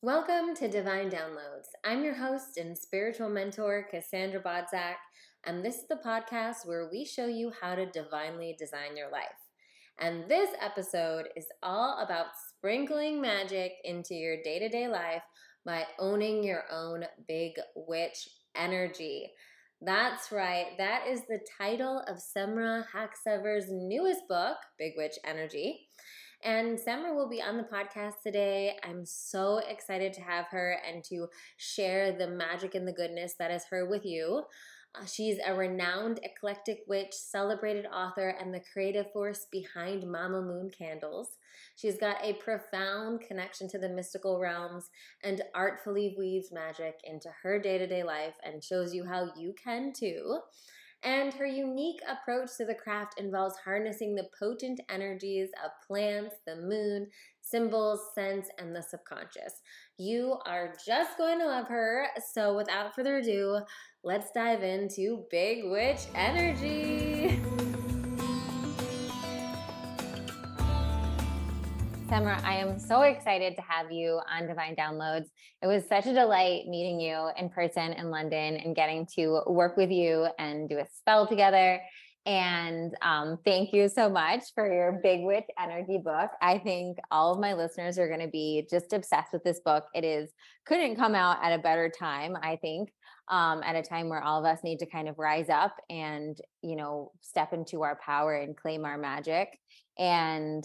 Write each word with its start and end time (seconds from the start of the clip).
Welcome 0.00 0.54
to 0.54 0.68
Divine 0.68 1.10
Downloads. 1.10 1.70
I'm 1.84 2.04
your 2.04 2.14
host 2.14 2.56
and 2.56 2.78
spiritual 2.78 3.28
mentor, 3.28 3.84
Cassandra 3.90 4.40
Bodzak, 4.40 4.94
and 5.44 5.64
this 5.64 5.78
is 5.78 5.88
the 5.88 5.98
podcast 6.06 6.64
where 6.66 6.88
we 6.88 7.04
show 7.04 7.26
you 7.26 7.50
how 7.60 7.74
to 7.74 7.90
divinely 7.90 8.54
design 8.56 8.96
your 8.96 9.10
life. 9.10 9.26
And 9.98 10.28
this 10.28 10.50
episode 10.60 11.30
is 11.34 11.46
all 11.64 11.98
about 11.98 12.26
sprinkling 12.48 13.20
magic 13.20 13.72
into 13.82 14.14
your 14.14 14.40
day 14.44 14.60
to 14.60 14.68
day 14.68 14.86
life 14.86 15.22
by 15.66 15.84
owning 15.98 16.44
your 16.44 16.62
own 16.70 17.04
big 17.26 17.54
witch 17.74 18.28
energy. 18.54 19.32
That's 19.82 20.30
right, 20.30 20.78
that 20.78 21.08
is 21.08 21.22
the 21.22 21.40
title 21.58 22.04
of 22.06 22.18
Semra 22.18 22.84
Haksever's 22.94 23.66
newest 23.68 24.28
book, 24.28 24.58
Big 24.78 24.92
Witch 24.96 25.18
Energy. 25.24 25.88
And 26.44 26.78
Semra 26.78 27.14
will 27.14 27.28
be 27.28 27.42
on 27.42 27.56
the 27.56 27.64
podcast 27.64 28.22
today. 28.22 28.76
I'm 28.84 29.04
so 29.04 29.58
excited 29.58 30.12
to 30.14 30.20
have 30.20 30.46
her 30.50 30.78
and 30.88 31.02
to 31.04 31.26
share 31.56 32.12
the 32.12 32.28
magic 32.28 32.74
and 32.76 32.86
the 32.86 32.92
goodness 32.92 33.34
that 33.38 33.50
is 33.50 33.64
her 33.70 33.86
with 33.88 34.04
you. 34.04 34.44
Uh, 34.94 35.04
she's 35.04 35.38
a 35.44 35.54
renowned 35.54 36.20
eclectic 36.22 36.80
witch, 36.86 37.12
celebrated 37.12 37.86
author, 37.86 38.28
and 38.40 38.54
the 38.54 38.62
creative 38.72 39.10
force 39.12 39.46
behind 39.50 40.10
Mama 40.10 40.40
Moon 40.40 40.70
Candles. 40.70 41.28
She's 41.76 41.98
got 41.98 42.24
a 42.24 42.34
profound 42.34 43.20
connection 43.20 43.68
to 43.70 43.78
the 43.78 43.88
mystical 43.88 44.38
realms 44.38 44.90
and 45.22 45.42
artfully 45.54 46.14
weaves 46.16 46.52
magic 46.52 47.00
into 47.04 47.28
her 47.42 47.58
day 47.58 47.78
to 47.78 47.86
day 47.86 48.02
life 48.04 48.34
and 48.44 48.62
shows 48.62 48.94
you 48.94 49.04
how 49.04 49.32
you 49.36 49.54
can 49.62 49.92
too. 49.92 50.38
And 51.04 51.32
her 51.34 51.46
unique 51.46 52.00
approach 52.08 52.50
to 52.56 52.64
the 52.64 52.74
craft 52.74 53.20
involves 53.20 53.56
harnessing 53.64 54.14
the 54.14 54.28
potent 54.38 54.80
energies 54.90 55.50
of 55.64 55.70
plants, 55.86 56.34
the 56.46 56.56
moon, 56.56 57.08
symbols, 57.40 58.00
scents, 58.14 58.48
and 58.58 58.74
the 58.74 58.82
subconscious. 58.82 59.62
You 59.96 60.38
are 60.44 60.74
just 60.84 61.16
going 61.16 61.38
to 61.38 61.46
love 61.46 61.68
her. 61.68 62.06
So, 62.32 62.56
without 62.56 62.94
further 62.94 63.18
ado, 63.18 63.60
let's 64.02 64.30
dive 64.32 64.62
into 64.62 65.24
Big 65.30 65.64
Witch 65.64 66.06
Energy. 66.14 67.40
Semra, 72.08 72.42
I 72.42 72.56
am 72.56 72.78
so 72.78 73.02
excited 73.02 73.54
to 73.56 73.62
have 73.68 73.92
you 73.92 74.18
on 74.32 74.46
Divine 74.46 74.74
Downloads. 74.74 75.26
It 75.60 75.66
was 75.66 75.86
such 75.86 76.06
a 76.06 76.14
delight 76.14 76.66
meeting 76.66 76.98
you 76.98 77.28
in 77.36 77.50
person 77.50 77.92
in 77.92 78.10
London 78.10 78.56
and 78.56 78.74
getting 78.74 79.06
to 79.16 79.42
work 79.46 79.76
with 79.76 79.90
you 79.90 80.26
and 80.38 80.70
do 80.70 80.78
a 80.78 80.86
spell 80.90 81.26
together. 81.26 81.82
And 82.24 82.94
um, 83.02 83.38
thank 83.44 83.74
you 83.74 83.90
so 83.90 84.08
much 84.08 84.44
for 84.54 84.72
your 84.72 85.00
Big 85.02 85.22
Witch 85.22 85.44
Energy 85.62 85.98
book. 86.02 86.30
I 86.40 86.56
think 86.56 86.96
all 87.10 87.34
of 87.34 87.40
my 87.40 87.52
listeners 87.52 87.98
are 87.98 88.08
going 88.08 88.20
to 88.20 88.28
be 88.28 88.66
just 88.70 88.94
obsessed 88.94 89.34
with 89.34 89.44
this 89.44 89.60
book. 89.60 89.84
It 89.94 90.04
is 90.04 90.30
couldn't 90.64 90.96
come 90.96 91.14
out 91.14 91.36
at 91.42 91.58
a 91.58 91.62
better 91.62 91.90
time, 91.90 92.38
I 92.42 92.56
think, 92.56 92.90
um, 93.28 93.62
at 93.62 93.76
a 93.76 93.82
time 93.82 94.08
where 94.08 94.22
all 94.22 94.38
of 94.38 94.46
us 94.46 94.64
need 94.64 94.78
to 94.78 94.86
kind 94.86 95.10
of 95.10 95.18
rise 95.18 95.50
up 95.50 95.76
and 95.90 96.38
you 96.62 96.74
know 96.76 97.12
step 97.20 97.52
into 97.52 97.82
our 97.82 97.98
power 98.02 98.34
and 98.34 98.56
claim 98.56 98.86
our 98.86 98.96
magic. 98.96 99.58
And 99.98 100.64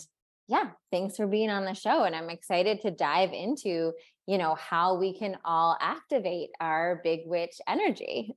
yeah, 0.54 0.70
thanks 0.92 1.18
for 1.18 1.26
being 1.26 1.50
on 1.50 1.66
the 1.66 1.74
show. 1.74 2.04
And 2.04 2.16
I'm 2.16 2.30
excited 2.30 2.82
to 2.82 2.92
dive 2.92 3.34
into, 3.34 3.92
you 4.28 4.38
know, 4.38 4.54
how 4.54 5.00
we 5.00 5.18
can 5.18 5.36
all 5.44 5.76
activate 5.82 6.52
our 6.60 7.02
big 7.04 7.22
witch 7.26 7.56
energy. 7.68 8.36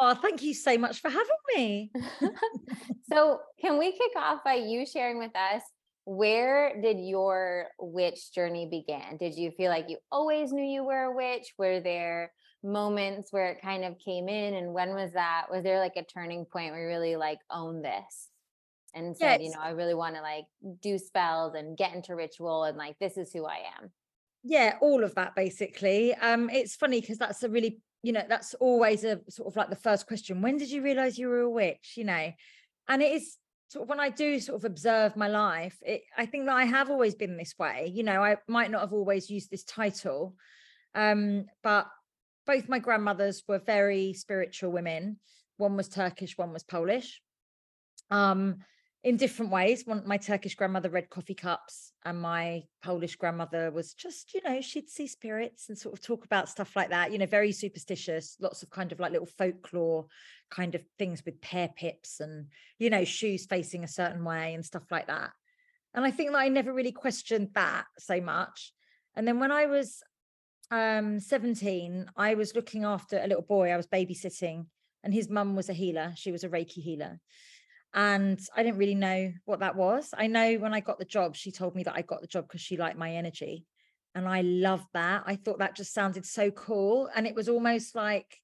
oh, 0.00 0.14
thank 0.14 0.42
you 0.42 0.54
so 0.54 0.76
much 0.76 1.00
for 1.00 1.08
having 1.08 1.26
me. 1.54 1.92
so, 3.12 3.38
can 3.60 3.78
we 3.78 3.92
kick 3.92 4.10
off 4.16 4.42
by 4.44 4.54
you 4.54 4.84
sharing 4.84 5.18
with 5.20 5.30
us 5.36 5.62
where 6.04 6.80
did 6.82 6.98
your 6.98 7.68
witch 7.78 8.32
journey 8.34 8.66
begin? 8.68 9.16
Did 9.16 9.36
you 9.36 9.52
feel 9.52 9.70
like 9.70 9.88
you 9.88 9.98
always 10.10 10.50
knew 10.52 10.64
you 10.64 10.82
were 10.82 11.04
a 11.04 11.14
witch? 11.14 11.54
Were 11.58 11.78
there 11.78 12.32
moments 12.64 13.32
where 13.32 13.52
it 13.52 13.62
kind 13.62 13.84
of 13.84 14.00
came 14.04 14.28
in 14.28 14.54
and 14.54 14.72
when 14.72 14.94
was 14.96 15.12
that? 15.12 15.46
Was 15.48 15.62
there 15.62 15.78
like 15.78 15.96
a 15.96 16.02
turning 16.02 16.44
point 16.44 16.72
where 16.72 16.82
you 16.82 16.88
really 16.88 17.14
like 17.14 17.38
own 17.52 17.82
this? 17.82 18.30
And 18.94 19.16
said, 19.16 19.40
yes. 19.40 19.50
you 19.50 19.54
know, 19.54 19.62
I 19.62 19.70
really 19.70 19.94
want 19.94 20.16
to 20.16 20.22
like 20.22 20.46
do 20.82 20.98
spells 20.98 21.54
and 21.54 21.76
get 21.76 21.94
into 21.94 22.14
ritual 22.14 22.64
and 22.64 22.76
like 22.76 22.98
this 22.98 23.16
is 23.16 23.32
who 23.32 23.46
I 23.46 23.58
am. 23.80 23.90
Yeah, 24.42 24.76
all 24.80 25.04
of 25.04 25.14
that 25.16 25.34
basically. 25.34 26.14
Um, 26.14 26.50
it's 26.50 26.76
funny 26.76 27.00
because 27.00 27.18
that's 27.18 27.42
a 27.42 27.48
really, 27.48 27.80
you 28.02 28.12
know, 28.12 28.24
that's 28.28 28.54
always 28.54 29.04
a 29.04 29.20
sort 29.28 29.48
of 29.48 29.56
like 29.56 29.70
the 29.70 29.76
first 29.76 30.06
question. 30.06 30.42
When 30.42 30.56
did 30.56 30.70
you 30.70 30.82
realize 30.82 31.18
you 31.18 31.28
were 31.28 31.40
a 31.40 31.50
witch? 31.50 31.94
You 31.96 32.04
know, 32.04 32.32
and 32.88 33.02
it 33.02 33.12
is 33.12 33.36
sort 33.70 33.84
of 33.84 33.88
when 33.88 34.00
I 34.00 34.10
do 34.10 34.40
sort 34.40 34.56
of 34.56 34.64
observe 34.64 35.14
my 35.14 35.28
life, 35.28 35.76
it, 35.82 36.02
I 36.18 36.26
think 36.26 36.46
that 36.46 36.56
I 36.56 36.64
have 36.64 36.90
always 36.90 37.14
been 37.14 37.36
this 37.36 37.54
way. 37.58 37.92
You 37.94 38.02
know, 38.02 38.22
I 38.22 38.36
might 38.48 38.70
not 38.70 38.80
have 38.80 38.92
always 38.92 39.30
used 39.30 39.50
this 39.50 39.62
title, 39.62 40.34
um, 40.94 41.46
but 41.62 41.86
both 42.46 42.68
my 42.68 42.80
grandmothers 42.80 43.44
were 43.46 43.60
very 43.60 44.12
spiritual 44.12 44.72
women. 44.72 45.18
One 45.56 45.76
was 45.76 45.88
Turkish, 45.88 46.36
one 46.36 46.52
was 46.52 46.64
Polish. 46.64 47.20
Um, 48.10 48.56
in 49.02 49.16
different 49.16 49.50
ways. 49.50 49.86
One, 49.86 50.02
my 50.06 50.18
Turkish 50.18 50.54
grandmother 50.54 50.90
read 50.90 51.08
coffee 51.08 51.34
cups, 51.34 51.92
and 52.04 52.20
my 52.20 52.64
Polish 52.82 53.16
grandmother 53.16 53.70
was 53.70 53.94
just, 53.94 54.34
you 54.34 54.42
know, 54.44 54.60
she'd 54.60 54.90
see 54.90 55.06
spirits 55.06 55.68
and 55.68 55.78
sort 55.78 55.94
of 55.94 56.02
talk 56.02 56.24
about 56.24 56.48
stuff 56.48 56.76
like 56.76 56.90
that. 56.90 57.10
You 57.10 57.18
know, 57.18 57.26
very 57.26 57.52
superstitious. 57.52 58.36
Lots 58.40 58.62
of 58.62 58.70
kind 58.70 58.92
of 58.92 59.00
like 59.00 59.12
little 59.12 59.26
folklore 59.26 60.06
kind 60.50 60.74
of 60.74 60.82
things 60.98 61.22
with 61.24 61.40
pear 61.40 61.70
pips 61.76 62.18
and 62.18 62.46
you 62.78 62.90
know 62.90 63.04
shoes 63.04 63.46
facing 63.46 63.84
a 63.84 63.88
certain 63.88 64.24
way 64.24 64.52
and 64.54 64.64
stuff 64.64 64.90
like 64.90 65.06
that. 65.06 65.30
And 65.94 66.04
I 66.04 66.10
think 66.10 66.32
that 66.32 66.38
I 66.38 66.48
never 66.48 66.72
really 66.72 66.92
questioned 66.92 67.50
that 67.54 67.84
so 67.98 68.20
much. 68.20 68.72
And 69.16 69.26
then 69.26 69.40
when 69.40 69.52
I 69.52 69.66
was 69.66 70.02
um 70.70 71.20
17, 71.20 72.10
I 72.16 72.34
was 72.34 72.54
looking 72.54 72.84
after 72.84 73.18
a 73.18 73.26
little 73.26 73.42
boy. 73.42 73.70
I 73.70 73.78
was 73.78 73.86
babysitting, 73.86 74.66
and 75.02 75.14
his 75.14 75.30
mum 75.30 75.56
was 75.56 75.70
a 75.70 75.72
healer. 75.72 76.12
She 76.16 76.32
was 76.32 76.44
a 76.44 76.50
Reiki 76.50 76.82
healer 76.82 77.18
and 77.92 78.40
I 78.54 78.62
didn't 78.62 78.78
really 78.78 78.94
know 78.94 79.32
what 79.44 79.60
that 79.60 79.76
was. 79.76 80.10
I 80.16 80.28
know 80.28 80.56
when 80.56 80.72
I 80.72 80.80
got 80.80 80.98
the 80.98 81.04
job, 81.04 81.34
she 81.34 81.50
told 81.50 81.74
me 81.74 81.82
that 81.84 81.96
I 81.96 82.02
got 82.02 82.20
the 82.20 82.28
job 82.28 82.46
because 82.46 82.60
she 82.60 82.76
liked 82.76 82.98
my 82.98 83.16
energy. 83.16 83.66
And 84.14 84.28
I 84.28 84.42
loved 84.42 84.86
that. 84.94 85.24
I 85.26 85.36
thought 85.36 85.58
that 85.58 85.76
just 85.76 85.94
sounded 85.94 86.24
so 86.24 86.50
cool. 86.50 87.08
And 87.14 87.26
it 87.26 87.34
was 87.34 87.48
almost 87.48 87.94
like 87.94 88.38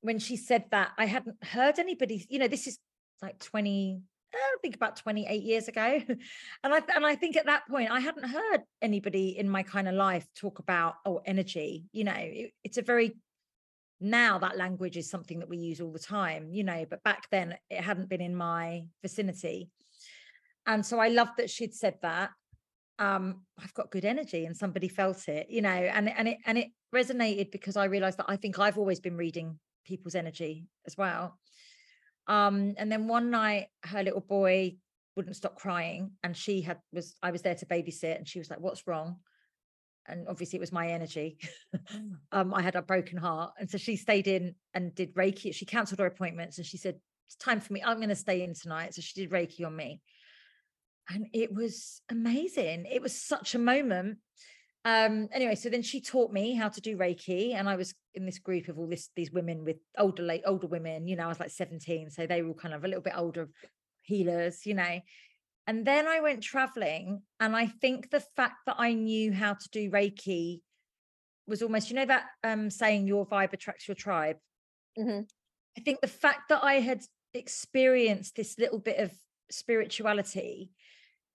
when 0.00 0.18
she 0.18 0.36
said 0.36 0.64
that, 0.70 0.92
I 0.98 1.06
hadn't 1.06 1.42
heard 1.42 1.78
anybody, 1.78 2.26
you 2.28 2.38
know, 2.38 2.48
this 2.48 2.66
is 2.66 2.78
like 3.22 3.38
20, 3.38 4.00
uh, 4.34 4.36
I 4.36 4.56
think 4.60 4.76
about 4.76 4.96
28 4.96 5.42
years 5.42 5.68
ago. 5.68 6.00
And 6.64 6.74
I 6.74 6.80
and 6.94 7.04
I 7.04 7.14
think 7.14 7.36
at 7.36 7.46
that 7.46 7.68
point 7.68 7.90
I 7.90 8.00
hadn't 8.00 8.28
heard 8.28 8.62
anybody 8.80 9.38
in 9.38 9.48
my 9.48 9.62
kind 9.62 9.88
of 9.88 9.94
life 9.94 10.26
talk 10.34 10.58
about 10.58 10.94
oh 11.04 11.20
energy. 11.24 11.84
You 11.92 12.04
know, 12.04 12.14
it, 12.16 12.52
it's 12.62 12.78
a 12.78 12.82
very 12.82 13.14
now 14.04 14.38
that 14.38 14.56
language 14.56 14.96
is 14.96 15.08
something 15.08 15.38
that 15.38 15.48
we 15.48 15.56
use 15.56 15.80
all 15.80 15.92
the 15.92 15.98
time 15.98 16.48
you 16.50 16.62
know 16.62 16.84
but 16.88 17.02
back 17.02 17.26
then 17.30 17.56
it 17.70 17.80
hadn't 17.80 18.08
been 18.08 18.20
in 18.20 18.36
my 18.36 18.84
vicinity. 19.02 19.70
And 20.66 20.84
so 20.84 20.98
i 20.98 21.08
loved 21.08 21.36
that 21.38 21.50
she'd 21.50 21.74
said 21.74 21.96
that 22.02 22.30
um 22.98 23.42
i've 23.62 23.74
got 23.74 23.90
good 23.90 24.04
energy 24.04 24.46
and 24.46 24.56
somebody 24.56 24.88
felt 24.88 25.28
it 25.28 25.48
you 25.50 25.60
know 25.60 25.68
and 25.68 26.08
and 26.08 26.28
it 26.28 26.38
and 26.46 26.56
it 26.56 26.68
resonated 26.94 27.50
because 27.50 27.76
i 27.76 27.84
realized 27.84 28.18
that 28.18 28.26
i 28.28 28.36
think 28.36 28.58
i've 28.58 28.78
always 28.78 29.00
been 29.00 29.16
reading 29.16 29.58
people's 29.84 30.14
energy 30.14 30.66
as 30.86 30.96
well. 30.96 31.38
Um 32.26 32.74
and 32.78 32.90
then 32.90 33.06
one 33.06 33.30
night 33.30 33.66
her 33.84 34.02
little 34.02 34.22
boy 34.22 34.76
wouldn't 35.16 35.36
stop 35.36 35.56
crying 35.56 36.12
and 36.22 36.36
she 36.36 36.62
had 36.62 36.78
was 36.92 37.14
i 37.22 37.30
was 37.30 37.42
there 37.42 37.54
to 37.54 37.66
babysit 37.66 38.16
and 38.16 38.28
she 38.28 38.38
was 38.38 38.50
like 38.50 38.60
what's 38.60 38.86
wrong 38.86 39.16
and 40.06 40.26
obviously 40.28 40.58
it 40.58 40.60
was 40.60 40.72
my 40.72 40.88
energy. 40.88 41.38
um, 42.32 42.54
I 42.54 42.62
had 42.62 42.76
a 42.76 42.82
broken 42.82 43.18
heart. 43.18 43.52
And 43.58 43.70
so 43.70 43.78
she 43.78 43.96
stayed 43.96 44.26
in 44.26 44.54
and 44.74 44.94
did 44.94 45.14
Reiki. 45.14 45.54
She 45.54 45.66
cancelled 45.66 46.00
her 46.00 46.06
appointments 46.06 46.58
and 46.58 46.66
she 46.66 46.76
said, 46.76 46.96
It's 47.26 47.36
time 47.36 47.60
for 47.60 47.72
me. 47.72 47.82
I'm 47.84 47.96
going 47.98 48.08
to 48.08 48.14
stay 48.14 48.42
in 48.42 48.54
tonight. 48.54 48.94
So 48.94 49.02
she 49.02 49.20
did 49.20 49.30
Reiki 49.30 49.64
on 49.66 49.74
me. 49.74 50.00
And 51.08 51.26
it 51.32 51.52
was 51.52 52.00
amazing. 52.10 52.86
It 52.90 53.02
was 53.02 53.20
such 53.20 53.54
a 53.54 53.58
moment. 53.58 54.18
Um, 54.86 55.28
anyway, 55.32 55.54
so 55.54 55.70
then 55.70 55.82
she 55.82 56.00
taught 56.00 56.30
me 56.30 56.54
how 56.54 56.68
to 56.68 56.80
do 56.80 56.98
Reiki, 56.98 57.54
and 57.54 57.68
I 57.68 57.76
was 57.76 57.94
in 58.12 58.26
this 58.26 58.38
group 58.38 58.68
of 58.68 58.78
all 58.78 58.86
this 58.86 59.08
these 59.16 59.32
women 59.32 59.64
with 59.64 59.76
older 59.96 60.22
late 60.22 60.42
older 60.44 60.66
women, 60.66 61.08
you 61.08 61.16
know, 61.16 61.24
I 61.24 61.28
was 61.28 61.40
like 61.40 61.50
17, 61.50 62.10
so 62.10 62.26
they 62.26 62.42
were 62.42 62.48
all 62.48 62.54
kind 62.54 62.74
of 62.74 62.84
a 62.84 62.86
little 62.86 63.02
bit 63.02 63.14
older 63.16 63.48
healers, 64.02 64.66
you 64.66 64.74
know. 64.74 65.00
And 65.66 65.86
then 65.86 66.06
I 66.06 66.20
went 66.20 66.42
traveling. 66.42 67.22
And 67.40 67.56
I 67.56 67.66
think 67.66 68.10
the 68.10 68.20
fact 68.20 68.66
that 68.66 68.76
I 68.78 68.92
knew 68.92 69.32
how 69.32 69.54
to 69.54 69.68
do 69.70 69.90
Reiki 69.90 70.60
was 71.46 71.62
almost, 71.62 71.90
you 71.90 71.96
know, 71.96 72.06
that 72.06 72.24
um, 72.42 72.70
saying 72.70 73.06
your 73.06 73.26
vibe 73.26 73.52
attracts 73.52 73.88
your 73.88 73.94
tribe. 73.94 74.36
Mm-hmm. 74.98 75.22
I 75.76 75.80
think 75.80 76.00
the 76.00 76.06
fact 76.06 76.48
that 76.50 76.62
I 76.62 76.74
had 76.74 77.02
experienced 77.32 78.36
this 78.36 78.58
little 78.58 78.78
bit 78.78 78.98
of 78.98 79.12
spirituality, 79.50 80.70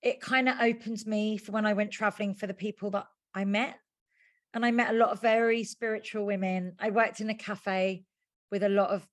it 0.01 0.21
kind 0.21 0.47
of 0.47 0.55
opened 0.61 1.05
me 1.05 1.37
for 1.37 1.51
when 1.51 1.65
I 1.65 1.73
went 1.73 1.91
traveling 1.91 2.33
for 2.33 2.47
the 2.47 2.53
people 2.53 2.91
that 2.91 3.07
I 3.33 3.45
met. 3.45 3.75
And 4.53 4.65
I 4.65 4.71
met 4.71 4.91
a 4.91 4.97
lot 4.97 5.09
of 5.09 5.21
very 5.21 5.63
spiritual 5.63 6.25
women. 6.25 6.73
I 6.79 6.89
worked 6.89 7.21
in 7.21 7.29
a 7.29 7.35
cafe 7.35 8.03
with 8.51 8.63
a 8.63 8.69
lot 8.69 8.89
of 8.89 9.07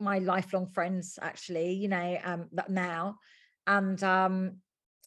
my 0.00 0.18
lifelong 0.18 0.66
friends, 0.66 1.18
actually, 1.22 1.74
you 1.74 1.88
know, 1.88 2.18
um, 2.24 2.48
now 2.68 3.18
and 3.66 4.02
um, 4.02 4.56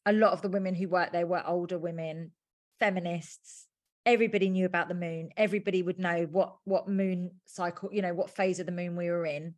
a 0.06 0.14
lot 0.14 0.34
of 0.34 0.42
the 0.42 0.50
women 0.50 0.76
who 0.76 0.88
worked 0.88 1.14
there 1.14 1.28
were 1.28 1.44
older 1.46 1.78
women, 1.78 2.32
feminists, 2.80 3.68
everybody 4.08 4.50
knew 4.50 4.66
about 4.66 4.88
the 4.88 4.96
moon 4.96 5.30
everybody 5.36 5.84
would 5.84 6.00
know 6.00 6.26
what 6.32 6.56
what 6.64 6.88
moon 6.88 7.30
cycle 7.46 7.90
you 7.92 8.02
know 8.02 8.14
what 8.14 8.30
phase 8.30 8.58
of 8.58 8.66
the 8.66 8.72
moon 8.72 8.96
we 8.96 9.10
were 9.10 9.26
in 9.26 9.54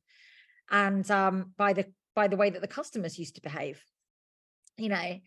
and 0.71 1.09
um 1.11 1.53
by 1.55 1.71
the 1.71 1.85
by 2.15 2.27
the 2.27 2.35
way 2.35 2.49
that 2.49 2.59
the 2.59 2.67
customers 2.67 3.19
used 3.19 3.35
to 3.35 3.41
behave 3.41 3.79
you 4.75 4.89
know 4.89 5.19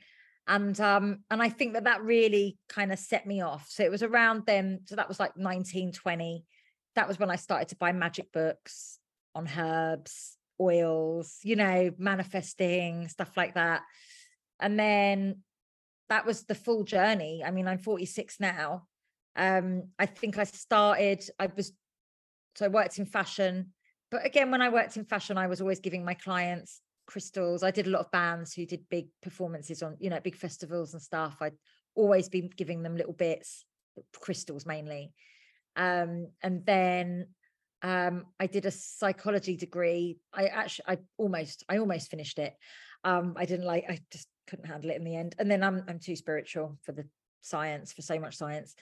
and 0.48 0.80
um 0.80 1.20
and 1.30 1.40
i 1.40 1.48
think 1.48 1.74
that 1.74 1.84
that 1.84 2.02
really 2.02 2.58
kind 2.68 2.92
of 2.92 2.98
set 2.98 3.24
me 3.24 3.40
off. 3.40 3.68
So 3.68 3.84
it 3.84 3.92
was 3.92 4.02
around 4.02 4.42
then 4.44 4.80
so 4.86 4.96
that 4.96 5.08
was 5.08 5.20
like 5.20 5.36
1920 5.36 6.44
that 6.96 7.06
was 7.06 7.20
when 7.20 7.30
i 7.30 7.36
started 7.36 7.68
to 7.68 7.76
buy 7.76 7.92
magic 7.92 8.32
books 8.32 8.98
on 9.36 9.48
herbs 9.56 10.36
oils 10.62 11.38
you 11.42 11.56
know 11.56 11.90
manifesting 11.98 13.08
stuff 13.08 13.36
like 13.36 13.54
that. 13.54 13.82
And 14.60 14.78
then 14.78 15.42
that 16.08 16.26
was 16.26 16.44
the 16.44 16.54
full 16.54 16.84
journey. 16.84 17.42
I 17.44 17.50
mean 17.50 17.66
i'm 17.68 17.78
46 17.78 18.40
now. 18.40 18.86
Um 19.36 19.84
i 19.98 20.06
think 20.06 20.38
i 20.38 20.44
started 20.44 21.24
i 21.38 21.48
was 21.56 21.72
so 22.54 22.66
i 22.66 22.68
worked 22.68 22.98
in 22.98 23.06
fashion. 23.06 23.72
But 24.10 24.26
again 24.26 24.50
when 24.50 24.62
i 24.62 24.68
worked 24.68 24.96
in 24.96 25.04
fashion 25.04 25.38
i 25.38 25.46
was 25.46 25.60
always 25.60 25.80
giving 25.80 26.04
my 26.04 26.14
clients 26.14 26.80
crystals. 27.06 27.62
I 27.62 27.70
did 27.70 27.86
a 27.86 27.90
lot 27.90 28.00
of 28.00 28.10
bands 28.10 28.54
who 28.54 28.64
did 28.66 28.88
big 28.88 29.06
performances 29.22 29.82
on 29.82 29.96
you 29.98 30.10
know 30.10 30.20
big 30.20 30.36
festivals 30.36 30.92
and 30.94 31.02
stuff. 31.02 31.36
I'd 31.40 31.58
always 31.94 32.28
been 32.28 32.50
giving 32.56 32.82
them 32.82 32.96
little 32.96 33.12
bits 33.12 33.64
crystals 34.20 34.66
mainly. 34.66 35.12
Um 35.76 36.28
and 36.42 36.64
then 36.64 37.26
um 37.82 38.26
i 38.38 38.46
did 38.46 38.66
a 38.66 38.70
psychology 38.70 39.56
degree. 39.56 40.18
I 40.32 40.46
actually 40.46 40.84
i 40.88 40.98
almost 41.18 41.64
i 41.68 41.78
almost 41.78 42.10
finished 42.10 42.38
it. 42.38 42.54
Um 43.04 43.34
i 43.36 43.44
didn't 43.44 43.66
like 43.66 43.84
i 43.88 43.98
just 44.10 44.28
couldn't 44.46 44.66
handle 44.66 44.90
it 44.90 44.96
in 44.96 45.04
the 45.04 45.16
end. 45.16 45.34
And 45.38 45.50
then 45.50 45.62
i'm 45.62 45.84
i'm 45.88 45.98
too 45.98 46.16
spiritual 46.16 46.78
for 46.82 46.92
the 46.92 47.06
science 47.40 47.92
for 47.92 48.02
so 48.02 48.18
much 48.18 48.36
science. 48.36 48.74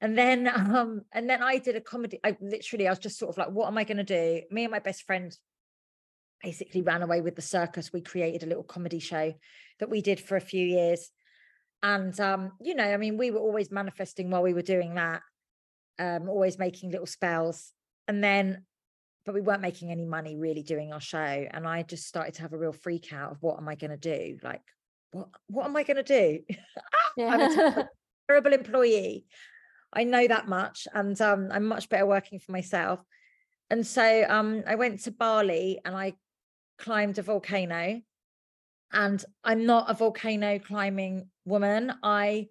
And 0.00 0.16
then 0.16 0.48
um 0.54 1.02
and 1.12 1.28
then 1.28 1.42
i 1.42 1.58
did 1.58 1.76
a 1.76 1.80
comedy 1.80 2.20
i 2.24 2.36
literally 2.40 2.86
i 2.86 2.90
was 2.90 2.98
just 2.98 3.18
sort 3.18 3.30
of 3.30 3.38
like 3.38 3.50
what 3.50 3.66
am 3.68 3.78
i 3.78 3.84
going 3.84 3.96
to 3.98 4.04
do? 4.04 4.42
Me 4.50 4.64
and 4.64 4.70
my 4.70 4.78
best 4.78 5.02
friend 5.02 5.36
basically 6.42 6.82
ran 6.82 7.02
away 7.02 7.22
with 7.22 7.34
the 7.34 7.42
circus. 7.42 7.92
We 7.92 8.02
created 8.02 8.42
a 8.42 8.46
little 8.46 8.62
comedy 8.62 8.98
show 8.98 9.34
that 9.80 9.90
we 9.90 10.02
did 10.02 10.20
for 10.20 10.36
a 10.36 10.40
few 10.40 10.64
years. 10.64 11.10
And 11.82 12.18
um 12.20 12.52
you 12.60 12.74
know 12.74 12.84
i 12.84 12.96
mean 12.96 13.18
we 13.18 13.30
were 13.30 13.40
always 13.40 13.70
manifesting 13.70 14.30
while 14.30 14.42
we 14.42 14.54
were 14.54 14.62
doing 14.62 14.94
that 14.94 15.22
um 15.98 16.28
always 16.28 16.58
making 16.58 16.90
little 16.90 17.06
spells 17.06 17.72
and 18.08 18.22
then 18.22 18.64
but 19.24 19.34
we 19.34 19.40
weren't 19.40 19.62
making 19.62 19.90
any 19.90 20.04
money 20.04 20.36
really 20.36 20.62
doing 20.62 20.92
our 20.92 21.00
show 21.00 21.16
and 21.50 21.66
i 21.66 21.82
just 21.82 22.06
started 22.06 22.34
to 22.34 22.42
have 22.42 22.52
a 22.52 22.58
real 22.58 22.72
freak 22.72 23.12
out 23.12 23.32
of 23.32 23.42
what 23.42 23.58
am 23.58 23.68
i 23.68 23.74
going 23.74 23.90
to 23.90 23.96
do 23.96 24.38
like 24.42 24.62
what 25.12 25.28
what 25.48 25.64
am 25.66 25.76
i 25.76 25.82
going 25.82 26.02
to 26.02 26.02
do 26.02 26.40
i'm 27.24 27.40
a 27.40 27.88
terrible 28.28 28.52
employee 28.52 29.26
I 29.96 30.04
know 30.04 30.26
that 30.26 30.46
much, 30.46 30.86
and 30.92 31.18
um, 31.22 31.48
I'm 31.50 31.64
much 31.64 31.88
better 31.88 32.04
working 32.06 32.38
for 32.38 32.52
myself. 32.52 33.02
And 33.70 33.84
so 33.86 34.24
um, 34.28 34.62
I 34.66 34.74
went 34.74 35.00
to 35.04 35.10
Bali 35.10 35.80
and 35.84 35.96
I 35.96 36.14
climbed 36.78 37.18
a 37.18 37.22
volcano. 37.22 38.00
And 38.92 39.24
I'm 39.42 39.66
not 39.66 39.90
a 39.90 39.94
volcano 39.94 40.58
climbing 40.58 41.28
woman. 41.44 41.92
I 42.02 42.48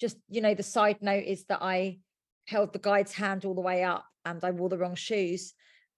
just, 0.00 0.16
you 0.28 0.40
know, 0.40 0.54
the 0.54 0.62
side 0.62 0.98
note 1.00 1.24
is 1.24 1.44
that 1.46 1.62
I 1.62 2.00
held 2.46 2.72
the 2.72 2.78
guide's 2.78 3.12
hand 3.12 3.44
all 3.44 3.54
the 3.54 3.60
way 3.60 3.84
up 3.84 4.04
and 4.30 4.44
I 4.44 4.50
wore 4.50 4.68
the 4.68 4.78
wrong 4.78 4.94
shoes. 4.94 5.54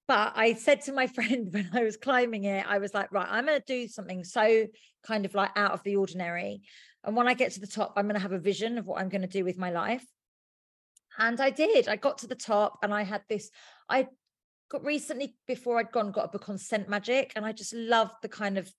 But 0.09 0.33
I 0.35 0.55
said 0.55 0.83
to 0.83 0.93
my 0.93 1.07
friend 1.17 1.49
when 1.53 1.71
I 1.73 1.85
was 1.85 1.97
climbing 1.97 2.45
it, 2.45 2.65
I 2.69 2.79
was 2.79 2.95
like, 2.95 3.13
right, 3.13 3.29
I'm 3.29 3.47
going 3.47 3.61
to 3.61 3.65
do 3.67 3.89
something 3.89 4.25
so 4.25 4.67
kind 5.07 5.25
of 5.25 5.35
like 5.35 5.51
out 5.57 5.73
of 5.73 5.83
the 5.83 5.97
ordinary. 5.97 6.63
And 7.05 7.17
when 7.17 7.29
I 7.29 7.35
get 7.35 7.53
to 7.53 7.61
the 7.61 7.67
top, 7.67 7.95
I'm 7.97 8.07
going 8.07 8.15
to 8.15 8.21
have 8.21 8.33
a 8.33 8.39
vision 8.39 8.77
of 8.79 8.87
what 8.87 9.01
I'm 9.01 9.09
going 9.09 9.23
to 9.23 9.29
do 9.29 9.45
with 9.45 9.59
my 9.59 9.71
life. 9.71 10.05
And 11.19 11.41
I 11.41 11.51
did. 11.51 11.89
I 11.89 11.97
got 11.97 12.19
to 12.19 12.27
the 12.27 12.35
top 12.35 12.79
and 12.83 12.93
I 12.93 13.03
had 13.03 13.23
this. 13.29 13.51
I 13.89 14.09
got 14.71 14.85
recently, 14.85 15.37
before 15.47 15.79
I'd 15.79 15.93
gone, 15.93 16.13
got 16.13 16.27
a 16.27 16.29
book 16.29 16.49
on 16.49 16.59
scent 16.59 16.89
magic. 16.89 17.33
And 17.37 17.45
I 17.45 17.53
just 17.53 17.75
loved 17.75 18.15
the 18.23 18.29
kind 18.29 18.59
of, 18.59 18.71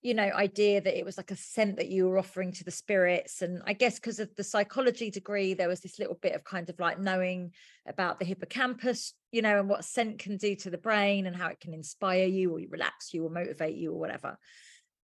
you 0.00 0.14
know, 0.14 0.30
idea 0.34 0.80
that 0.80 0.96
it 0.96 1.04
was 1.04 1.16
like 1.16 1.32
a 1.32 1.36
scent 1.36 1.76
that 1.76 1.88
you 1.88 2.06
were 2.06 2.18
offering 2.18 2.52
to 2.52 2.64
the 2.64 2.70
spirits. 2.70 3.42
And 3.42 3.62
I 3.66 3.72
guess 3.72 3.98
because 3.98 4.20
of 4.20 4.34
the 4.36 4.44
psychology 4.44 5.10
degree, 5.10 5.54
there 5.54 5.68
was 5.68 5.80
this 5.80 5.98
little 5.98 6.14
bit 6.14 6.34
of 6.34 6.44
kind 6.44 6.68
of 6.70 6.78
like 6.78 7.00
knowing 7.00 7.52
about 7.86 8.18
the 8.18 8.24
hippocampus, 8.24 9.14
you 9.32 9.42
know, 9.42 9.58
and 9.58 9.68
what 9.68 9.84
scent 9.84 10.20
can 10.20 10.36
do 10.36 10.54
to 10.56 10.70
the 10.70 10.78
brain 10.78 11.26
and 11.26 11.34
how 11.34 11.48
it 11.48 11.58
can 11.58 11.74
inspire 11.74 12.26
you 12.26 12.52
or 12.52 12.60
relax 12.70 13.12
you 13.12 13.24
or 13.24 13.30
motivate 13.30 13.76
you 13.76 13.92
or 13.92 13.98
whatever. 13.98 14.38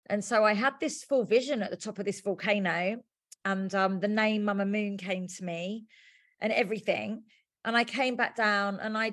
And 0.08 0.24
so 0.24 0.44
I 0.44 0.54
had 0.54 0.74
this 0.80 1.04
full 1.04 1.24
vision 1.24 1.62
at 1.62 1.70
the 1.70 1.76
top 1.76 1.98
of 1.98 2.04
this 2.04 2.20
volcano, 2.20 3.00
and 3.44 3.74
um, 3.74 4.00
the 4.00 4.08
name 4.08 4.44
Mama 4.44 4.66
Moon 4.66 4.96
came 4.96 5.28
to 5.28 5.44
me 5.44 5.84
and 6.40 6.52
everything. 6.52 7.22
And 7.64 7.76
I 7.76 7.84
came 7.84 8.16
back 8.16 8.36
down 8.36 8.80
and 8.80 8.96
I 8.96 9.12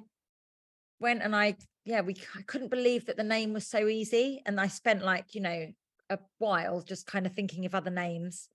went 1.00 1.22
and 1.22 1.36
I, 1.36 1.56
yeah, 1.88 2.02
we 2.02 2.16
I 2.36 2.42
couldn't 2.42 2.70
believe 2.70 3.06
that 3.06 3.16
the 3.16 3.24
name 3.24 3.54
was 3.54 3.66
so 3.66 3.88
easy. 3.88 4.42
And 4.46 4.60
I 4.60 4.68
spent 4.68 5.06
like, 5.06 5.34
you 5.34 5.42
know, 5.42 5.68
a 6.10 6.20
while 6.38 6.82
just 6.82 7.08
kind 7.08 7.26
of 7.26 7.34
thinking 7.34 7.66
of 7.66 7.74
other 7.74 7.90
names 7.90 8.50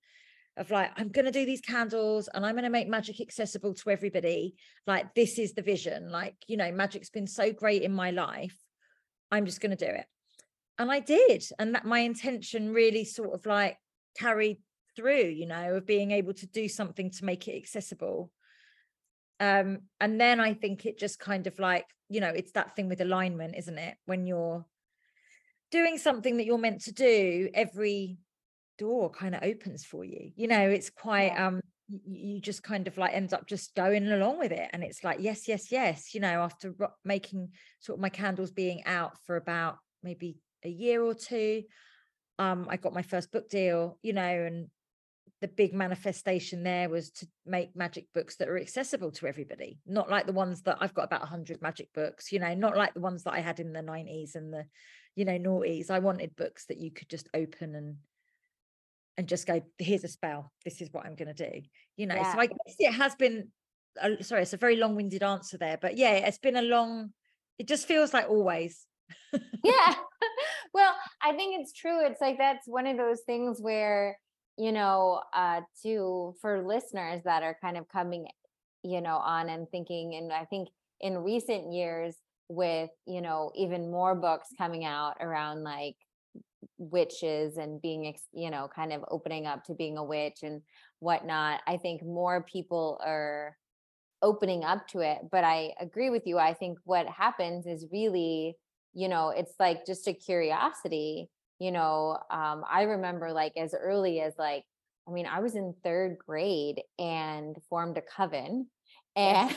of 0.55 0.69
like, 0.69 0.91
I'm 0.97 1.09
going 1.09 1.25
to 1.25 1.31
do 1.31 1.43
these 1.43 1.61
candles 1.61 2.29
and 2.31 2.45
I'm 2.45 2.53
going 2.53 2.63
to 2.63 2.69
make 2.69 2.87
magic 2.87 3.19
accessible 3.19 3.73
to 3.73 3.89
everybody. 3.89 4.55
Like, 4.85 5.15
this 5.15 5.39
is 5.39 5.53
the 5.53 5.63
vision. 5.63 6.11
Like, 6.11 6.35
you 6.47 6.57
know, 6.57 6.71
magic's 6.71 7.09
been 7.09 7.25
so 7.25 7.51
great 7.51 7.81
in 7.81 7.91
my 7.91 8.11
life. 8.11 8.55
I'm 9.31 9.47
just 9.47 9.61
going 9.61 9.75
to 9.75 9.85
do 9.85 9.91
it. 9.91 10.05
And 10.77 10.91
I 10.91 10.99
did. 10.99 11.43
And 11.57 11.73
that 11.73 11.85
my 11.85 11.99
intention 11.99 12.71
really 12.71 13.03
sort 13.03 13.33
of 13.33 13.47
like 13.47 13.77
carried 14.15 14.61
through, 14.95 15.25
you 15.25 15.47
know, 15.47 15.73
of 15.73 15.87
being 15.87 16.11
able 16.11 16.35
to 16.35 16.45
do 16.45 16.69
something 16.69 17.09
to 17.09 17.25
make 17.25 17.47
it 17.47 17.57
accessible 17.57 18.31
um 19.43 19.79
and 19.99 20.19
then 20.19 20.39
i 20.39 20.53
think 20.53 20.85
it 20.85 20.97
just 20.97 21.19
kind 21.19 21.47
of 21.47 21.57
like 21.59 21.85
you 22.09 22.21
know 22.21 22.29
it's 22.29 22.51
that 22.53 22.75
thing 22.75 22.87
with 22.89 23.01
alignment 23.01 23.55
isn't 23.57 23.77
it? 23.77 23.95
When 24.05 24.27
you're 24.27 24.65
doing 25.71 25.97
something 25.97 26.37
that 26.37 26.45
you're 26.45 26.59
meant 26.59 26.81
to 26.81 26.93
do 26.93 27.49
every 27.53 28.17
door 28.77 29.09
kind 29.09 29.35
of 29.35 29.43
opens 29.43 29.83
for 29.85 30.03
you 30.03 30.31
you 30.35 30.47
know 30.47 30.69
it's 30.69 30.89
quite 30.89 31.31
um 31.31 31.59
you 31.87 32.39
just 32.39 32.63
kind 32.63 32.87
of 32.87 32.97
like 32.97 33.13
end 33.13 33.33
up 33.33 33.45
just 33.47 33.75
going 33.75 34.07
along 34.11 34.39
with 34.39 34.51
it 34.51 34.69
and 34.73 34.83
it's 34.83 35.03
like 35.03 35.17
yes 35.19 35.47
yes 35.47 35.71
yes 35.71 36.13
you 36.13 36.19
know 36.19 36.41
after 36.41 36.73
making 37.03 37.49
sort 37.79 37.97
of 37.97 38.01
my 38.01 38.09
candles 38.09 38.51
being 38.51 38.83
out 38.85 39.13
for 39.25 39.35
about 39.35 39.77
maybe 40.01 40.37
a 40.63 40.69
year 40.69 41.03
or 41.03 41.13
two 41.13 41.63
um 42.39 42.67
i 42.69 42.77
got 42.77 42.93
my 42.93 43.03
first 43.03 43.31
book 43.31 43.49
deal 43.49 43.97
you 44.01 44.13
know 44.13 44.21
and 44.21 44.67
the 45.43 45.47
big 45.49 45.73
manifestation 45.73 46.63
there 46.63 46.87
was 46.87 47.11
to 47.11 47.27
make 47.45 47.75
magic 47.75 48.07
books 48.13 48.37
that 48.37 48.47
are 48.47 48.57
accessible 48.57 49.11
to 49.11 49.27
everybody 49.27 49.77
not 49.85 50.09
like 50.09 50.25
the 50.25 50.31
ones 50.31 50.61
that 50.61 50.77
i've 50.79 50.93
got 50.93 51.03
about 51.03 51.19
100 51.19 51.61
magic 51.61 51.89
books 51.93 52.31
you 52.31 52.39
know 52.39 52.53
not 52.53 52.77
like 52.77 52.93
the 52.93 53.01
ones 53.01 53.23
that 53.23 53.33
i 53.33 53.41
had 53.41 53.59
in 53.59 53.73
the 53.73 53.81
90s 53.81 54.35
and 54.35 54.53
the 54.53 54.63
you 55.15 55.25
know 55.25 55.37
noughties. 55.37 55.91
I 55.91 55.99
wanted 55.99 56.35
books 56.35 56.65
that 56.67 56.79
you 56.79 56.91
could 56.91 57.09
just 57.09 57.29
open 57.33 57.75
and 57.75 57.97
and 59.17 59.27
just 59.27 59.45
go 59.45 59.61
here's 59.77 60.03
a 60.03 60.07
spell. 60.07 60.51
This 60.65 60.81
is 60.81 60.89
what 60.91 61.05
i'm 61.05 61.15
going 61.15 61.33
to 61.33 61.49
do 61.49 61.61
you 61.97 62.07
know? 62.07 62.15
Yeah. 62.15 62.33
so 62.33 62.39
i 62.39 62.47
guess 62.47 62.75
it 62.79 62.93
has 62.93 63.15
been 63.15 63.49
uh, 64.01 64.21
sorry 64.21 64.41
it's 64.41 64.53
a 64.53 64.57
very 64.57 64.75
long-winded 64.77 65.21
answer 65.21 65.57
there 65.57 65.77
but 65.79 65.97
yeah 65.97 66.13
it's 66.13 66.39
been 66.39 66.55
a 66.55 66.61
long 66.61 67.11
it 67.59 67.67
just 67.67 67.87
feels 67.87 68.13
like 68.13 68.27
always. 68.29 68.85
Yeah. 69.63 69.93
Well 70.73 70.95
i 71.21 71.33
think 71.33 71.61
it's 71.61 71.73
true. 71.73 72.03
It's 72.03 72.19
like 72.19 72.39
that's 72.39 72.67
one 72.67 72.87
of 72.87 72.97
those 72.97 73.21
things 73.27 73.61
where 73.61 74.17
you 74.57 74.71
know, 74.71 75.21
uh, 75.33 75.61
to 75.83 76.35
for 76.41 76.63
listeners 76.63 77.21
that 77.25 77.43
are 77.43 77.57
kind 77.61 77.77
of 77.77 77.87
coming, 77.89 78.27
you 78.83 79.01
know, 79.01 79.17
on 79.17 79.49
and 79.49 79.69
thinking, 79.69 80.15
and 80.15 80.31
I 80.31 80.45
think 80.45 80.69
in 81.01 81.17
recent 81.17 81.73
years, 81.73 82.15
with 82.49 82.89
you 83.05 83.21
know 83.21 83.51
even 83.55 83.91
more 83.91 84.15
books 84.15 84.49
coming 84.57 84.85
out 84.85 85.15
around 85.19 85.63
like 85.63 85.95
witches 86.77 87.57
and 87.57 87.81
being 87.81 88.13
you 88.31 88.49
know 88.49 88.69
kind 88.73 88.93
of 88.93 89.03
opening 89.09 89.45
up 89.45 89.63
to 89.63 89.73
being 89.73 89.97
a 89.97 90.03
witch 90.03 90.39
and 90.43 90.61
whatnot 90.99 91.61
i 91.67 91.77
think 91.77 92.03
more 92.03 92.43
people 92.43 92.99
are 93.03 93.57
opening 94.21 94.63
up 94.63 94.87
to 94.87 94.99
it 94.99 95.19
but 95.31 95.43
i 95.43 95.73
agree 95.79 96.09
with 96.09 96.25
you 96.25 96.37
i 96.37 96.53
think 96.53 96.77
what 96.85 97.07
happens 97.07 97.65
is 97.65 97.85
really 97.91 98.55
you 98.93 99.07
know 99.07 99.29
it's 99.29 99.53
like 99.59 99.85
just 99.85 100.07
a 100.07 100.13
curiosity 100.13 101.29
you 101.59 101.71
know 101.71 102.17
um, 102.29 102.63
i 102.69 102.83
remember 102.83 103.31
like 103.31 103.53
as 103.57 103.73
early 103.73 104.21
as 104.21 104.33
like 104.37 104.63
i 105.07 105.11
mean 105.11 105.25
i 105.25 105.39
was 105.39 105.55
in 105.55 105.73
third 105.83 106.17
grade 106.25 106.81
and 106.99 107.57
formed 107.69 107.97
a 107.97 108.01
coven 108.01 108.67
and 109.15 109.55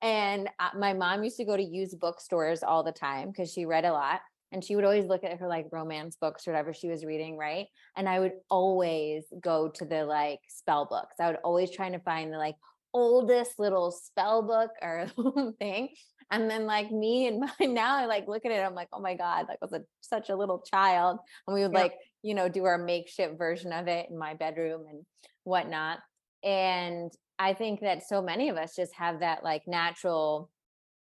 and 0.00 0.48
uh, 0.58 0.70
my 0.78 0.94
mom 0.94 1.22
used 1.22 1.36
to 1.36 1.44
go 1.44 1.54
to 1.54 1.62
used 1.62 2.00
bookstores 2.00 2.62
all 2.62 2.82
the 2.82 2.92
time 2.92 3.28
because 3.30 3.52
she 3.52 3.66
read 3.66 3.84
a 3.84 3.92
lot 3.92 4.20
and 4.52 4.64
she 4.64 4.74
would 4.74 4.84
always 4.84 5.06
look 5.06 5.22
at 5.22 5.38
her 5.38 5.48
like 5.48 5.66
romance 5.70 6.16
books 6.18 6.46
or 6.46 6.52
whatever 6.52 6.72
she 6.72 6.88
was 6.88 7.04
reading 7.04 7.36
right? 7.36 7.66
And 7.96 8.08
i 8.08 8.18
would 8.18 8.32
always 8.48 9.24
go 9.40 9.68
to 9.68 9.84
the 9.84 10.04
like 10.04 10.40
spell 10.48 10.86
books. 10.86 11.16
I 11.20 11.26
would 11.26 11.40
always 11.44 11.70
try 11.70 11.90
to 11.90 11.98
find 12.00 12.32
the 12.32 12.38
like 12.38 12.56
oldest 12.94 13.58
little 13.58 13.90
spell 13.90 14.42
book 14.42 14.70
or 14.80 15.08
thing 15.58 15.90
and 16.30 16.50
then 16.50 16.66
like 16.66 16.90
me 16.90 17.28
and 17.28 17.40
my 17.40 17.52
now 17.66 17.96
I 17.96 18.06
like 18.06 18.26
look 18.26 18.44
at 18.44 18.52
it, 18.52 18.64
I'm 18.64 18.74
like, 18.74 18.88
oh 18.92 19.00
my 19.00 19.14
God, 19.14 19.46
like 19.48 19.58
I 19.62 19.64
was 19.64 19.72
a, 19.72 19.82
such 20.00 20.28
a 20.28 20.36
little 20.36 20.60
child. 20.60 21.18
And 21.46 21.54
we 21.54 21.62
would 21.62 21.72
yeah. 21.72 21.78
like, 21.78 21.94
you 22.22 22.34
know, 22.34 22.48
do 22.48 22.64
our 22.64 22.78
makeshift 22.78 23.38
version 23.38 23.72
of 23.72 23.88
it 23.88 24.08
in 24.10 24.18
my 24.18 24.34
bedroom 24.34 24.84
and 24.88 25.04
whatnot. 25.44 25.98
And 26.42 27.12
I 27.38 27.54
think 27.54 27.80
that 27.80 28.06
so 28.06 28.22
many 28.22 28.48
of 28.48 28.56
us 28.56 28.74
just 28.74 28.94
have 28.94 29.20
that 29.20 29.44
like 29.44 29.62
natural, 29.66 30.50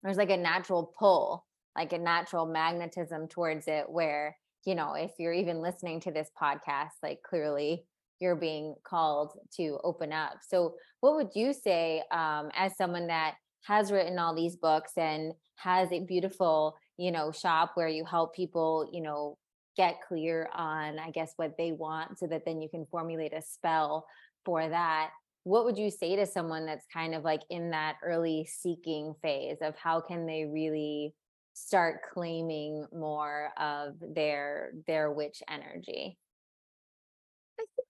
there's 0.02 0.16
like 0.16 0.30
a 0.30 0.36
natural 0.36 0.92
pull, 0.98 1.44
like 1.76 1.92
a 1.92 1.98
natural 1.98 2.46
magnetism 2.46 3.28
towards 3.28 3.68
it, 3.68 3.88
where, 3.88 4.36
you 4.64 4.74
know, 4.74 4.94
if 4.94 5.12
you're 5.18 5.32
even 5.32 5.60
listening 5.60 6.00
to 6.00 6.10
this 6.10 6.30
podcast, 6.40 6.92
like 7.02 7.20
clearly 7.22 7.84
you're 8.18 8.36
being 8.36 8.74
called 8.82 9.38
to 9.56 9.78
open 9.84 10.12
up. 10.12 10.38
So, 10.48 10.74
what 11.00 11.16
would 11.16 11.30
you 11.34 11.52
say 11.52 12.02
um, 12.10 12.50
as 12.56 12.76
someone 12.76 13.08
that 13.08 13.34
has 13.64 13.90
written 13.90 14.18
all 14.18 14.34
these 14.34 14.56
books 14.56 14.92
and 14.96 15.32
has 15.56 15.90
a 15.92 16.00
beautiful, 16.00 16.76
you 16.96 17.10
know, 17.10 17.32
shop 17.32 17.72
where 17.74 17.88
you 17.88 18.04
help 18.04 18.34
people, 18.34 18.88
you 18.92 19.02
know, 19.02 19.36
get 19.76 20.00
clear 20.06 20.48
on, 20.54 20.98
I 20.98 21.10
guess, 21.10 21.32
what 21.36 21.56
they 21.58 21.72
want 21.72 22.18
so 22.18 22.26
that 22.28 22.44
then 22.44 22.60
you 22.60 22.68
can 22.68 22.86
formulate 22.90 23.32
a 23.34 23.42
spell 23.42 24.06
for 24.44 24.68
that? 24.68 25.10
What 25.44 25.64
would 25.64 25.78
you 25.78 25.90
say 25.90 26.16
to 26.16 26.26
someone 26.26 26.66
that's 26.66 26.86
kind 26.92 27.14
of 27.14 27.22
like 27.22 27.42
in 27.50 27.70
that 27.70 27.96
early 28.02 28.48
seeking 28.50 29.14
phase 29.22 29.58
of 29.60 29.76
how 29.76 30.00
can 30.00 30.26
they 30.26 30.44
really 30.44 31.14
start 31.52 32.00
claiming 32.12 32.86
more 32.92 33.50
of 33.58 33.94
their 34.00 34.72
their 34.86 35.12
witch 35.12 35.42
energy? 35.48 36.18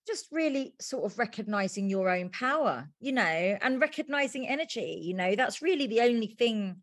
Just 0.06 0.28
really 0.30 0.74
sort 0.80 1.04
of 1.10 1.18
recognizing 1.18 1.90
your 1.90 2.08
own 2.08 2.30
power, 2.30 2.88
you 3.00 3.12
know, 3.12 3.22
and 3.22 3.80
recognizing 3.80 4.46
energy, 4.46 5.00
you 5.02 5.14
know, 5.14 5.34
that's 5.34 5.62
really 5.62 5.86
the 5.86 6.00
only 6.00 6.28
thing 6.28 6.76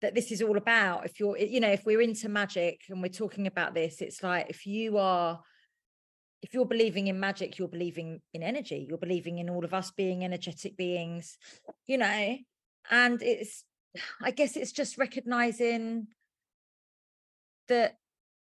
that 0.00 0.14
this 0.14 0.32
is 0.32 0.42
all 0.42 0.56
about. 0.56 1.04
If 1.04 1.20
you're, 1.20 1.36
you 1.36 1.60
know, 1.60 1.70
if 1.70 1.84
we're 1.84 2.00
into 2.00 2.28
magic 2.28 2.80
and 2.88 3.02
we're 3.02 3.08
talking 3.08 3.46
about 3.46 3.74
this, 3.74 4.00
it's 4.00 4.22
like 4.22 4.48
if 4.48 4.66
you 4.66 4.98
are, 4.98 5.40
if 6.42 6.54
you're 6.54 6.64
believing 6.64 7.06
in 7.06 7.20
magic, 7.20 7.58
you're 7.58 7.68
believing 7.68 8.20
in 8.32 8.42
energy, 8.42 8.86
you're 8.88 8.98
believing 8.98 9.38
in 9.38 9.50
all 9.50 9.64
of 9.64 9.74
us 9.74 9.90
being 9.92 10.24
energetic 10.24 10.76
beings, 10.76 11.36
you 11.86 11.98
know, 11.98 12.36
and 12.90 13.22
it's, 13.22 13.64
I 14.20 14.30
guess 14.30 14.56
it's 14.56 14.72
just 14.72 14.98
recognizing 14.98 16.08
that 17.68 17.96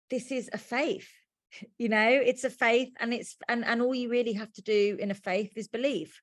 this 0.09 0.31
is 0.31 0.49
a 0.51 0.57
faith 0.57 1.09
you 1.77 1.89
know 1.89 2.09
it's 2.09 2.43
a 2.43 2.49
faith 2.49 2.93
and 2.99 3.13
it's 3.13 3.35
and 3.47 3.65
and 3.65 3.81
all 3.81 3.95
you 3.95 4.09
really 4.09 4.33
have 4.33 4.51
to 4.53 4.61
do 4.61 4.97
in 4.99 5.11
a 5.11 5.15
faith 5.15 5.53
is 5.55 5.67
believe. 5.67 6.19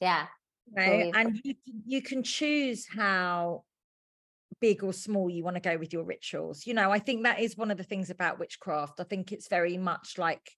Yeah 0.00 0.26
you 0.66 0.74
know? 0.74 1.10
and 1.14 1.40
you, 1.44 1.54
you 1.84 2.02
can 2.02 2.22
choose 2.22 2.86
how 2.86 3.64
big 4.60 4.84
or 4.84 4.92
small 4.92 5.28
you 5.28 5.42
want 5.42 5.56
to 5.56 5.60
go 5.60 5.76
with 5.76 5.92
your 5.92 6.04
rituals. 6.04 6.66
You 6.66 6.74
know 6.74 6.90
i 6.90 6.98
think 6.98 7.24
that 7.24 7.40
is 7.40 7.56
one 7.56 7.70
of 7.70 7.78
the 7.78 7.84
things 7.84 8.10
about 8.10 8.38
witchcraft. 8.38 9.00
I 9.00 9.04
think 9.04 9.32
it's 9.32 9.48
very 9.48 9.76
much 9.76 10.18
like 10.18 10.50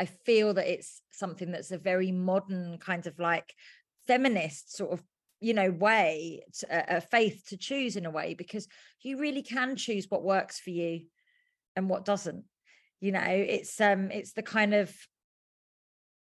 i 0.00 0.04
feel 0.04 0.54
that 0.54 0.72
it's 0.72 1.02
something 1.10 1.50
that's 1.50 1.72
a 1.72 1.78
very 1.78 2.12
modern 2.12 2.78
kind 2.78 3.06
of 3.08 3.18
like 3.18 3.52
feminist 4.06 4.76
sort 4.76 4.92
of 4.92 5.02
you 5.40 5.52
know 5.52 5.70
way 5.70 6.42
a, 6.70 6.96
a 6.96 7.00
faith 7.00 7.42
to 7.48 7.56
choose 7.56 7.96
in 7.96 8.06
a 8.06 8.10
way 8.10 8.34
because 8.34 8.68
you 9.02 9.18
really 9.18 9.42
can 9.42 9.74
choose 9.74 10.06
what 10.08 10.22
works 10.22 10.60
for 10.60 10.70
you 10.70 11.00
and 11.78 11.88
what 11.88 12.04
doesn't 12.04 12.44
you 13.00 13.12
know 13.12 13.24
it's 13.24 13.80
um 13.80 14.10
it's 14.10 14.32
the 14.32 14.42
kind 14.42 14.74
of 14.74 14.94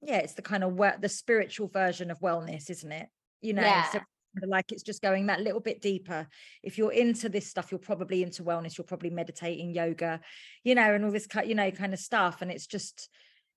yeah 0.02 0.18
it's 0.18 0.34
the 0.34 0.42
kind 0.42 0.64
of 0.64 0.74
work 0.74 1.02
the 1.02 1.10
spiritual 1.10 1.68
version 1.68 2.12
of 2.12 2.20
wellness 2.20 2.70
isn't 2.70 2.92
it? 2.92 3.08
You 3.42 3.54
know 3.54 3.62
yeah. 3.62 3.90
so 3.90 4.00
like 4.46 4.72
it's 4.72 4.84
just 4.84 5.02
going 5.02 5.28
that 5.28 5.40
little 5.42 5.62
bit 5.62 5.82
deeper. 5.82 6.28
If 6.62 6.78
you're 6.78 6.92
into 6.92 7.30
this 7.30 7.48
stuff 7.48 7.72
you're 7.72 7.80
probably 7.80 8.22
into 8.22 8.44
wellness 8.44 8.78
you're 8.78 8.86
probably 8.86 9.10
meditating 9.10 9.74
yoga 9.74 10.20
you 10.64 10.76
know 10.76 10.94
and 10.94 11.06
all 11.06 11.12
this 11.12 11.26
cut, 11.26 11.48
you 11.48 11.56
know 11.56 11.72
kind 11.72 11.94
of 11.94 12.00
stuff 12.00 12.42
and 12.42 12.52
it's 12.52 12.68
just 12.68 13.10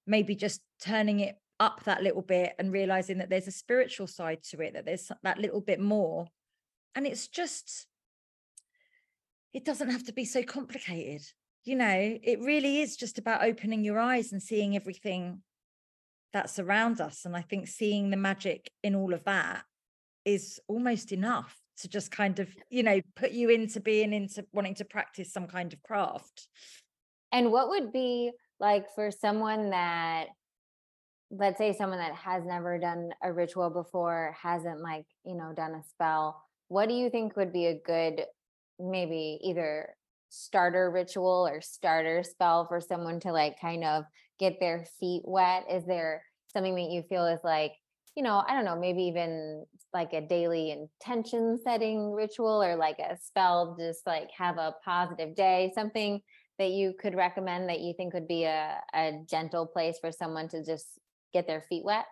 maybe 0.06 0.34
just 0.34 0.60
turning 0.80 1.20
it 1.20 1.36
up 1.58 1.82
that 1.84 2.02
little 2.02 2.22
bit 2.22 2.54
and 2.58 2.72
realizing 2.72 3.18
that 3.18 3.28
there's 3.28 3.48
a 3.48 3.52
spiritual 3.52 4.06
side 4.06 4.42
to 4.42 4.60
it 4.62 4.72
that 4.72 4.86
there's 4.86 5.10
that 5.22 5.38
little 5.38 5.60
bit 5.60 5.80
more 5.80 6.26
and 6.94 7.06
it's 7.06 7.28
just 7.28 7.86
it 9.52 9.64
doesn't 9.64 9.90
have 9.90 10.04
to 10.04 10.12
be 10.12 10.24
so 10.24 10.42
complicated 10.42 11.22
you 11.64 11.76
know, 11.76 12.18
it 12.22 12.40
really 12.40 12.80
is 12.80 12.96
just 12.96 13.18
about 13.18 13.44
opening 13.44 13.84
your 13.84 13.98
eyes 13.98 14.32
and 14.32 14.42
seeing 14.42 14.76
everything 14.76 15.42
that's 16.32 16.58
around 16.58 17.00
us. 17.00 17.24
And 17.24 17.36
I 17.36 17.42
think 17.42 17.68
seeing 17.68 18.10
the 18.10 18.16
magic 18.16 18.70
in 18.82 18.94
all 18.94 19.12
of 19.12 19.24
that 19.24 19.64
is 20.24 20.60
almost 20.68 21.12
enough 21.12 21.56
to 21.78 21.88
just 21.88 22.10
kind 22.10 22.38
of, 22.38 22.48
you 22.70 22.82
know, 22.82 23.00
put 23.16 23.32
you 23.32 23.50
into 23.50 23.80
being 23.80 24.12
into 24.12 24.44
wanting 24.52 24.74
to 24.76 24.84
practice 24.84 25.32
some 25.32 25.46
kind 25.46 25.72
of 25.72 25.82
craft. 25.82 26.48
And 27.32 27.52
what 27.52 27.68
would 27.68 27.92
be 27.92 28.32
like 28.58 28.86
for 28.94 29.10
someone 29.10 29.70
that, 29.70 30.26
let's 31.30 31.58
say 31.58 31.74
someone 31.76 31.98
that 31.98 32.14
has 32.14 32.44
never 32.44 32.78
done 32.78 33.10
a 33.22 33.32
ritual 33.32 33.70
before, 33.70 34.36
hasn't 34.40 34.80
like, 34.80 35.06
you 35.24 35.36
know, 35.36 35.52
done 35.56 35.74
a 35.74 35.82
spell, 35.82 36.42
what 36.68 36.88
do 36.88 36.94
you 36.94 37.08
think 37.08 37.36
would 37.36 37.52
be 37.52 37.66
a 37.66 37.80
good 37.84 38.24
maybe 38.78 39.38
either 39.42 39.94
starter 40.30 40.90
ritual 40.90 41.46
or 41.46 41.60
starter 41.60 42.22
spell 42.22 42.66
for 42.66 42.80
someone 42.80 43.20
to 43.20 43.32
like 43.32 43.60
kind 43.60 43.84
of 43.84 44.04
get 44.38 44.58
their 44.58 44.86
feet 44.98 45.22
wet? 45.24 45.64
Is 45.70 45.84
there 45.84 46.24
something 46.52 46.74
that 46.76 46.90
you 46.90 47.02
feel 47.02 47.26
is 47.26 47.40
like, 47.44 47.72
you 48.16 48.22
know, 48.22 48.42
I 48.46 48.54
don't 48.54 48.64
know, 48.64 48.78
maybe 48.78 49.02
even 49.04 49.66
like 49.92 50.12
a 50.12 50.20
daily 50.20 50.70
intention 50.70 51.58
setting 51.62 52.12
ritual 52.12 52.62
or 52.62 52.76
like 52.76 52.98
a 52.98 53.16
spell, 53.20 53.76
just 53.78 54.06
like 54.06 54.30
have 54.36 54.56
a 54.56 54.74
positive 54.84 55.34
day, 55.34 55.72
something 55.74 56.20
that 56.58 56.70
you 56.70 56.94
could 56.98 57.14
recommend 57.14 57.68
that 57.68 57.80
you 57.80 57.94
think 57.96 58.14
would 58.14 58.28
be 58.28 58.44
a, 58.44 58.76
a 58.94 59.12
gentle 59.28 59.66
place 59.66 59.98
for 60.00 60.12
someone 60.12 60.48
to 60.48 60.64
just 60.64 60.86
get 61.32 61.46
their 61.46 61.60
feet 61.62 61.84
wet? 61.84 62.06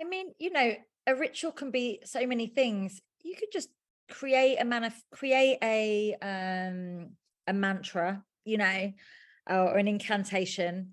I 0.00 0.04
mean, 0.04 0.32
you 0.38 0.50
know, 0.50 0.74
a 1.06 1.14
ritual 1.14 1.52
can 1.52 1.70
be 1.70 2.00
so 2.04 2.26
many 2.26 2.46
things. 2.46 3.00
You 3.22 3.34
could 3.36 3.48
just 3.52 3.68
create 4.10 4.56
a 4.56 4.64
manif- 4.64 5.02
create 5.12 5.58
a 5.62 6.16
um 6.22 7.10
a 7.46 7.52
mantra 7.52 8.22
you 8.44 8.58
know 8.58 8.92
or 9.48 9.76
an 9.76 9.88
incantation 9.88 10.92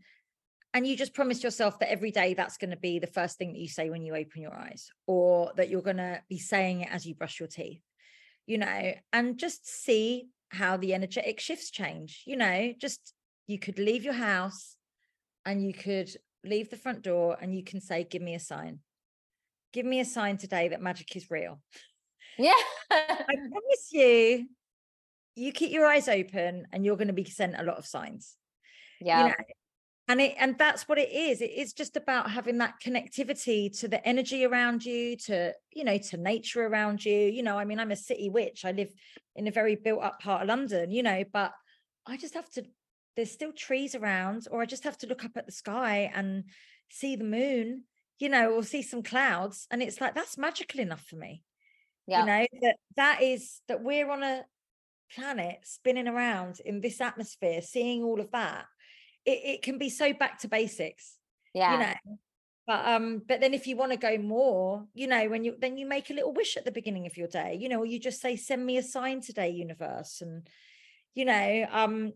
and 0.74 0.86
you 0.86 0.98
just 0.98 1.14
promise 1.14 1.44
yourself 1.44 1.80
that 1.80 1.92
every 1.92 2.12
day 2.12 2.34
that's 2.34 2.58
going 2.58 2.70
to 2.70 2.78
be 2.78 3.00
the 3.00 3.08
first 3.08 3.38
thing 3.38 3.54
that 3.54 3.60
you 3.60 3.68
say 3.68 3.90
when 3.90 4.02
you 4.02 4.14
open 4.14 4.42
your 4.42 4.54
eyes 4.54 4.90
or 5.08 5.52
that 5.56 5.70
you're 5.70 5.82
going 5.82 5.98
to 5.98 6.22
be 6.30 6.38
saying 6.38 6.82
it 6.82 6.90
as 6.92 7.06
you 7.06 7.16
brush 7.16 7.40
your 7.40 7.48
teeth 7.48 7.82
you 8.46 8.58
know 8.58 8.94
and 9.14 9.38
just 9.38 9.68
see 9.68 10.28
how 10.50 10.78
the 10.78 10.94
energetic 10.94 11.40
shifts 11.40 11.70
change 11.70 12.24
you 12.26 12.38
know 12.38 12.74
just 12.80 13.14
you 13.48 13.60
could 13.60 13.78
leave 13.78 14.04
your 14.04 14.14
house 14.14 14.76
and 15.46 15.64
you 15.64 15.74
could 15.74 16.10
leave 16.44 16.70
the 16.70 16.78
front 16.78 17.02
door 17.02 17.38
and 17.42 17.56
you 17.56 17.64
can 17.64 17.80
say 17.82 18.04
give 18.04 18.22
me 18.22 18.36
a 18.36 18.40
sign. 18.40 18.80
Give 19.74 19.86
me 19.86 20.00
a 20.00 20.06
sign 20.06 20.38
today 20.38 20.70
that 20.70 20.82
magic 20.82 21.16
is 21.16 21.30
real 21.30 21.62
yeah. 22.38 22.54
I 22.92 23.24
promise 23.26 23.90
you, 23.92 24.48
you 25.36 25.52
keep 25.52 25.72
your 25.72 25.86
eyes 25.86 26.08
open 26.08 26.66
and 26.72 26.86
you're 26.86 26.98
going 26.98 27.08
to 27.08 27.14
be 27.14 27.26
sent 27.26 27.60
a 27.60 27.64
lot 27.64 27.78
of 27.78 27.86
signs. 27.86 28.36
Yeah. 29.02 29.24
You 29.24 29.28
know? 29.30 29.36
And 30.08 30.22
it 30.22 30.36
and 30.38 30.56
that's 30.60 30.88
what 30.88 31.00
it 31.00 31.12
is. 31.12 31.42
It 31.42 31.52
is 31.52 31.74
just 31.74 31.98
about 31.98 32.30
having 32.30 32.60
that 32.60 32.76
connectivity 32.84 33.76
to 33.80 33.88
the 33.88 34.08
energy 34.08 34.46
around 34.46 34.86
you, 34.86 35.18
to 35.26 35.52
you 35.72 35.84
know, 35.84 35.98
to 35.98 36.18
nature 36.18 36.64
around 36.64 37.04
you. 37.04 37.18
You 37.18 37.42
know, 37.42 37.58
I 37.58 37.66
mean, 37.66 37.80
I'm 37.80 37.92
a 37.92 37.96
city 37.96 38.30
witch. 38.30 38.66
I 38.66 38.72
live 38.72 38.94
in 39.36 39.48
a 39.48 39.52
very 39.52 39.76
built 39.76 40.04
up 40.04 40.20
part 40.20 40.44
of 40.44 40.48
London, 40.48 40.92
you 40.92 41.02
know, 41.02 41.24
but 41.34 41.54
I 42.06 42.18
just 42.18 42.36
have 42.36 42.50
to 42.52 42.64
there's 43.16 43.32
still 43.32 43.52
trees 43.52 43.96
around, 43.96 44.48
or 44.52 44.62
I 44.62 44.68
just 44.68 44.84
have 44.84 44.98
to 45.00 45.08
look 45.08 45.26
up 45.26 45.38
at 45.38 45.48
the 45.48 45.52
sky 45.52 46.12
and 46.14 46.44
see 46.92 47.16
the 47.16 47.24
moon, 47.24 47.86
you 48.20 48.30
know, 48.30 48.52
or 48.52 48.62
see 48.62 48.84
some 48.84 49.02
clouds. 49.02 49.66
And 49.72 49.82
it's 49.82 50.00
like 50.00 50.14
that's 50.14 50.38
magical 50.38 50.82
enough 50.82 51.04
for 51.04 51.16
me 51.16 51.42
yeah. 52.08 52.22
you 52.22 52.26
know 52.26 52.48
that 52.62 52.76
that 52.96 53.22
is 53.22 53.62
that 53.68 53.84
we're 53.84 54.10
on 54.10 54.24
a 54.24 54.46
planet 55.16 55.60
spinning 55.64 56.08
around 56.08 56.60
in 56.66 56.82
this 56.82 57.00
atmosphere 57.00 57.62
seeing 57.62 58.04
all 58.04 58.20
of 58.20 58.32
that 58.32 58.66
it, 59.26 59.40
it 59.44 59.62
can 59.62 59.78
be 59.78 59.90
so 59.90 60.14
back 60.14 60.40
to 60.40 60.48
basics 60.48 61.18
yeah 61.54 61.74
you 61.74 61.80
know 61.80 62.18
but 62.68 62.86
um 62.88 63.22
but 63.28 63.40
then 63.40 63.54
if 63.54 63.68
you 63.68 63.76
want 63.78 63.92
to 63.92 63.98
go 63.98 64.18
more 64.18 64.86
you 64.94 65.08
know 65.08 65.30
when 65.30 65.44
you 65.44 65.56
then 65.60 65.78
you 65.78 65.86
make 65.86 66.10
a 66.10 66.14
little 66.14 66.34
wish 66.34 66.58
at 66.58 66.66
the 66.66 66.72
beginning 66.72 67.06
of 67.06 67.16
your 67.18 67.28
day 67.28 67.58
you 67.60 67.70
know 67.70 67.80
or 67.80 67.86
you 67.86 68.00
just 68.00 68.20
say 68.20 68.36
send 68.36 68.66
me 68.66 68.78
a 68.78 68.84
sign 68.84 69.22
today 69.22 69.50
universe 69.50 70.22
and 70.22 70.48
you 71.14 71.26
know 71.26 71.66
um 71.72 72.14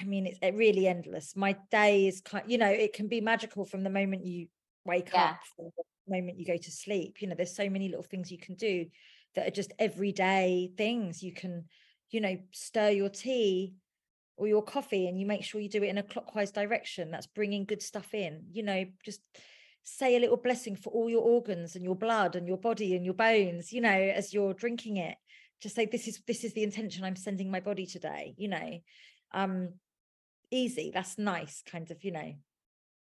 I 0.00 0.04
mean, 0.04 0.26
it's 0.26 0.38
it 0.40 0.54
really 0.54 0.86
endless. 0.86 1.34
My 1.34 1.56
day 1.70 2.06
is 2.06 2.20
kind, 2.20 2.44
you 2.46 2.58
know, 2.58 2.68
it 2.68 2.92
can 2.92 3.08
be 3.08 3.20
magical 3.20 3.64
from 3.64 3.82
the 3.82 3.90
moment 3.90 4.24
you 4.24 4.48
wake 4.84 5.10
yeah. 5.12 5.30
up 5.30 5.72
moment 6.08 6.38
you 6.38 6.46
go 6.46 6.56
to 6.56 6.70
sleep 6.70 7.20
you 7.20 7.28
know 7.28 7.34
there's 7.34 7.54
so 7.54 7.68
many 7.68 7.88
little 7.88 8.02
things 8.02 8.30
you 8.30 8.38
can 8.38 8.54
do 8.54 8.86
that 9.34 9.46
are 9.46 9.52
just 9.52 9.72
everyday 9.78 10.70
things. 10.76 11.22
You 11.22 11.32
can 11.32 11.64
you 12.10 12.20
know 12.20 12.36
stir 12.52 12.90
your 12.90 13.08
tea 13.08 13.74
or 14.36 14.48
your 14.48 14.62
coffee 14.62 15.08
and 15.08 15.18
you 15.18 15.26
make 15.26 15.44
sure 15.44 15.60
you 15.60 15.68
do 15.68 15.82
it 15.82 15.88
in 15.88 15.98
a 15.98 16.02
clockwise 16.02 16.50
direction. 16.50 17.10
That's 17.10 17.26
bringing 17.26 17.64
good 17.64 17.82
stuff 17.82 18.14
in 18.14 18.44
you 18.52 18.62
know 18.62 18.84
just 19.04 19.20
say 19.82 20.16
a 20.16 20.20
little 20.20 20.36
blessing 20.36 20.76
for 20.76 20.90
all 20.90 21.08
your 21.08 21.22
organs 21.22 21.74
and 21.74 21.84
your 21.84 21.96
blood 21.96 22.36
and 22.36 22.46
your 22.46 22.58
body 22.58 22.94
and 22.94 23.06
your 23.06 23.14
bones 23.14 23.72
you 23.72 23.80
know 23.80 23.88
as 23.88 24.32
you're 24.32 24.54
drinking 24.54 24.96
it. 24.98 25.16
Just 25.60 25.74
say 25.74 25.86
this 25.86 26.06
is 26.08 26.20
this 26.26 26.44
is 26.44 26.52
the 26.54 26.62
intention 26.62 27.04
i'm 27.04 27.16
sending 27.16 27.50
my 27.50 27.60
body 27.60 27.86
today 27.86 28.34
you 28.36 28.48
know 28.48 28.80
um 29.32 29.70
easy. 30.50 30.90
That's 30.92 31.18
nice 31.18 31.62
kind 31.70 31.90
of 31.90 32.02
you 32.02 32.12
know. 32.12 32.32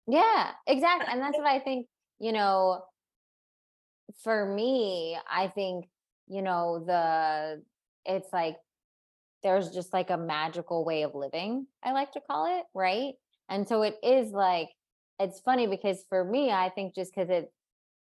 Yeah 0.08 0.52
exactly 0.66 1.08
and 1.12 1.22
that's 1.22 1.38
what 1.38 1.48
i 1.48 1.60
think 1.60 1.88
you 2.20 2.32
know, 2.32 2.84
for 4.24 4.46
me, 4.46 5.18
I 5.30 5.48
think, 5.48 5.86
you 6.28 6.42
know, 6.42 6.84
the 6.86 7.64
it's 8.06 8.32
like 8.32 8.58
there's 9.44 9.72
just 9.72 9.94
like 9.94 10.10
a 10.10 10.18
magical 10.18 10.84
way 10.86 11.04
of 11.04 11.16
living, 11.16 11.68
I 11.84 11.92
like 11.92 12.12
to 12.14 12.22
call 12.22 12.60
it, 12.60 12.66
right? 12.74 13.14
And 13.50 13.68
so 13.68 13.84
it 13.84 13.98
is 14.04 14.32
like 14.32 14.70
it's 15.20 15.40
funny 15.40 15.68
because 15.68 16.04
for 16.10 16.24
me, 16.24 16.52
I 16.52 16.70
think 16.70 16.96
just 16.96 17.14
because 17.14 17.30
it 17.30 17.52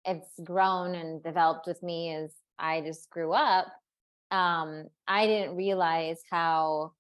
it's 0.05 0.29
grown 0.45 0.95
and 0.95 1.23
developed 1.23 1.67
with 1.67 1.83
me 1.83 2.15
as 2.15 2.33
I 2.59 2.83
just 2.83 3.09
grew 3.11 3.33
up, 3.33 3.67
um, 4.31 4.85
I 5.09 5.27
didn't 5.27 5.57
realize 5.57 6.21
how 6.31 6.93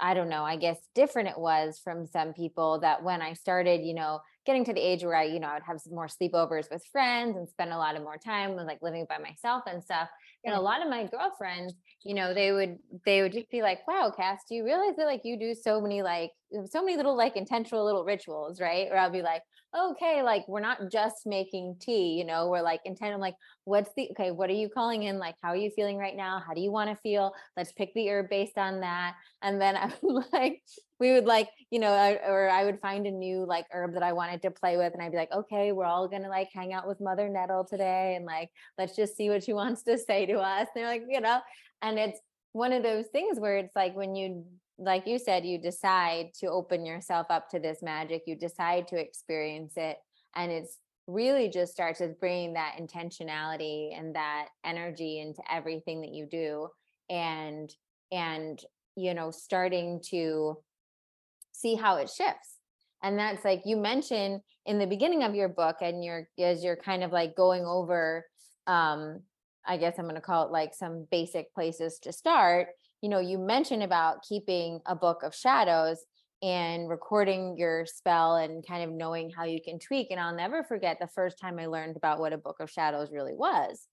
I 0.00 0.14
don't 0.14 0.30
know, 0.30 0.44
I 0.44 0.56
guess 0.56 0.78
different 0.94 1.28
it 1.28 1.38
was 1.38 1.78
from 1.82 2.06
some 2.06 2.32
people 2.32 2.80
that 2.80 3.02
when 3.02 3.20
I 3.22 3.34
started, 3.34 3.82
you 3.84 3.94
know, 3.94 4.20
getting 4.46 4.64
to 4.64 4.72
the 4.72 4.80
age 4.80 5.04
where 5.04 5.16
I, 5.16 5.24
you 5.24 5.38
know, 5.38 5.48
I 5.48 5.54
would 5.54 5.62
have 5.64 5.80
some 5.80 5.94
more 5.94 6.06
sleepovers 6.06 6.70
with 6.70 6.84
friends 6.90 7.36
and 7.36 7.48
spend 7.48 7.72
a 7.72 7.76
lot 7.76 7.96
of 7.96 8.02
more 8.02 8.16
time 8.16 8.56
with 8.56 8.66
like 8.66 8.80
living 8.82 9.06
by 9.08 9.18
myself 9.18 9.64
and 9.66 9.82
stuff. 9.82 10.08
And 10.44 10.54
a 10.54 10.58
mm. 10.58 10.62
lot 10.62 10.82
of 10.82 10.88
my 10.88 11.06
girlfriends, 11.06 11.74
you 12.02 12.14
know, 12.14 12.32
they 12.32 12.52
would 12.52 12.78
they 13.04 13.22
would 13.22 13.32
just 13.32 13.50
be 13.50 13.62
like, 13.62 13.86
"Wow, 13.86 14.12
Cass, 14.16 14.42
do 14.48 14.54
you 14.54 14.64
realize 14.64 14.96
that 14.96 15.06
like 15.06 15.20
you 15.24 15.38
do 15.38 15.54
so 15.54 15.80
many 15.80 16.02
like 16.02 16.30
so 16.66 16.82
many 16.82 16.96
little 16.96 17.16
like 17.16 17.36
intentional 17.36 17.84
little 17.84 18.04
rituals, 18.04 18.60
right?" 18.60 18.88
Or 18.90 18.96
I'll 18.96 19.10
be 19.10 19.22
like, 19.22 19.42
"Okay, 19.76 20.22
like 20.22 20.46
we're 20.48 20.60
not 20.60 20.90
just 20.90 21.26
making 21.26 21.76
tea, 21.80 22.18
you 22.18 22.24
know, 22.24 22.48
we're 22.48 22.62
like 22.62 22.80
intent. 22.84 23.14
I'm 23.14 23.20
like, 23.20 23.36
what's 23.64 23.90
the 23.96 24.08
okay? 24.12 24.30
What 24.30 24.50
are 24.50 24.54
you 24.54 24.68
calling 24.68 25.04
in? 25.04 25.18
Like, 25.18 25.36
how 25.42 25.50
are 25.50 25.56
you 25.56 25.70
feeling 25.70 25.96
right 25.96 26.16
now? 26.16 26.42
How 26.44 26.54
do 26.54 26.60
you 26.60 26.72
want 26.72 26.90
to 26.90 26.96
feel? 26.96 27.32
Let's 27.56 27.72
pick 27.72 27.94
the 27.94 28.08
herb 28.10 28.28
based 28.30 28.58
on 28.58 28.80
that." 28.80 29.14
And 29.42 29.60
then 29.60 29.76
I'm 29.76 29.92
like, 30.32 30.62
we 30.98 31.12
would 31.12 31.24
like, 31.24 31.48
you 31.70 31.78
know, 31.78 31.92
I, 31.92 32.20
or 32.26 32.50
I 32.50 32.64
would 32.64 32.80
find 32.80 33.06
a 33.06 33.10
new 33.10 33.46
like 33.46 33.66
herb 33.72 33.94
that 33.94 34.02
I 34.02 34.12
wanted 34.12 34.42
to 34.42 34.50
play 34.50 34.76
with, 34.76 34.92
and 34.92 35.02
I'd 35.02 35.12
be 35.12 35.18
like, 35.18 35.32
okay, 35.32 35.72
we're 35.72 35.84
all 35.84 36.08
gonna 36.08 36.28
like 36.28 36.50
hang 36.52 36.72
out 36.72 36.86
with 36.86 37.00
Mother 37.00 37.28
Nettle 37.28 37.64
today, 37.64 38.14
and 38.16 38.26
like, 38.26 38.50
let's 38.78 38.96
just 38.96 39.16
see 39.16 39.30
what 39.30 39.44
she 39.44 39.52
wants 39.60 39.82
to 39.84 39.98
say 39.98 40.26
to 40.26 40.38
us. 40.38 40.68
And 40.74 40.84
they're 40.84 40.86
like, 40.86 41.04
you 41.08 41.20
know, 41.20 41.40
and 41.82 41.98
it's 41.98 42.20
one 42.52 42.72
of 42.72 42.82
those 42.82 43.06
things 43.06 43.38
where 43.38 43.58
it's 43.58 43.76
like 43.76 43.94
when 43.94 44.14
you, 44.14 44.44
like 44.80 45.06
you 45.06 45.18
said, 45.18 45.44
you 45.44 45.58
decide 45.58 46.30
to 46.40 46.46
open 46.46 46.86
yourself 46.86 47.26
up 47.30 47.50
to 47.50 47.58
this 47.58 47.82
magic, 47.82 48.22
you 48.26 48.34
decide 48.34 48.88
to 48.88 48.96
experience 48.96 49.74
it, 49.76 49.98
and 50.34 50.50
it's 50.50 50.78
really 51.06 51.48
just 51.48 51.72
starts 51.72 52.00
with 52.00 52.18
bringing 52.18 52.54
that 52.54 52.76
intentionality 52.80 53.98
and 53.98 54.14
that 54.14 54.46
energy 54.64 55.20
into 55.20 55.42
everything 55.52 56.00
that 56.00 56.12
you 56.12 56.24
do 56.24 56.68
and 57.08 57.74
and 58.12 58.60
you 58.96 59.12
know 59.12 59.30
starting 59.30 60.00
to 60.08 60.56
see 61.52 61.74
how 61.74 61.96
it 61.96 62.08
shifts. 62.08 62.56
And 63.02 63.18
that's 63.18 63.44
like 63.44 63.62
you 63.64 63.76
mentioned 63.76 64.40
in 64.66 64.78
the 64.78 64.86
beginning 64.86 65.22
of 65.22 65.34
your 65.34 65.48
book 65.48 65.76
and 65.80 66.04
you're 66.04 66.28
as 66.38 66.62
you're 66.62 66.76
kind 66.76 67.02
of 67.02 67.12
like 67.12 67.34
going 67.34 67.64
over 67.64 68.26
um 68.66 69.20
i 69.66 69.76
guess 69.76 69.94
i'm 69.98 70.04
going 70.04 70.14
to 70.14 70.20
call 70.20 70.46
it 70.46 70.52
like 70.52 70.74
some 70.74 71.06
basic 71.10 71.52
places 71.54 71.98
to 72.02 72.12
start 72.12 72.68
you 73.02 73.08
know 73.08 73.20
you 73.20 73.38
mentioned 73.38 73.82
about 73.82 74.22
keeping 74.28 74.80
a 74.86 74.94
book 74.94 75.22
of 75.22 75.34
shadows 75.34 76.04
and 76.42 76.88
recording 76.88 77.56
your 77.58 77.84
spell 77.84 78.36
and 78.36 78.66
kind 78.66 78.82
of 78.82 78.90
knowing 78.90 79.30
how 79.30 79.44
you 79.44 79.60
can 79.62 79.78
tweak 79.78 80.08
and 80.10 80.20
i'll 80.20 80.34
never 80.34 80.64
forget 80.64 80.98
the 81.00 81.06
first 81.08 81.38
time 81.38 81.58
i 81.58 81.66
learned 81.66 81.96
about 81.96 82.18
what 82.18 82.32
a 82.32 82.38
book 82.38 82.56
of 82.60 82.70
shadows 82.70 83.10
really 83.12 83.34
was 83.34 83.86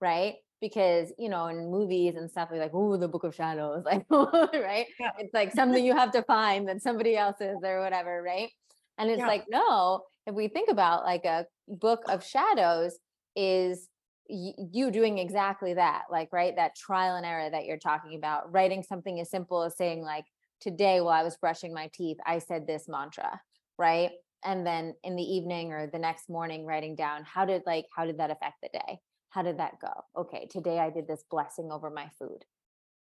right 0.00 0.36
because 0.60 1.12
you 1.18 1.28
know 1.28 1.46
in 1.46 1.70
movies 1.70 2.16
and 2.16 2.30
stuff 2.30 2.48
we're 2.50 2.60
like 2.60 2.74
oh 2.74 2.96
the 2.96 3.08
book 3.08 3.24
of 3.24 3.34
shadows 3.34 3.82
like 3.84 4.04
right 4.10 4.86
yeah. 4.98 5.10
it's 5.18 5.34
like 5.34 5.52
something 5.52 5.84
you 5.84 5.96
have 5.96 6.12
to 6.12 6.22
find 6.22 6.68
that 6.68 6.82
somebody 6.82 7.16
else 7.16 7.40
is 7.40 7.58
or 7.64 7.80
whatever 7.80 8.22
right 8.22 8.50
and 8.98 9.10
it's 9.10 9.18
yeah. 9.18 9.26
like 9.26 9.44
no 9.48 10.02
if 10.26 10.34
we 10.34 10.48
think 10.48 10.70
about 10.70 11.04
like 11.04 11.24
a 11.24 11.46
book 11.66 12.02
of 12.08 12.24
shadows 12.24 12.98
is 13.34 13.88
you 14.30 14.90
doing 14.90 15.18
exactly 15.18 15.74
that 15.74 16.04
like 16.10 16.32
right 16.32 16.56
that 16.56 16.76
trial 16.76 17.16
and 17.16 17.26
error 17.26 17.50
that 17.50 17.64
you're 17.64 17.78
talking 17.78 18.14
about 18.14 18.52
writing 18.52 18.82
something 18.82 19.20
as 19.20 19.30
simple 19.30 19.62
as 19.62 19.76
saying 19.76 20.02
like 20.02 20.24
today 20.60 21.00
while 21.00 21.18
i 21.18 21.22
was 21.22 21.36
brushing 21.36 21.74
my 21.74 21.90
teeth 21.92 22.18
i 22.26 22.38
said 22.38 22.66
this 22.66 22.88
mantra 22.88 23.40
right 23.78 24.10
and 24.44 24.66
then 24.66 24.94
in 25.04 25.16
the 25.16 25.22
evening 25.22 25.72
or 25.72 25.86
the 25.86 25.98
next 25.98 26.28
morning 26.28 26.64
writing 26.64 26.94
down 26.94 27.24
how 27.24 27.44
did 27.44 27.62
like 27.66 27.86
how 27.94 28.04
did 28.04 28.18
that 28.18 28.30
affect 28.30 28.56
the 28.62 28.68
day 28.72 29.00
how 29.30 29.42
did 29.42 29.58
that 29.58 29.80
go? 29.80 29.92
Okay, 30.16 30.48
today 30.50 30.80
I 30.80 30.90
did 30.90 31.06
this 31.06 31.24
blessing 31.30 31.70
over 31.72 31.88
my 31.88 32.08
food. 32.18 32.44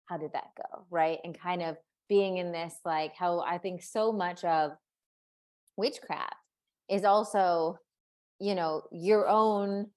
How 0.05 0.19
did 0.19 0.33
that 0.35 0.51
go? 0.57 0.85
Right. 0.91 1.19
And 1.25 1.39
kind 1.39 1.63
of 1.63 1.77
being 2.09 2.37
in 2.37 2.53
this, 2.53 2.75
like 2.85 3.15
how 3.17 3.41
I 3.41 3.59
think 3.59 3.83
so 3.83 4.13
much 4.13 4.45
of 4.45 4.73
witchcraft 5.77 6.35
is 6.89 7.05
also, 7.05 7.79
you 8.41 8.55
know, 8.55 8.83
your 8.93 9.27
own 9.27 9.89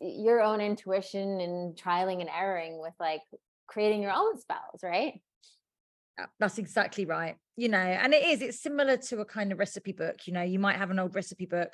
your 0.00 0.40
own 0.40 0.60
intuition 0.60 1.40
and 1.40 1.76
trialing 1.76 2.20
and 2.20 2.28
erroring 2.28 2.80
with 2.80 2.94
like 3.00 3.22
creating 3.66 4.02
your 4.02 4.12
own 4.12 4.38
spells, 4.38 4.80
right? 4.82 5.20
Uh, 6.20 6.26
that's 6.38 6.58
exactly 6.58 7.04
right. 7.04 7.36
You 7.56 7.68
know, 7.68 7.78
and 7.78 8.14
it 8.14 8.24
is, 8.24 8.42
it's 8.42 8.62
similar 8.62 8.96
to 8.96 9.20
a 9.20 9.24
kind 9.24 9.52
of 9.52 9.58
recipe 9.58 9.92
book. 9.92 10.26
You 10.26 10.32
know, 10.32 10.42
you 10.42 10.58
might 10.58 10.76
have 10.76 10.90
an 10.90 10.98
old 10.98 11.14
recipe 11.14 11.46
book 11.46 11.70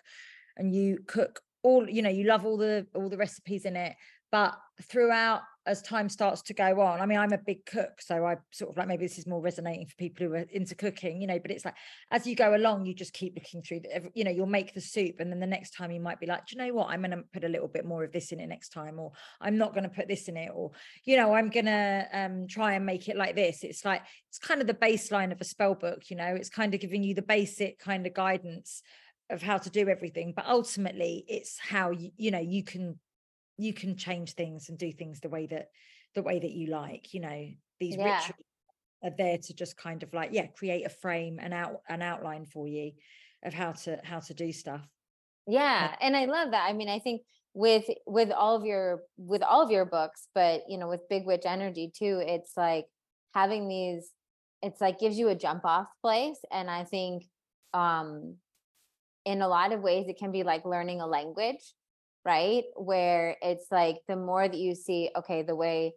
and 0.56 0.74
you 0.74 0.98
cook 1.06 1.40
all 1.62 1.88
you 1.88 2.02
know 2.02 2.10
you 2.10 2.24
love 2.24 2.46
all 2.46 2.56
the 2.56 2.86
all 2.94 3.08
the 3.08 3.16
recipes 3.16 3.64
in 3.64 3.76
it 3.76 3.94
but 4.30 4.54
throughout 4.82 5.40
as 5.66 5.82
time 5.82 6.08
starts 6.08 6.42
to 6.42 6.54
go 6.54 6.80
on. 6.80 7.00
I 7.00 7.06
mean 7.06 7.18
i'm 7.18 7.32
a 7.32 7.38
big 7.38 7.66
cook 7.66 8.00
so 8.00 8.24
i 8.24 8.36
sort 8.52 8.70
of 8.70 8.76
like 8.76 8.88
maybe 8.88 9.04
this 9.06 9.18
is 9.18 9.26
more 9.26 9.40
resonating 9.40 9.86
for 9.86 9.94
people 9.96 10.26
who 10.26 10.34
are 10.34 10.46
into 10.50 10.74
cooking 10.74 11.20
you 11.20 11.26
know 11.26 11.38
but 11.38 11.50
it's 11.50 11.64
like 11.64 11.74
as 12.10 12.26
you 12.26 12.34
go 12.36 12.54
along 12.54 12.86
you 12.86 12.94
just 12.94 13.12
keep 13.12 13.34
looking 13.34 13.62
through 13.62 13.80
the, 13.80 14.10
you 14.14 14.24
know 14.24 14.30
you'll 14.30 14.46
make 14.46 14.74
the 14.74 14.80
soup 14.80 15.16
and 15.18 15.30
then 15.30 15.40
the 15.40 15.46
next 15.46 15.70
time 15.70 15.90
you 15.90 16.00
might 16.00 16.20
be 16.20 16.26
like 16.26 16.42
you 16.50 16.58
know 16.58 16.72
what? 16.72 16.88
I'm 16.88 17.00
going 17.00 17.10
to 17.10 17.24
put 17.32 17.44
a 17.44 17.48
little 17.48 17.68
bit 17.68 17.84
more 17.84 18.04
of 18.04 18.12
this 18.12 18.32
in 18.32 18.40
it 18.40 18.46
next 18.46 18.70
time 18.70 18.98
or 18.98 19.12
i'm 19.40 19.58
not 19.58 19.72
going 19.72 19.84
to 19.84 19.90
put 19.90 20.08
this 20.08 20.28
in 20.28 20.36
it 20.36 20.50
or 20.54 20.70
you 21.04 21.16
know 21.16 21.34
i'm 21.34 21.50
going 21.50 21.66
to 21.66 22.08
um, 22.12 22.46
try 22.46 22.74
and 22.74 22.86
make 22.86 23.08
it 23.08 23.16
like 23.16 23.34
this. 23.34 23.62
It's 23.62 23.84
like 23.84 24.02
it's 24.28 24.38
kind 24.38 24.60
of 24.60 24.66
the 24.66 24.74
baseline 24.74 25.32
of 25.32 25.40
a 25.40 25.44
spell 25.44 25.74
book 25.74 26.10
you 26.10 26.16
know? 26.16 26.34
It's 26.34 26.50
kind 26.50 26.74
of 26.74 26.80
giving 26.80 27.02
you 27.02 27.14
the 27.14 27.22
basic 27.22 27.78
kind 27.78 28.06
of 28.06 28.14
guidance 28.14 28.82
of 29.30 29.42
how 29.42 29.58
to 29.58 29.70
do 29.70 29.88
everything 29.88 30.32
but 30.34 30.46
ultimately 30.46 31.24
it's 31.26 31.58
how 31.58 31.90
you 31.90 32.10
you 32.16 32.30
know 32.30 32.38
you 32.38 32.62
can 32.62 32.98
you 33.58 33.72
can 33.72 33.96
change 33.96 34.34
things 34.34 34.68
and 34.68 34.78
do 34.78 34.92
things 34.92 35.20
the 35.20 35.28
way 35.28 35.46
that 35.46 35.68
the 36.14 36.22
way 36.22 36.38
that 36.38 36.52
you 36.52 36.68
like 36.68 37.12
you 37.12 37.20
know? 37.20 37.48
These 37.78 37.96
yeah. 37.96 38.16
rituals 38.16 38.40
are 39.04 39.12
there 39.18 39.38
to 39.38 39.54
just 39.54 39.76
kind 39.76 40.02
of 40.02 40.12
like 40.14 40.30
yeah 40.32 40.46
create 40.46 40.86
a 40.86 40.90
frame 40.90 41.38
and 41.40 41.52
out 41.52 41.80
an 41.88 42.02
outline 42.02 42.46
for 42.46 42.66
you 42.66 42.92
of 43.44 43.52
how 43.52 43.72
to 43.72 44.00
how 44.02 44.20
to 44.20 44.34
do 44.34 44.52
stuff. 44.52 44.86
Yeah 45.46 45.94
and 46.00 46.16
i 46.16 46.24
love 46.24 46.50
that. 46.50 46.66
I 46.68 46.72
mean 46.72 46.88
i 46.88 46.98
think 46.98 47.22
with 47.56 47.86
with 48.06 48.30
all 48.30 48.54
of 48.54 48.66
your 48.66 49.00
with 49.16 49.42
all 49.42 49.62
of 49.62 49.70
your 49.70 49.86
books 49.86 50.28
but 50.34 50.64
you 50.68 50.76
know 50.76 50.88
with 50.88 51.08
big 51.08 51.24
witch 51.24 51.44
energy 51.46 51.90
too 51.96 52.22
it's 52.22 52.52
like 52.54 52.84
having 53.34 53.66
these 53.66 54.10
it's 54.60 54.78
like 54.78 54.98
gives 54.98 55.18
you 55.18 55.28
a 55.28 55.34
jump 55.34 55.64
off 55.64 55.86
place 56.02 56.38
and 56.52 56.70
i 56.70 56.84
think 56.84 57.24
um 57.72 58.34
in 59.24 59.40
a 59.40 59.48
lot 59.48 59.72
of 59.72 59.80
ways 59.80 60.06
it 60.06 60.18
can 60.18 60.32
be 60.32 60.42
like 60.42 60.66
learning 60.66 61.00
a 61.00 61.06
language 61.06 61.72
right? 62.26 62.64
Where 62.74 63.36
it's 63.40 63.66
like 63.70 63.98
the 64.08 64.16
more 64.16 64.46
that 64.46 64.58
you 64.58 64.74
see 64.74 65.10
okay 65.16 65.42
the 65.42 65.56
way 65.56 65.94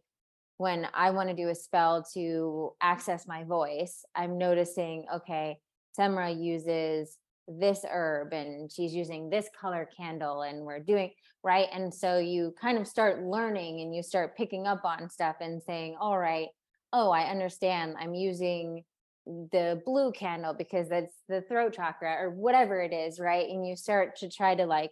when 0.58 0.86
i 0.94 1.10
want 1.10 1.30
to 1.30 1.36
do 1.36 1.48
a 1.48 1.56
spell 1.56 2.06
to 2.14 2.74
access 2.82 3.26
my 3.26 3.46
voice 3.46 4.04
i'm 4.14 4.38
noticing 4.38 5.06
okay 5.14 5.58
semra 5.98 6.38
uses 6.38 7.18
this 7.48 7.84
herb 7.90 8.34
and 8.34 8.72
she's 8.72 8.94
using 8.94 9.30
this 9.30 9.48
color 9.60 9.90
candle 9.98 10.44
and 10.44 10.64
we're 10.64 10.80
doing 10.80 11.12
right? 11.42 11.68
And 11.74 11.94
so 11.94 12.18
you 12.18 12.54
kind 12.62 12.78
of 12.78 12.86
start 12.86 13.24
learning 13.24 13.80
and 13.80 13.96
you 13.96 14.04
start 14.04 14.36
picking 14.36 14.68
up 14.68 14.84
on 14.84 15.10
stuff 15.10 15.38
and 15.40 15.62
saying 15.64 15.96
all 16.00 16.18
right 16.18 16.50
oh 16.94 17.10
i 17.12 17.24
understand. 17.24 17.96
I'm 18.00 18.14
using 18.14 18.84
the 19.26 19.82
blue 19.86 20.12
candle 20.12 20.54
because 20.54 20.90
that's 20.90 21.16
the 21.28 21.42
throat 21.42 21.74
chakra 21.74 22.16
or 22.20 22.32
whatever 22.32 22.82
it 22.82 22.94
is 22.94 23.20
right? 23.20 23.48
And 23.50 23.66
you 23.66 23.76
start 23.76 24.18
to 24.18 24.30
try 24.30 24.56
to 24.56 24.66
like 24.66 24.92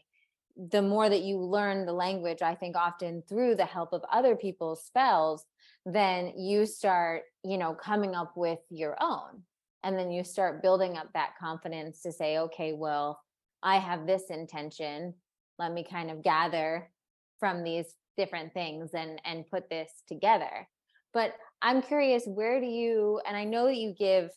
the 0.71 0.81
more 0.81 1.07
that 1.07 1.21
you 1.21 1.37
learn 1.37 1.85
the 1.85 1.93
language 1.93 2.41
i 2.41 2.55
think 2.55 2.75
often 2.75 3.21
through 3.29 3.55
the 3.55 3.65
help 3.65 3.93
of 3.93 4.03
other 4.11 4.35
people's 4.35 4.83
spells 4.83 5.45
then 5.85 6.33
you 6.37 6.65
start 6.65 7.23
you 7.43 7.57
know 7.57 7.73
coming 7.73 8.13
up 8.13 8.33
with 8.35 8.59
your 8.69 8.95
own. 9.01 9.43
And 9.83 9.97
then 9.97 10.11
you 10.11 10.23
start 10.25 10.61
building 10.61 10.97
up 10.97 11.07
that 11.13 11.37
confidence 11.39 12.01
to 12.01 12.11
say 12.11 12.39
okay 12.39 12.73
well 12.73 13.21
i 13.63 13.77
have 13.77 14.05
this 14.05 14.23
intention. 14.29 15.13
Let 15.57 15.71
me 15.71 15.85
kind 15.89 16.11
of 16.11 16.23
gather 16.23 16.91
from 17.39 17.63
these 17.63 17.85
different 18.17 18.53
things 18.53 18.91
and 18.93 19.21
and 19.23 19.49
put 19.49 19.69
this 19.69 19.89
together. 20.07 20.67
But 21.13 21.33
I'm 21.61 21.81
curious, 21.81 22.25
where 22.25 22.59
do 22.59 22.67
you, 22.67 23.19
and 23.25 23.35
I 23.35 23.43
know 23.45 23.65
that 23.65 23.77
you 23.77 23.95
give, 23.97 24.29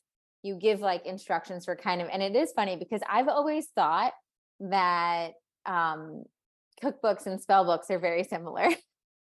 you 0.43 0.55
give 0.55 0.81
like 0.81 1.05
instructions 1.05 1.67
for 1.67 1.77
kind 1.77 2.01
of, 2.01 2.09
and 2.11 2.23
it 2.23 2.35
is 2.35 2.53
funny 2.53 2.77
because 2.77 3.03
I've 3.07 3.29
always 3.29 3.67
thought 3.75 4.13
that 4.61 5.33
um, 5.66 6.25
cookbooks 6.83 7.27
and 7.27 7.40
spell 7.40 7.64
books 7.64 7.90
are 7.90 7.99
very 7.99 8.25
similar. 8.25 8.68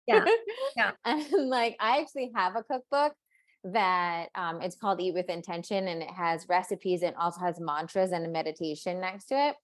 Yeah. 0.06 0.24
Yeah. 0.76 0.92
and 1.04 1.50
like 1.50 1.76
I 1.80 2.00
actually 2.00 2.32
have 2.34 2.56
a 2.56 2.62
cookbook 2.62 3.12
that 3.64 4.28
um, 4.34 4.62
it's 4.62 4.76
called 4.76 5.00
Eat 5.00 5.14
with 5.14 5.28
Intention 5.28 5.88
and 5.88 6.02
it 6.02 6.10
has 6.10 6.46
recipes 6.48 7.02
and 7.02 7.14
also 7.16 7.40
has 7.40 7.60
mantras 7.60 8.12
and 8.12 8.24
a 8.24 8.28
meditation 8.28 9.00
next 9.00 9.26
to 9.26 9.48
it. 9.48 9.56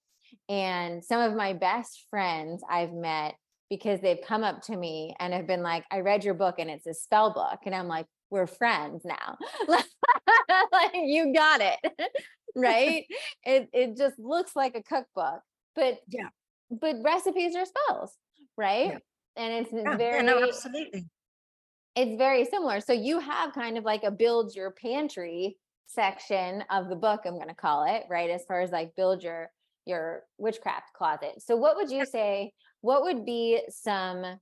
And 0.49 1.03
some 1.03 1.21
of 1.21 1.37
my 1.37 1.53
best 1.53 2.07
friends 2.11 2.63
I've 2.69 2.93
met 2.93 3.35
because 3.71 4.01
they've 4.01 4.21
come 4.27 4.45
up 4.45 4.63
to 4.63 4.77
me 4.77 5.15
and 5.19 5.33
have 5.33 5.47
been 5.47 5.63
like, 5.63 5.85
I 5.91 6.01
read 6.01 6.25
your 6.25 6.35
book 6.35 6.57
and 6.59 6.71
it's 6.71 6.87
a 6.87 6.95
spell 6.95 7.33
book. 7.33 7.61
And 7.65 7.75
I'm 7.75 7.89
like, 7.89 8.07
we're 8.31 8.47
friends 8.47 9.05
now. 9.05 9.39
like 9.69 10.93
you 10.95 11.33
got 11.33 11.61
it. 11.61 12.11
right? 12.57 13.05
it 13.45 13.69
it 13.73 13.97
just 13.97 14.19
looks 14.19 14.57
like 14.57 14.75
a 14.75 14.83
cookbook. 14.83 15.41
But 15.75 16.01
yeah, 16.09 16.29
but 16.71 16.97
recipes 17.03 17.55
are 17.57 17.65
spells, 17.67 18.17
right? 18.57 18.93
Yeah. 18.93 18.99
And 19.37 19.53
it's 19.53 19.73
yeah, 19.73 19.97
very 19.97 20.17
yeah, 20.17 20.23
no, 20.23 20.43
absolutely. 20.43 21.07
It's 21.97 22.19
very 22.19 22.45
similar. 22.45 22.81
So 22.81 22.93
you 22.93 23.21
have 23.21 23.53
kind 23.53 23.79
of 23.79 23.85
like 23.85 24.03
a 24.03 24.11
build 24.11 24.55
your 24.55 24.73
pantry 24.73 25.57
section 25.87 26.65
of 26.71 26.89
the 26.89 26.97
book, 26.97 27.21
I'm 27.25 27.39
gonna 27.39 27.55
call 27.55 27.85
it, 27.85 28.05
right? 28.11 28.31
As 28.31 28.45
far 28.47 28.61
as 28.61 28.73
like 28.73 28.97
build 28.97 29.23
your 29.23 29.51
your 29.87 30.25
witchcraft 30.39 30.93
closet. 30.95 31.43
So 31.43 31.57
what 31.57 31.77
would 31.77 31.91
you 31.91 32.05
say? 32.05 32.53
What 32.81 33.03
would 33.03 33.25
be 33.25 33.63
some 33.69 34.41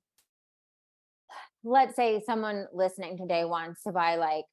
let's 1.64 1.94
say 1.94 2.20
someone 2.24 2.66
listening 2.72 3.16
today 3.16 3.44
wants 3.44 3.82
to 3.84 3.92
buy 3.92 4.16
like 4.16 4.44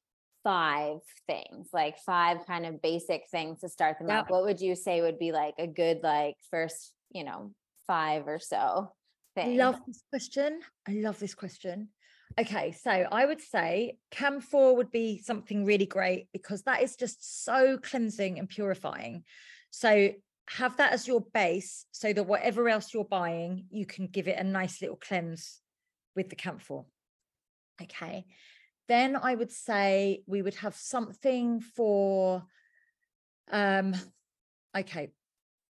five 0.44 0.98
things, 1.26 1.68
like 1.72 1.98
five 1.98 2.46
kind 2.46 2.64
of 2.66 2.80
basic 2.82 3.22
things 3.30 3.60
to 3.60 3.68
start 3.68 3.98
them 3.98 4.08
Yeah. 4.08 4.20
out. 4.20 4.30
What 4.30 4.44
would 4.44 4.60
you 4.60 4.74
say 4.74 5.00
would 5.00 5.18
be 5.18 5.32
like 5.32 5.54
a 5.58 5.66
good 5.66 6.00
like 6.02 6.36
first, 6.50 6.92
you 7.10 7.24
know, 7.24 7.52
five 7.90 8.28
or 8.28 8.38
so 8.38 8.92
I 9.36 9.48
love 9.48 9.80
this 9.86 10.02
question. 10.10 10.60
I 10.88 10.92
love 10.92 11.18
this 11.18 11.34
question. 11.34 11.88
Okay, 12.38 12.72
so 12.72 12.90
I 12.90 13.26
would 13.26 13.40
say 13.40 13.98
camphor 14.10 14.74
would 14.74 14.90
be 14.90 15.20
something 15.22 15.64
really 15.64 15.86
great 15.86 16.28
because 16.32 16.62
that 16.62 16.82
is 16.82 16.96
just 16.96 17.44
so 17.44 17.78
cleansing 17.78 18.38
and 18.38 18.48
purifying. 18.48 19.24
So 19.70 20.10
have 20.48 20.76
that 20.76 20.92
as 20.92 21.08
your 21.08 21.24
base 21.32 21.86
so 21.90 22.12
that 22.12 22.24
whatever 22.24 22.68
else 22.68 22.92
you're 22.92 23.04
buying, 23.04 23.66
you 23.70 23.86
can 23.86 24.06
give 24.06 24.28
it 24.28 24.38
a 24.38 24.44
nice 24.44 24.80
little 24.80 24.96
cleanse 24.96 25.60
with 26.14 26.28
the 26.28 26.36
camphor. 26.36 26.82
Okay. 27.82 28.26
Then 28.88 29.16
I 29.16 29.34
would 29.34 29.52
say 29.52 30.22
we 30.26 30.42
would 30.42 30.56
have 30.56 30.74
something 30.76 31.60
for 31.60 32.44
um 33.50 33.94
okay, 34.76 35.10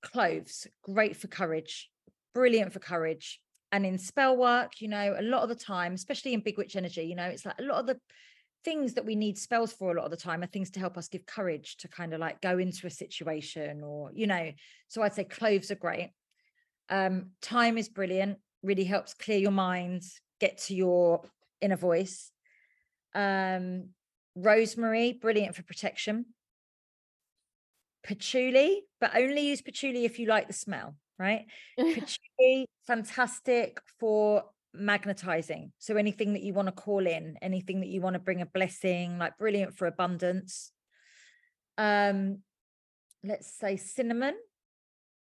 cloves, 0.03 0.67
great 0.83 1.17
for 1.17 1.29
courage, 1.29 1.91
brilliant 2.35 2.73
for 2.73 2.79
courage. 2.79 3.41
And 3.73 3.87
in 3.87 3.99
spell 3.99 4.37
work, 4.37 4.81
you 4.81 4.89
know, 4.89 5.15
a 5.19 5.23
lot 5.23 5.43
of 5.43 5.49
the 5.49 5.55
thyme, 5.55 5.95
especially 5.95 6.35
in 6.35 6.41
Big 6.41 6.59
Witch 6.59 6.77
Energy, 6.77 7.05
you 7.05 7.15
know, 7.15 7.25
it's 7.25 7.47
like 7.47 7.59
a 7.59 7.63
lot 7.63 7.79
of 7.79 7.87
the 7.87 8.01
things 8.65 8.95
that 8.95 9.07
we 9.07 9.15
need 9.15 9.39
spells 9.39 9.73
for 9.73 9.93
a 9.93 9.95
lot 9.95 10.05
of 10.05 10.11
the 10.11 10.17
time 10.17 10.43
are 10.43 10.47
things 10.47 10.71
to 10.71 10.81
help 10.81 10.99
us 10.99 11.09
give 11.09 11.25
courage 11.25 11.77
to 11.79 11.89
kind 11.89 12.13
of 12.13 12.21
like 12.21 12.41
go 12.41 12.59
into 12.59 12.87
a 12.87 12.91
situation 12.91 13.83
or, 13.83 14.11
you 14.13 14.27
know, 14.27 14.51
so 14.89 15.03
I'd 15.03 15.15
say 15.15 15.25
cloves 15.25 15.71
are 15.71 15.77
great. 15.77 16.11
Um, 16.89 17.31
time 17.41 17.79
is 17.79 17.89
brilliant, 17.89 18.39
really 18.63 18.85
helps 18.85 19.15
clear 19.15 19.39
your 19.39 19.53
mind, 19.53 20.03
get 20.41 20.59
to 20.59 20.75
your 20.75 21.23
inner 21.61 21.77
voice. 21.77 22.33
Um, 23.15 23.91
rosemary, 24.35 25.13
brilliant 25.13 25.55
for 25.55 25.63
protection 25.63 26.27
patchouli, 28.03 28.83
but 29.01 29.15
only 29.15 29.43
use 29.49 29.63
patchouli 29.63 30.05
if 30.05 30.19
you 30.19 30.27
like 30.27 30.47
the 30.47 30.53
smell, 30.53 30.97
right? 31.21 31.45
Patchouli, 31.79 32.67
fantastic 32.87 33.79
for 34.01 34.45
magnetizing. 34.75 35.71
So 35.79 35.97
anything 35.97 36.33
that 36.33 36.43
you 36.43 36.55
want 36.55 36.69
to 36.69 36.73
call 36.73 37.07
in, 37.07 37.37
anything 37.43 37.81
that 37.81 37.89
you 37.89 38.01
want 38.01 38.15
to 38.15 38.21
bring 38.21 38.41
a 38.41 38.47
blessing, 38.47 39.19
like 39.19 39.37
brilliant 39.39 39.77
for 39.77 39.87
abundance. 39.87 40.73
Um, 41.77 42.39
let's 43.23 43.53
say 43.53 43.77
cinnamon, 43.77 44.35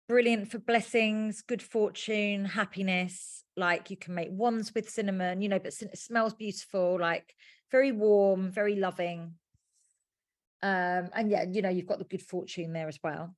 brilliant 0.08 0.50
for 0.50 0.58
blessings, 0.58 1.42
good 1.42 1.62
fortune, 1.62 2.44
happiness. 2.44 3.42
Like 3.56 3.90
you 3.90 3.96
can 3.96 4.14
make 4.14 4.28
wands 4.30 4.72
with 4.74 4.88
cinnamon, 4.88 5.42
you 5.42 5.48
know, 5.48 5.58
but 5.58 5.74
it 5.80 5.98
smells 5.98 6.34
beautiful, 6.34 6.98
like 7.00 7.34
very 7.72 7.90
warm, 7.92 8.52
very 8.52 8.76
loving 8.76 9.34
um 10.62 11.08
and 11.14 11.30
yeah 11.30 11.44
you 11.50 11.62
know 11.62 11.70
you've 11.70 11.86
got 11.86 11.98
the 11.98 12.04
good 12.04 12.20
fortune 12.20 12.74
there 12.74 12.86
as 12.86 12.98
well 13.02 13.34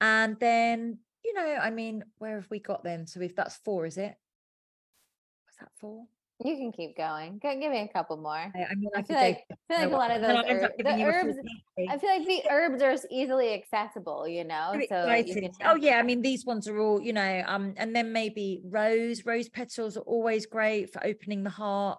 and 0.00 0.38
then 0.40 0.98
you 1.24 1.34
know 1.34 1.56
i 1.60 1.70
mean 1.70 2.04
where 2.18 2.36
have 2.36 2.50
we 2.50 2.58
got 2.58 2.84
then 2.84 3.06
so 3.06 3.20
if 3.20 3.34
that's 3.34 3.56
four 3.56 3.86
is 3.86 3.96
it 3.96 4.14
was 5.46 5.56
that 5.60 5.70
four 5.80 6.06
You 6.44 6.56
can 6.56 6.72
keep 6.72 6.96
going. 6.96 7.38
Go, 7.40 7.54
give 7.60 7.70
me 7.70 7.78
a 7.78 7.88
couple 7.88 8.16
more. 8.16 8.32
i, 8.32 8.66
I 8.70 8.74
mean 8.74 8.90
I 8.94 8.98
i, 8.98 9.02
feel 9.02 9.16
like 9.16 9.44
I 9.50 9.54
feel 9.68 9.78
like 9.78 9.92
a 9.92 9.96
lot 9.96 10.10
of 10.10 10.20
those 10.20 10.30
I'll 10.30 10.44
end 10.44 10.64
up 10.64 10.72
herb- 10.72 10.84
the 10.84 10.98
you 10.98 11.08
a 11.08 11.12
full 11.12 11.30
herbs. 11.30 11.38
I 11.88 11.98
feel 11.98 12.10
like 12.10 12.26
the 12.26 12.42
herbs 12.50 12.82
are 12.82 12.96
easily 13.10 13.54
accessible, 13.54 14.26
you 14.26 14.44
know. 14.44 14.72
So 14.88 15.14
you 15.14 15.32
can 15.32 15.50
oh 15.64 15.76
yeah 15.76 15.98
i 15.98 16.02
mean 16.02 16.22
these 16.22 16.44
ones 16.44 16.66
are 16.66 16.78
all 16.78 17.00
you 17.00 17.12
know 17.12 17.42
um 17.46 17.74
and 17.76 17.94
then 17.94 18.12
maybe 18.12 18.60
rose 18.64 19.24
rose 19.24 19.48
petals 19.48 19.96
are 19.96 20.00
always 20.00 20.44
great 20.46 20.92
for 20.92 21.04
opening 21.06 21.44
the 21.44 21.50
heart 21.50 21.98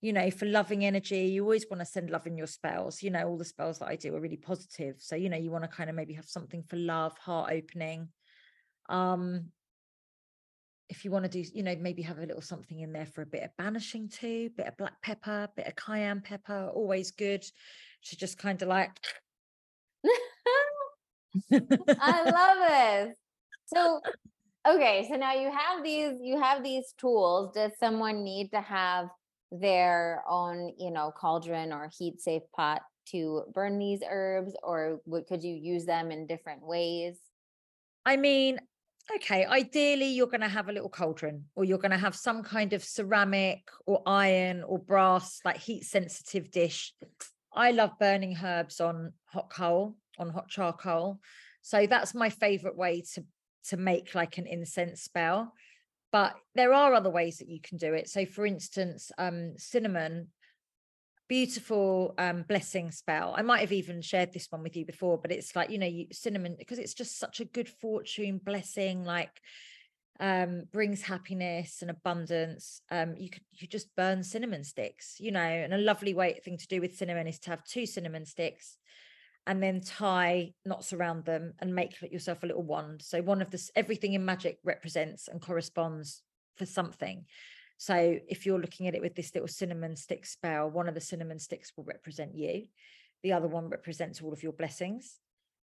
you 0.00 0.12
know 0.12 0.30
for 0.30 0.46
loving 0.46 0.84
energy 0.84 1.26
you 1.26 1.42
always 1.42 1.66
want 1.70 1.80
to 1.80 1.86
send 1.86 2.10
love 2.10 2.26
in 2.26 2.36
your 2.36 2.46
spells 2.46 3.02
you 3.02 3.10
know 3.10 3.26
all 3.26 3.36
the 3.36 3.44
spells 3.44 3.78
that 3.78 3.88
i 3.88 3.96
do 3.96 4.14
are 4.14 4.20
really 4.20 4.36
positive 4.36 4.96
so 4.98 5.16
you 5.16 5.28
know 5.28 5.36
you 5.36 5.50
want 5.50 5.64
to 5.64 5.68
kind 5.68 5.90
of 5.90 5.96
maybe 5.96 6.14
have 6.14 6.28
something 6.28 6.62
for 6.62 6.76
love 6.76 7.16
heart 7.18 7.50
opening 7.52 8.08
um 8.88 9.46
if 10.88 11.04
you 11.04 11.10
want 11.10 11.24
to 11.24 11.30
do 11.30 11.44
you 11.52 11.62
know 11.62 11.76
maybe 11.78 12.02
have 12.02 12.18
a 12.18 12.22
little 12.22 12.40
something 12.40 12.80
in 12.80 12.92
there 12.92 13.06
for 13.06 13.22
a 13.22 13.26
bit 13.26 13.42
of 13.42 13.50
banishing 13.58 14.08
too 14.08 14.50
bit 14.56 14.66
of 14.66 14.76
black 14.76 15.00
pepper 15.02 15.48
bit 15.56 15.66
of 15.66 15.76
cayenne 15.76 16.20
pepper 16.20 16.70
always 16.74 17.10
good 17.10 17.42
to 18.02 18.16
just 18.16 18.38
kind 18.38 18.62
of 18.62 18.68
like 18.68 18.98
I 21.52 22.22
love 22.30 22.68
this. 22.68 23.16
So, 23.66 24.00
okay, 24.68 25.06
so 25.10 25.16
now 25.16 25.34
you 25.34 25.50
have 25.50 25.84
these 25.84 26.14
you 26.20 26.40
have 26.40 26.62
these 26.62 26.94
tools. 26.98 27.52
Does 27.54 27.72
someone 27.78 28.24
need 28.24 28.50
to 28.52 28.60
have 28.60 29.08
their 29.50 30.22
own, 30.28 30.72
you 30.78 30.90
know, 30.90 31.12
cauldron 31.16 31.72
or 31.72 31.90
heat 31.96 32.20
safe 32.20 32.42
pot 32.54 32.82
to 33.06 33.44
burn 33.54 33.78
these 33.78 34.00
herbs 34.08 34.54
or 34.62 35.00
could 35.28 35.42
you 35.42 35.54
use 35.54 35.86
them 35.86 36.10
in 36.10 36.26
different 36.26 36.62
ways? 36.62 37.18
I 38.04 38.16
mean, 38.16 38.58
okay, 39.16 39.44
ideally 39.44 40.06
you're 40.06 40.26
going 40.26 40.40
to 40.40 40.48
have 40.48 40.68
a 40.68 40.72
little 40.72 40.88
cauldron 40.88 41.44
or 41.54 41.64
you're 41.64 41.78
going 41.78 41.92
to 41.92 41.98
have 41.98 42.14
some 42.14 42.42
kind 42.42 42.72
of 42.72 42.84
ceramic 42.84 43.68
or 43.86 44.02
iron 44.06 44.62
or 44.62 44.78
brass, 44.78 45.40
like 45.44 45.56
heat 45.56 45.84
sensitive 45.84 46.50
dish. 46.50 46.92
I 47.52 47.70
love 47.70 47.98
burning 47.98 48.36
herbs 48.42 48.80
on 48.80 49.12
hot 49.24 49.50
coal, 49.50 49.96
on 50.18 50.30
hot 50.30 50.48
charcoal. 50.48 51.20
So 51.62 51.86
that's 51.86 52.14
my 52.14 52.30
favorite 52.30 52.76
way 52.76 53.02
to 53.14 53.24
to 53.68 53.76
make 53.76 54.14
like 54.14 54.38
an 54.38 54.46
incense 54.46 55.02
spell. 55.02 55.52
But 56.10 56.34
there 56.54 56.72
are 56.72 56.94
other 56.94 57.10
ways 57.10 57.38
that 57.38 57.48
you 57.48 57.60
can 57.60 57.76
do 57.76 57.92
it. 57.92 58.08
So 58.08 58.24
for 58.24 58.46
instance, 58.46 59.10
um 59.18 59.54
cinnamon 59.58 60.28
beautiful 61.28 62.14
um 62.18 62.44
blessing 62.48 62.90
spell. 62.90 63.34
I 63.36 63.42
might 63.42 63.60
have 63.60 63.72
even 63.72 64.00
shared 64.02 64.32
this 64.32 64.46
one 64.50 64.62
with 64.62 64.76
you 64.76 64.84
before 64.84 65.18
but 65.18 65.32
it's 65.32 65.54
like 65.54 65.70
you 65.70 65.78
know 65.78 65.86
you 65.86 66.06
cinnamon 66.12 66.56
because 66.58 66.78
it's 66.78 66.94
just 66.94 67.18
such 67.18 67.40
a 67.40 67.44
good 67.44 67.68
fortune 67.68 68.40
blessing 68.44 69.04
like 69.04 69.40
um 70.20 70.64
brings 70.72 71.02
happiness 71.02 71.82
and 71.82 71.90
abundance. 71.90 72.80
Um 72.90 73.14
you 73.16 73.30
could 73.30 73.42
you 73.52 73.68
just 73.68 73.94
burn 73.96 74.22
cinnamon 74.22 74.64
sticks 74.64 75.16
you 75.18 75.30
know 75.30 75.40
and 75.40 75.74
a 75.74 75.78
lovely 75.78 76.14
way 76.14 76.40
thing 76.44 76.56
to 76.56 76.66
do 76.66 76.80
with 76.80 76.96
cinnamon 76.96 77.26
is 77.26 77.38
to 77.40 77.50
have 77.50 77.64
two 77.64 77.86
cinnamon 77.86 78.24
sticks 78.24 78.78
and 79.46 79.62
then 79.62 79.80
tie 79.80 80.52
knots 80.66 80.92
around 80.92 81.24
them 81.24 81.54
and 81.58 81.74
make 81.74 81.96
yourself 82.12 82.42
a 82.42 82.46
little 82.46 82.62
wand. 82.62 83.00
So 83.02 83.22
one 83.22 83.40
of 83.40 83.50
this 83.50 83.70
everything 83.74 84.12
in 84.12 84.24
magic 84.24 84.58
represents 84.62 85.26
and 85.26 85.40
corresponds 85.40 86.22
for 86.56 86.66
something 86.66 87.24
so 87.78 88.18
if 88.28 88.44
you're 88.44 88.60
looking 88.60 88.88
at 88.88 88.96
it 88.96 89.00
with 89.00 89.14
this 89.14 89.32
little 89.34 89.48
cinnamon 89.48 89.94
stick 89.96 90.26
spell, 90.26 90.68
one 90.68 90.88
of 90.88 90.94
the 90.94 91.00
cinnamon 91.00 91.38
sticks 91.38 91.72
will 91.76 91.84
represent 91.84 92.34
you. 92.34 92.66
The 93.22 93.32
other 93.32 93.46
one 93.46 93.68
represents 93.68 94.20
all 94.20 94.32
of 94.32 94.42
your 94.42 94.52
blessings. 94.52 95.20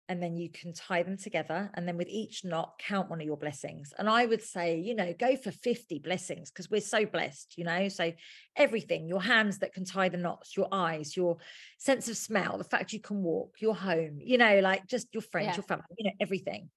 And 0.07 0.21
then 0.21 0.37
you 0.37 0.49
can 0.51 0.71
tie 0.71 1.01
them 1.01 1.17
together. 1.17 1.71
And 1.73 1.87
then 1.87 1.97
with 1.97 2.07
each 2.07 2.45
knot, 2.45 2.77
count 2.77 3.09
one 3.09 3.21
of 3.21 3.25
your 3.25 3.37
blessings. 3.37 3.91
And 3.97 4.07
I 4.07 4.27
would 4.27 4.43
say, 4.43 4.79
you 4.79 4.93
know, 4.93 5.15
go 5.17 5.35
for 5.35 5.49
50 5.49 5.97
blessings 5.97 6.51
because 6.51 6.69
we're 6.69 6.79
so 6.79 7.07
blessed, 7.07 7.55
you 7.57 7.63
know. 7.63 7.87
So 7.89 8.13
everything, 8.55 9.07
your 9.07 9.23
hands 9.23 9.57
that 9.59 9.73
can 9.73 9.83
tie 9.83 10.09
the 10.09 10.17
knots, 10.17 10.55
your 10.55 10.67
eyes, 10.71 11.17
your 11.17 11.37
sense 11.79 12.07
of 12.07 12.17
smell, 12.17 12.59
the 12.59 12.63
fact 12.63 12.93
you 12.93 13.01
can 13.01 13.23
walk, 13.23 13.55
your 13.59 13.73
home, 13.73 14.19
you 14.21 14.37
know, 14.37 14.59
like 14.59 14.85
just 14.85 15.07
your 15.11 15.23
friends, 15.23 15.47
Yeah. 15.47 15.55
your 15.55 15.63
family, 15.63 15.85
you 15.97 16.05
know, 16.05 16.15
everything 16.21 16.69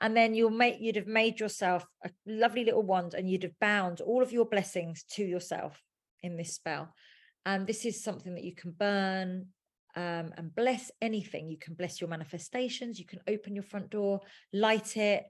and 0.00 0.16
then 0.16 0.34
you'll 0.34 0.50
make 0.50 0.76
you'd 0.80 0.96
have 0.96 1.06
made 1.06 1.40
yourself 1.40 1.86
a 2.04 2.10
lovely 2.26 2.64
little 2.64 2.82
wand 2.82 3.14
and 3.14 3.30
you'd 3.30 3.44
have 3.44 3.58
bound 3.60 4.00
all 4.00 4.22
of 4.22 4.32
your 4.32 4.44
blessings 4.44 5.04
to 5.12 5.24
yourself 5.24 5.80
in 6.22 6.36
this 6.36 6.54
spell. 6.54 6.92
And 7.46 7.66
this 7.66 7.84
is 7.84 8.02
something 8.02 8.34
that 8.34 8.44
you 8.44 8.54
can 8.54 8.72
burn 8.72 9.48
um, 9.96 10.32
and 10.36 10.54
bless 10.54 10.90
anything. 11.00 11.48
You 11.48 11.58
can 11.58 11.74
bless 11.74 12.00
your 12.00 12.10
manifestations 12.10 12.98
you 12.98 13.06
can 13.06 13.20
open 13.28 13.54
your 13.54 13.62
front 13.62 13.90
door 13.90 14.20
light 14.52 14.96
it 14.96 15.24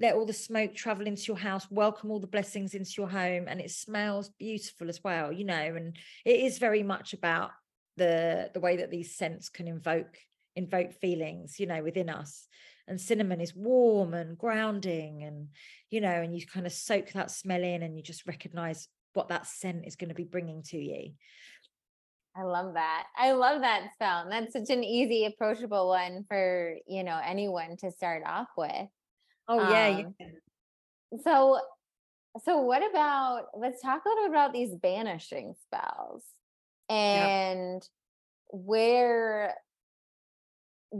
let 0.00 0.14
all 0.14 0.24
the 0.24 0.32
smoke 0.32 0.74
travel 0.74 1.06
into 1.06 1.24
your 1.24 1.36
house 1.36 1.66
welcome 1.70 2.10
all 2.10 2.18
the 2.18 2.26
blessings 2.26 2.74
into 2.74 2.92
your 2.96 3.08
home 3.08 3.44
and 3.46 3.60
it 3.60 3.70
smells 3.70 4.30
beautiful 4.38 4.88
as 4.88 5.04
well 5.04 5.30
you 5.30 5.44
know 5.44 5.54
and 5.54 5.96
it 6.24 6.40
is 6.40 6.58
very 6.58 6.82
much 6.82 7.12
about 7.12 7.50
the 7.96 8.50
the 8.54 8.60
way 8.60 8.78
that 8.78 8.90
these 8.90 9.14
scents 9.16 9.48
can 9.48 9.68
invoke 9.68 10.16
invoke 10.56 10.92
feelings 10.94 11.60
you 11.60 11.66
know 11.66 11.82
within 11.82 12.08
us 12.08 12.48
and 12.90 13.00
cinnamon 13.00 13.40
is 13.40 13.54
warm 13.54 14.12
and 14.12 14.36
grounding 14.36 15.22
and 15.22 15.48
you 15.90 16.00
know 16.00 16.10
and 16.10 16.36
you 16.36 16.44
kind 16.46 16.66
of 16.66 16.72
soak 16.72 17.10
that 17.12 17.30
smell 17.30 17.62
in 17.62 17.82
and 17.82 17.96
you 17.96 18.02
just 18.02 18.26
recognize 18.26 18.88
what 19.14 19.28
that 19.28 19.46
scent 19.46 19.86
is 19.86 19.96
going 19.96 20.08
to 20.08 20.14
be 20.14 20.24
bringing 20.24 20.62
to 20.62 20.76
you 20.76 21.12
I 22.36 22.44
love 22.44 22.74
that. 22.74 23.06
I 23.18 23.32
love 23.32 23.62
that 23.62 23.90
spell. 23.94 24.22
And 24.22 24.30
that's 24.30 24.52
such 24.52 24.70
an 24.70 24.84
easy, 24.84 25.24
approachable 25.24 25.88
one 25.88 26.24
for, 26.28 26.76
you 26.86 27.02
know, 27.02 27.20
anyone 27.22 27.76
to 27.78 27.90
start 27.90 28.22
off 28.24 28.46
with. 28.56 28.86
Oh 29.48 29.68
yeah. 29.68 29.88
Um, 29.88 30.14
yeah. 30.20 30.26
So 31.24 31.60
so 32.44 32.60
what 32.60 32.88
about 32.88 33.46
let's 33.58 33.82
talk 33.82 34.04
a 34.04 34.08
little 34.08 34.24
bit 34.24 34.30
about 34.30 34.52
these 34.52 34.74
banishing 34.76 35.54
spells 35.64 36.24
and 36.88 37.82
where 38.52 39.56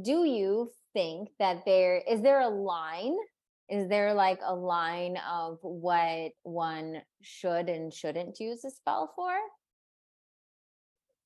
do 0.03 0.25
you 0.25 0.73
think 0.93 1.29
that 1.39 1.65
there 1.65 1.99
is 1.99 2.23
there 2.23 2.41
a 2.41 2.49
line? 2.49 3.17
Is 3.69 3.89
there 3.89 4.15
like 4.15 4.41
a 4.45 4.55
line 4.55 5.17
of 5.31 5.59
what 5.63 6.33
one 6.43 7.03
should 7.23 7.69
and 7.69 7.93
shouldn't 7.93 8.41
use 8.41 8.65
a 8.65 8.71
spell 8.71 9.13
for? 9.15 9.33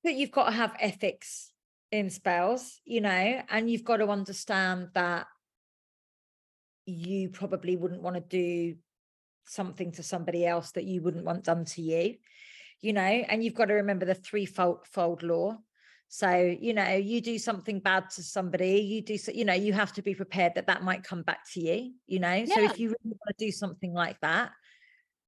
That 0.05 0.14
you've 0.14 0.33
got 0.33 0.46
to 0.46 0.53
have 0.53 0.77
ethics 0.79 1.55
in 1.94 2.11
spells 2.11 2.81
you 2.85 3.00
know 3.00 3.42
and 3.48 3.70
you've 3.70 3.85
got 3.85 3.98
to 3.98 4.09
understand 4.09 4.88
that 4.94 5.29
you 6.87 7.29
probably 7.29 7.77
wouldn't 7.77 8.03
want 8.03 8.16
to 8.16 8.20
do 8.20 8.77
something 9.46 9.92
to 9.92 10.03
somebody 10.03 10.44
else 10.44 10.72
that 10.72 10.83
you 10.85 11.00
wouldn't 11.00 11.24
want 11.24 11.44
done 11.44 11.64
to 11.64 11.81
you 11.81 12.16
you 12.81 12.92
know 12.92 13.00
and 13.00 13.44
you've 13.44 13.55
got 13.55 13.66
to 13.66 13.74
remember 13.74 14.05
the 14.05 14.14
threefold 14.14 14.79
fold 14.90 15.22
law 15.22 15.57
so 16.08 16.56
you 16.60 16.72
know 16.72 16.90
you 16.90 17.20
do 17.20 17.38
something 17.38 17.80
bad 17.80 18.08
to 18.10 18.22
somebody 18.22 18.78
you 18.80 19.02
do 19.02 19.18
so 19.18 19.32
you 19.32 19.44
know 19.44 19.54
you 19.54 19.72
have 19.72 19.92
to 19.92 20.02
be 20.02 20.14
prepared 20.14 20.54
that 20.54 20.66
that 20.66 20.82
might 20.82 21.02
come 21.02 21.22
back 21.22 21.40
to 21.52 21.60
you 21.60 21.92
you 22.06 22.18
know 22.18 22.32
yeah. 22.32 22.54
so 22.54 22.62
if 22.62 22.78
you 22.78 22.88
really 22.88 23.16
want 23.16 23.36
to 23.36 23.44
do 23.44 23.50
something 23.50 23.92
like 23.92 24.20
that 24.20 24.50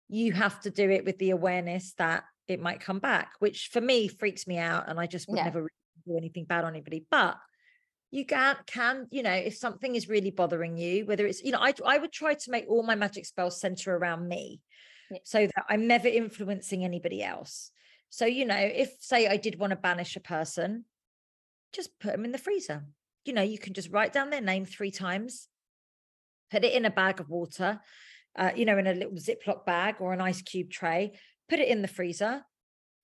you 0.08 0.32
have 0.32 0.60
to 0.60 0.70
do 0.70 0.88
it 0.88 1.04
with 1.04 1.18
the 1.18 1.30
awareness 1.30 1.94
that 1.98 2.24
it 2.46 2.60
might 2.60 2.80
come 2.80 2.98
back 2.98 3.32
which 3.40 3.70
for 3.72 3.80
me 3.80 4.06
freaks 4.06 4.46
me 4.46 4.58
out 4.58 4.88
and 4.88 5.00
i 5.00 5.06
just 5.06 5.28
would 5.28 5.38
yeah. 5.38 5.44
never 5.44 5.68
do 6.06 6.16
anything 6.16 6.44
bad 6.44 6.64
on 6.64 6.74
anybody 6.74 7.04
but 7.10 7.36
you 8.10 8.24
can 8.24 8.56
can 8.66 9.08
you 9.10 9.22
know 9.22 9.32
if 9.32 9.56
something 9.56 9.94
is 9.96 10.08
really 10.08 10.30
bothering 10.30 10.76
you 10.76 11.04
whether 11.06 11.26
it's 11.26 11.42
you 11.42 11.50
know 11.50 11.58
i 11.60 11.72
i 11.84 11.98
would 11.98 12.12
try 12.12 12.34
to 12.34 12.50
make 12.50 12.64
all 12.68 12.82
my 12.82 12.94
magic 12.94 13.26
spells 13.26 13.60
center 13.60 13.96
around 13.96 14.28
me 14.28 14.60
yeah. 15.10 15.18
so 15.24 15.46
that 15.46 15.64
i'm 15.68 15.86
never 15.86 16.06
influencing 16.06 16.84
anybody 16.84 17.22
else 17.22 17.72
so 18.10 18.26
you 18.26 18.44
know 18.44 18.56
if 18.56 18.96
say 19.00 19.26
i 19.26 19.36
did 19.36 19.58
want 19.58 19.70
to 19.70 19.76
banish 19.76 20.16
a 20.16 20.20
person 20.20 20.84
just 21.72 21.98
put 22.00 22.12
them 22.12 22.24
in 22.24 22.32
the 22.32 22.38
freezer 22.38 22.84
you 23.24 23.32
know 23.32 23.42
you 23.42 23.58
can 23.58 23.74
just 23.74 23.90
write 23.90 24.12
down 24.12 24.30
their 24.30 24.40
name 24.40 24.64
three 24.64 24.90
times 24.90 25.48
put 26.50 26.64
it 26.64 26.72
in 26.72 26.84
a 26.84 26.90
bag 26.90 27.20
of 27.20 27.28
water 27.28 27.80
uh, 28.38 28.50
you 28.54 28.64
know 28.64 28.78
in 28.78 28.86
a 28.86 28.94
little 28.94 29.14
ziploc 29.14 29.64
bag 29.64 29.96
or 30.00 30.12
an 30.12 30.20
ice 30.20 30.42
cube 30.42 30.70
tray 30.70 31.12
put 31.48 31.58
it 31.58 31.68
in 31.68 31.82
the 31.82 31.88
freezer 31.88 32.42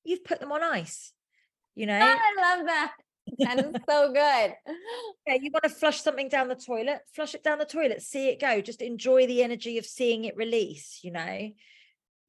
you've 0.05 0.25
put 0.25 0.41
them 0.41 0.53
on 0.53 0.63
ice 0.63 1.13
you 1.75 1.87
know 1.87 1.99
i 1.99 2.57
love 2.57 2.67
that 2.67 2.93
and 3.41 3.81
so 3.89 4.13
good. 4.13 4.55
Yeah, 5.27 5.35
you 5.41 5.53
want 5.53 5.63
to 5.63 5.69
flush 5.71 6.03
something 6.03 6.29
down 6.29 6.49
the 6.49 6.57
toilet, 6.57 6.99
flush 7.15 7.37
it 7.37 7.45
down 7.45 7.59
the 7.59 7.65
toilet, 7.65 8.03
see 8.03 8.29
it 8.29 8.41
go. 8.41 8.61
Just 8.61 8.83
enjoy 8.83 9.29
the 9.29 9.45
energy 9.45 9.79
of 9.79 9.87
seeing 9.87 10.25
it 10.25 10.37
release, 10.37 10.99
you 11.05 11.13
know. 11.13 11.51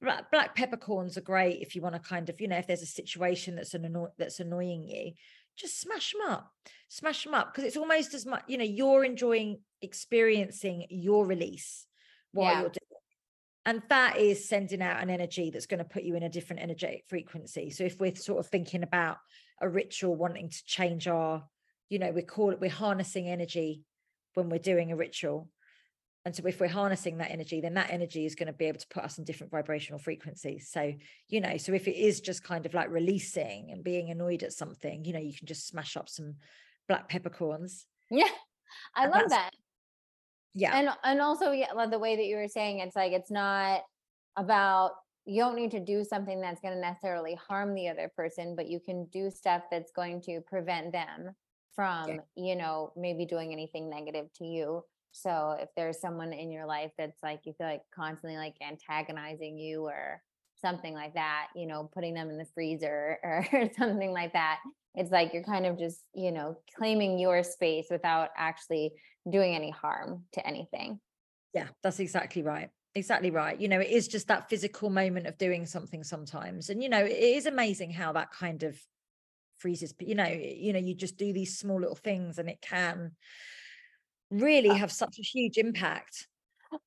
Black 0.03 0.55
peppercorns 0.55 1.17
are 1.17 1.21
great 1.21 1.61
if 1.61 1.75
you 1.75 1.81
want 1.81 1.95
to 1.95 1.99
kind 1.99 2.29
of, 2.29 2.39
you 2.41 2.47
know, 2.47 2.57
if 2.57 2.67
there's 2.67 2.81
a 2.81 2.87
situation 2.87 3.55
that's 3.55 3.73
an 3.73 3.85
anno- 3.85 4.13
that's 4.17 4.39
annoying 4.39 4.83
you, 4.83 5.13
just 5.55 5.79
smash 5.79 6.11
them 6.13 6.29
up. 6.29 6.51
Smash 6.89 7.23
them 7.23 7.33
up 7.33 7.53
because 7.53 7.65
it's 7.65 7.77
almost 7.77 8.13
as 8.13 8.25
much, 8.25 8.43
you 8.47 8.57
know, 8.57 8.63
you're 8.63 9.03
enjoying 9.03 9.59
experiencing 9.81 10.85
your 10.89 11.25
release 11.25 11.87
while 12.31 12.53
yeah. 12.53 12.61
you're 12.61 12.69
doing 12.69 12.93
and 13.65 13.81
that 13.89 14.17
is 14.17 14.47
sending 14.47 14.81
out 14.81 15.01
an 15.01 15.09
energy 15.09 15.49
that's 15.49 15.65
going 15.65 15.77
to 15.77 15.85
put 15.85 16.03
you 16.03 16.15
in 16.15 16.23
a 16.23 16.29
different 16.29 16.61
energetic 16.61 17.03
frequency 17.07 17.69
so 17.69 17.83
if 17.83 17.99
we're 17.99 18.15
sort 18.15 18.39
of 18.39 18.47
thinking 18.47 18.83
about 18.83 19.17
a 19.61 19.69
ritual 19.69 20.15
wanting 20.15 20.49
to 20.49 20.65
change 20.65 21.07
our 21.07 21.43
you 21.89 21.99
know 21.99 22.11
we 22.11 22.21
call 22.21 22.51
it 22.51 22.59
we're 22.59 22.69
harnessing 22.69 23.27
energy 23.27 23.83
when 24.33 24.49
we're 24.49 24.57
doing 24.57 24.91
a 24.91 24.95
ritual 24.95 25.49
and 26.25 26.35
so 26.35 26.43
if 26.45 26.59
we're 26.59 26.67
harnessing 26.67 27.17
that 27.17 27.31
energy 27.31 27.61
then 27.61 27.73
that 27.73 27.91
energy 27.91 28.25
is 28.25 28.35
going 28.35 28.47
to 28.47 28.53
be 28.53 28.65
able 28.65 28.79
to 28.79 28.87
put 28.87 29.03
us 29.03 29.17
in 29.17 29.23
different 29.23 29.51
vibrational 29.51 29.99
frequencies. 29.99 30.69
So 30.71 30.93
you 31.29 31.41
know 31.41 31.57
so 31.57 31.73
if 31.73 31.87
it 31.87 31.97
is 31.97 32.21
just 32.21 32.43
kind 32.43 32.65
of 32.65 32.73
like 32.73 32.89
releasing 32.89 33.71
and 33.71 33.83
being 33.83 34.09
annoyed 34.09 34.43
at 34.43 34.53
something 34.53 35.05
you 35.05 35.13
know 35.13 35.19
you 35.19 35.33
can 35.33 35.47
just 35.47 35.67
smash 35.67 35.97
up 35.97 36.09
some 36.09 36.35
black 36.87 37.09
peppercorns 37.09 37.85
yeah. 38.13 38.27
I 38.95 39.07
love 39.07 39.29
that. 39.29 39.51
Yeah. 40.53 40.77
And 40.77 40.89
and 41.03 41.21
also 41.21 41.51
yeah 41.51 41.67
the 41.89 41.99
way 41.99 42.15
that 42.15 42.25
you 42.25 42.37
were 42.37 42.47
saying 42.47 42.79
it's 42.79 42.95
like 42.95 43.11
it's 43.11 43.31
not 43.31 43.81
about 44.37 44.91
you 45.25 45.41
don't 45.41 45.55
need 45.55 45.71
to 45.71 45.79
do 45.79 46.03
something 46.03 46.41
that's 46.41 46.61
going 46.61 46.73
to 46.73 46.79
necessarily 46.79 47.35
harm 47.35 47.73
the 47.73 47.87
other 47.87 48.11
person 48.15 48.55
but 48.55 48.67
you 48.67 48.79
can 48.79 49.05
do 49.11 49.31
stuff 49.31 49.63
that's 49.71 49.91
going 49.91 50.21
to 50.21 50.41
prevent 50.41 50.91
them 50.91 51.35
from 51.75 52.07
yeah. 52.07 52.17
you 52.35 52.55
know 52.55 52.91
maybe 52.95 53.25
doing 53.25 53.51
anything 53.51 53.89
negative 53.89 54.27
to 54.33 54.45
you 54.45 54.83
so 55.13 55.55
if 55.59 55.69
there's 55.75 56.01
someone 56.01 56.33
in 56.33 56.51
your 56.51 56.65
life 56.65 56.91
that's 56.97 57.21
like 57.23 57.41
you 57.45 57.53
feel 57.53 57.67
like 57.67 57.83
constantly 57.95 58.37
like 58.37 58.55
antagonizing 58.61 59.57
you 59.57 59.83
or 59.83 60.21
something 60.55 60.93
like 60.93 61.13
that 61.13 61.47
you 61.55 61.65
know 61.65 61.89
putting 61.93 62.13
them 62.13 62.29
in 62.29 62.37
the 62.37 62.47
freezer 62.53 63.17
or 63.23 63.45
something 63.77 64.11
like 64.11 64.33
that 64.33 64.59
it's 64.95 65.11
like 65.11 65.33
you're 65.33 65.43
kind 65.43 65.65
of 65.65 65.77
just 65.77 66.01
you 66.13 66.31
know 66.31 66.57
claiming 66.77 67.17
your 67.19 67.43
space 67.43 67.87
without 67.89 68.29
actually 68.37 68.93
doing 69.29 69.55
any 69.55 69.71
harm 69.71 70.25
to 70.33 70.45
anything. 70.45 70.99
Yeah 71.53 71.67
that's 71.81 71.99
exactly 71.99 72.41
right 72.41 72.69
exactly 72.95 73.31
right. 73.31 73.59
You 73.59 73.69
know 73.69 73.79
it 73.79 73.89
is 73.89 74.07
just 74.07 74.27
that 74.27 74.49
physical 74.49 74.89
moment 74.89 75.27
of 75.27 75.37
doing 75.37 75.65
something 75.65 76.03
sometimes 76.03 76.69
and 76.69 76.81
you 76.81 76.89
know 76.89 77.03
it 77.03 77.11
is 77.11 77.45
amazing 77.45 77.91
how 77.91 78.13
that 78.13 78.31
kind 78.31 78.63
of 78.63 78.79
freezes 79.57 79.93
but 79.93 80.07
you 80.07 80.15
know 80.15 80.27
you 80.27 80.73
know 80.73 80.79
you 80.79 80.93
just 80.93 81.17
do 81.17 81.31
these 81.31 81.57
small 81.57 81.79
little 81.79 81.95
things 81.95 82.37
and 82.37 82.49
it 82.49 82.61
can 82.61 83.11
really 84.41 84.69
uh 84.69 84.75
have 84.75 84.91
such 84.91 85.19
a 85.19 85.23
huge 85.23 85.57
impact. 85.57 86.27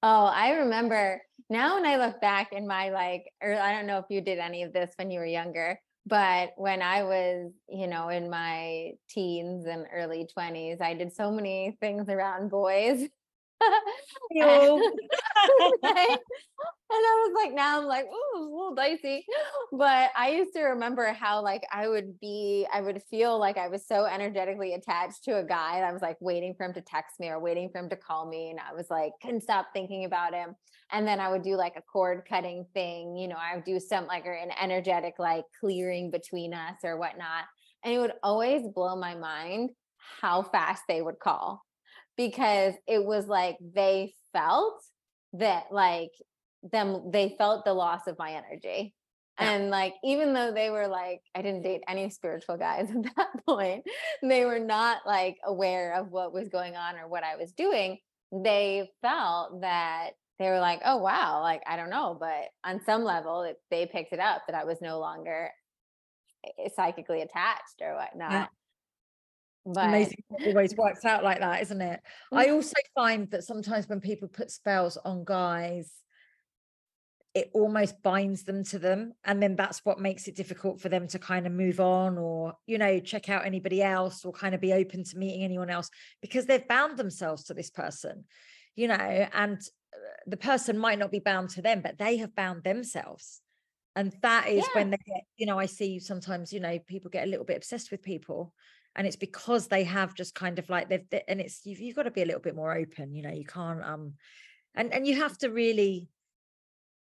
Oh 0.02 0.24
i 0.26 0.50
remember 0.50 1.22
now 1.48 1.74
when 1.74 1.86
i 1.86 1.96
look 1.96 2.20
back 2.20 2.52
in 2.52 2.66
my 2.66 2.90
like 2.90 3.24
or 3.40 3.54
i 3.54 3.72
don't 3.72 3.86
know 3.86 3.98
if 3.98 4.06
you 4.10 4.20
did 4.20 4.38
any 4.38 4.62
of 4.64 4.72
this 4.72 4.90
when 4.96 5.10
you 5.10 5.20
were 5.20 5.26
younger 5.26 5.78
but 6.06 6.50
when 6.56 6.82
i 6.82 7.04
was 7.04 7.52
you 7.68 7.86
know 7.86 8.08
in 8.08 8.28
my 8.28 8.90
teens 9.08 9.66
and 9.66 9.86
early 9.92 10.26
20s 10.36 10.80
i 10.80 10.92
did 10.92 11.14
so 11.14 11.30
many 11.30 11.76
things 11.80 12.08
around 12.08 12.50
boys 12.50 13.08
and, 14.30 14.42
and 15.82 16.20
I 16.90 17.26
was 17.26 17.32
like, 17.42 17.54
now 17.54 17.78
I'm 17.78 17.86
like, 17.86 18.04
ooh, 18.06 18.38
a 18.38 18.40
little 18.40 18.74
dicey. 18.74 19.24
But 19.72 20.10
I 20.16 20.30
used 20.30 20.52
to 20.54 20.62
remember 20.62 21.12
how 21.12 21.42
like 21.42 21.62
I 21.72 21.88
would 21.88 22.18
be, 22.20 22.66
I 22.72 22.80
would 22.80 23.02
feel 23.10 23.38
like 23.38 23.56
I 23.56 23.68
was 23.68 23.86
so 23.86 24.04
energetically 24.04 24.74
attached 24.74 25.24
to 25.24 25.38
a 25.38 25.44
guy. 25.44 25.76
And 25.76 25.84
I 25.84 25.92
was 25.92 26.02
like 26.02 26.16
waiting 26.20 26.54
for 26.56 26.64
him 26.66 26.74
to 26.74 26.80
text 26.80 27.18
me 27.18 27.28
or 27.28 27.40
waiting 27.40 27.70
for 27.70 27.80
him 27.80 27.88
to 27.90 27.96
call 27.96 28.28
me. 28.28 28.50
And 28.50 28.60
I 28.60 28.74
was 28.74 28.86
like, 28.90 29.12
couldn't 29.22 29.42
stop 29.42 29.68
thinking 29.72 30.04
about 30.04 30.34
him. 30.34 30.54
And 30.92 31.06
then 31.06 31.18
I 31.18 31.30
would 31.30 31.42
do 31.42 31.56
like 31.56 31.74
a 31.76 31.82
cord 31.82 32.22
cutting 32.28 32.66
thing, 32.74 33.16
you 33.16 33.26
know, 33.28 33.36
I 33.36 33.56
would 33.56 33.64
do 33.64 33.80
some 33.80 34.06
like 34.06 34.24
an 34.26 34.50
energetic 34.60 35.14
like 35.18 35.44
clearing 35.60 36.10
between 36.10 36.54
us 36.54 36.76
or 36.84 36.96
whatnot. 36.96 37.44
And 37.84 37.92
it 37.92 37.98
would 37.98 38.12
always 38.22 38.62
blow 38.74 38.96
my 38.96 39.14
mind 39.14 39.70
how 40.20 40.42
fast 40.42 40.82
they 40.88 41.02
would 41.02 41.18
call 41.18 41.62
because 42.16 42.74
it 42.86 43.04
was 43.04 43.26
like 43.26 43.56
they 43.74 44.14
felt 44.32 44.82
that 45.34 45.64
like 45.70 46.10
them 46.62 47.10
they 47.12 47.34
felt 47.38 47.64
the 47.64 47.74
loss 47.74 48.06
of 48.06 48.18
my 48.18 48.32
energy. 48.32 48.94
Yeah. 49.38 49.52
and 49.52 49.70
like 49.70 49.92
even 50.02 50.32
though 50.32 50.50
they 50.50 50.70
were 50.70 50.88
like 50.88 51.20
i 51.34 51.42
didn't 51.42 51.60
date 51.60 51.82
any 51.86 52.08
spiritual 52.08 52.56
guys 52.56 52.88
at 52.96 53.02
that 53.16 53.28
point 53.46 53.84
they 54.22 54.46
were 54.46 54.58
not 54.58 55.02
like 55.04 55.36
aware 55.44 55.94
of 55.94 56.10
what 56.10 56.32
was 56.32 56.48
going 56.48 56.74
on 56.74 56.96
or 56.96 57.06
what 57.06 57.22
i 57.22 57.36
was 57.36 57.52
doing 57.52 57.98
they 58.32 58.88
felt 59.02 59.60
that 59.60 60.12
they 60.38 60.48
were 60.48 60.58
like 60.58 60.80
oh 60.86 60.96
wow 60.96 61.42
like 61.42 61.60
i 61.66 61.76
don't 61.76 61.90
know 61.90 62.16
but 62.18 62.44
on 62.64 62.80
some 62.86 63.04
level 63.04 63.52
they 63.70 63.84
picked 63.84 64.14
it 64.14 64.20
up 64.20 64.40
that 64.46 64.56
i 64.56 64.64
was 64.64 64.78
no 64.80 64.98
longer 64.98 65.50
eh, 66.46 66.68
psychically 66.74 67.20
attached 67.20 67.82
or 67.82 67.94
whatnot. 67.94 68.32
yeah 68.32 68.46
but 69.66 69.88
amazing 69.88 70.22
it 70.38 70.48
always 70.48 70.74
works 70.76 71.04
out 71.04 71.24
like 71.24 71.40
that 71.40 71.62
isn't 71.62 71.80
it 71.80 72.00
i 72.32 72.48
also 72.48 72.74
find 72.94 73.30
that 73.30 73.44
sometimes 73.44 73.88
when 73.88 74.00
people 74.00 74.28
put 74.28 74.50
spells 74.50 74.96
on 75.04 75.24
guys 75.24 75.90
it 77.34 77.50
almost 77.52 78.02
binds 78.02 78.44
them 78.44 78.64
to 78.64 78.78
them 78.78 79.12
and 79.24 79.42
then 79.42 79.56
that's 79.56 79.84
what 79.84 80.00
makes 80.00 80.26
it 80.26 80.34
difficult 80.34 80.80
for 80.80 80.88
them 80.88 81.06
to 81.06 81.18
kind 81.18 81.46
of 81.46 81.52
move 81.52 81.80
on 81.80 82.16
or 82.16 82.54
you 82.66 82.78
know 82.78 82.98
check 82.98 83.28
out 83.28 83.44
anybody 83.44 83.82
else 83.82 84.24
or 84.24 84.32
kind 84.32 84.54
of 84.54 84.60
be 84.60 84.72
open 84.72 85.04
to 85.04 85.18
meeting 85.18 85.42
anyone 85.42 85.68
else 85.68 85.90
because 86.22 86.46
they've 86.46 86.66
bound 86.66 86.96
themselves 86.96 87.44
to 87.44 87.52
this 87.52 87.68
person 87.68 88.24
you 88.74 88.88
know 88.88 88.94
and 88.94 89.58
uh, 89.92 89.98
the 90.26 90.36
person 90.38 90.78
might 90.78 90.98
not 90.98 91.10
be 91.10 91.18
bound 91.18 91.50
to 91.50 91.60
them 91.60 91.82
but 91.82 91.98
they 91.98 92.16
have 92.16 92.34
bound 92.34 92.64
themselves 92.64 93.42
and 93.96 94.14
that 94.22 94.48
is 94.48 94.64
yeah. 94.64 94.80
when 94.80 94.90
they 94.90 94.98
get 95.06 95.24
you 95.36 95.44
know 95.44 95.58
i 95.58 95.66
see 95.66 95.98
sometimes 95.98 96.54
you 96.54 96.60
know 96.60 96.78
people 96.86 97.10
get 97.10 97.26
a 97.26 97.30
little 97.30 97.44
bit 97.44 97.58
obsessed 97.58 97.90
with 97.90 98.02
people 98.02 98.54
and 98.96 99.06
it's 99.06 99.16
because 99.16 99.68
they 99.68 99.84
have 99.84 100.14
just 100.14 100.34
kind 100.34 100.58
of 100.58 100.68
like 100.68 100.88
they've 100.88 101.04
and 101.28 101.40
it's 101.40 101.60
you've, 101.64 101.78
you've 101.78 101.96
got 101.96 102.04
to 102.04 102.10
be 102.10 102.22
a 102.22 102.26
little 102.26 102.40
bit 102.40 102.56
more 102.56 102.74
open 102.74 103.14
you 103.14 103.22
know 103.22 103.30
you 103.30 103.44
can't 103.44 103.84
um 103.84 104.14
and 104.74 104.92
and 104.92 105.06
you 105.06 105.20
have 105.20 105.36
to 105.38 105.48
really 105.48 106.08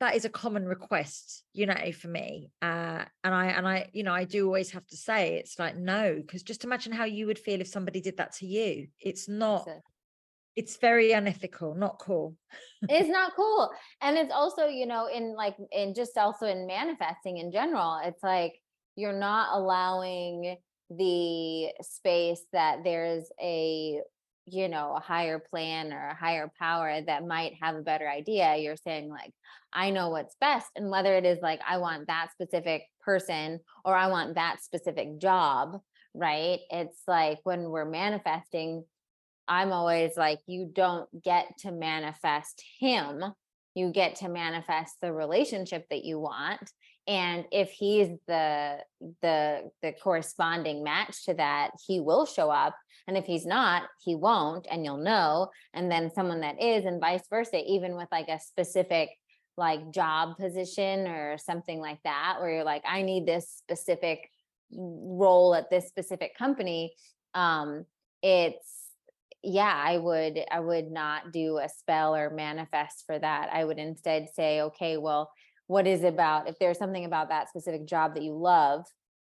that 0.02 0.15
is 0.15 0.26
a 0.26 0.30
common 0.30 0.65
request 0.65 1.43
you 1.54 1.65
know 1.65 1.91
for 1.98 2.08
me 2.08 2.50
uh 2.62 3.06
and 3.24 3.34
i 3.34 3.45
and 3.45 3.67
i 3.67 3.89
you 3.93 4.04
know 4.04 4.13
i 4.13 4.26
do 4.26 4.45
always 4.45 4.71
have 4.71 4.86
to 4.88 4.98
say 4.98 5.36
it's 5.36 5.58
like 5.58 5.78
no 5.78 6.15
because 6.15 6.43
just 6.43 6.65
imagine 6.65 6.91
how 6.91 7.06
you 7.06 7.28
would 7.28 7.39
feel 7.39 7.62
if 7.62 7.67
somebody 7.67 8.02
did 8.02 8.17
that 8.17 8.34
to 8.34 8.45
you. 8.45 8.88
It's 9.00 9.30
not 9.30 9.67
it's 10.56 10.78
very 10.78 11.12
unethical 11.12 11.76
not 11.76 12.00
cool. 12.00 12.36
It's 12.89 13.10
not 13.10 13.36
cool 13.36 13.69
and 14.02 14.17
it's 14.17 14.34
also 14.34 14.67
you 14.67 14.86
know 14.86 15.08
in 15.08 15.36
like 15.36 15.56
in 15.71 15.93
just 15.93 16.17
also 16.17 16.45
in 16.45 16.67
manifesting 16.67 17.38
in 17.38 17.52
general 17.52 18.00
it's 18.04 18.21
like 18.24 18.60
you're 18.95 19.17
not 19.17 19.58
allowing 19.58 20.58
the 20.89 21.69
space 21.82 22.41
that 22.54 22.84
there's 22.84 23.26
a 23.41 24.02
you 24.48 24.69
know 24.69 24.93
a 24.95 25.00
higher 25.00 25.39
plan 25.39 25.91
or 25.91 26.10
a 26.10 26.15
higher 26.15 26.52
power 26.60 27.02
that 27.02 27.26
might 27.26 27.54
have 27.60 27.76
a 27.76 27.82
better 27.82 28.08
idea 28.08 28.58
you're 28.58 28.76
saying 28.76 29.10
like 29.10 29.32
i 29.74 29.89
know 29.89 30.10
what's 30.10 30.36
best 30.39 30.67
and 30.76 30.91
whether 30.91 31.15
it 31.15 31.26
is 31.26 31.39
like 31.41 31.60
i 31.67 31.78
want 31.80 32.06
that 32.06 32.32
specific 32.32 32.84
person 33.02 33.60
or 33.84 33.95
i 33.95 34.06
want 34.06 34.36
that 34.36 34.62
specific 34.62 35.19
job 35.19 35.82
right? 36.15 36.60
It's 36.69 37.02
like 37.08 37.39
when 37.43 37.69
we're 37.69 37.86
manifesting 37.86 38.86
i'm 39.48 39.71
always 39.71 40.17
like 40.17 40.39
you 40.48 40.67
don't 40.74 41.08
get 41.21 41.45
to 41.60 41.71
manifest 41.71 42.63
him. 42.80 43.24
You 43.76 43.91
get 43.91 44.15
to 44.17 44.30
manifest 44.30 44.95
the 45.02 45.13
relationship 45.13 45.86
that 45.91 46.04
you 46.04 46.17
want 46.19 46.62
and 47.08 47.46
if 47.52 47.70
he's 47.70 48.10
the 48.28 48.78
the 49.22 49.72
the 49.82 49.94
corresponding 50.04 50.84
match 50.84 51.26
to 51.26 51.34
that 51.34 51.72
he 51.86 52.00
will 52.00 52.26
show 52.26 52.50
up 52.50 52.76
and 53.08 53.18
if 53.18 53.26
he's 53.26 53.46
not 53.46 53.84
he 54.04 54.15
won't 54.15 54.68
and 54.70 54.84
you'll 54.84 54.98
know 54.98 55.50
and 55.74 55.91
then 55.91 56.12
someone 56.13 56.41
that 56.41 56.62
is 56.62 56.86
and 56.86 57.00
vice 57.00 57.24
versa 57.30 57.62
even 57.65 57.96
with 57.96 58.08
like 58.12 58.28
a 58.28 58.39
specific 58.39 59.10
like 59.58 59.91
job 59.91 60.38
position 60.38 61.08
or 61.08 61.38
something 61.38 61.80
like 61.80 62.00
that 62.04 62.38
where 62.39 62.56
you're 62.56 62.63
like 62.63 62.84
i 62.88 63.02
need 63.02 63.26
this 63.26 63.50
specific 63.50 64.30
role 64.72 65.54
at 65.54 65.70
this 65.70 65.88
specific 65.88 66.36
company 66.36 66.94
um 67.36 67.86
it's 68.24 68.86
yeah 69.44 69.74
i 69.76 69.98
would 69.98 70.39
i 70.52 70.60
would 70.60 70.91
not 70.91 71.32
do 71.32 71.60
a 71.60 71.70
spell 71.70 72.15
or 72.15 72.32
manifest 72.32 73.04
for 73.06 73.20
that. 73.20 73.50
I 73.54 73.63
would 73.63 73.78
instead 73.78 74.30
say 74.34 74.62
okay 74.62 74.98
well 74.98 75.32
what 75.67 75.88
is 75.88 76.04
about 76.04 76.47
if 76.47 76.58
there's 76.60 76.78
something 76.78 77.06
about 77.06 77.30
that 77.30 77.49
specific 77.49 77.86
job 77.86 78.13
that 78.13 78.23
you 78.23 78.34
love 78.34 78.86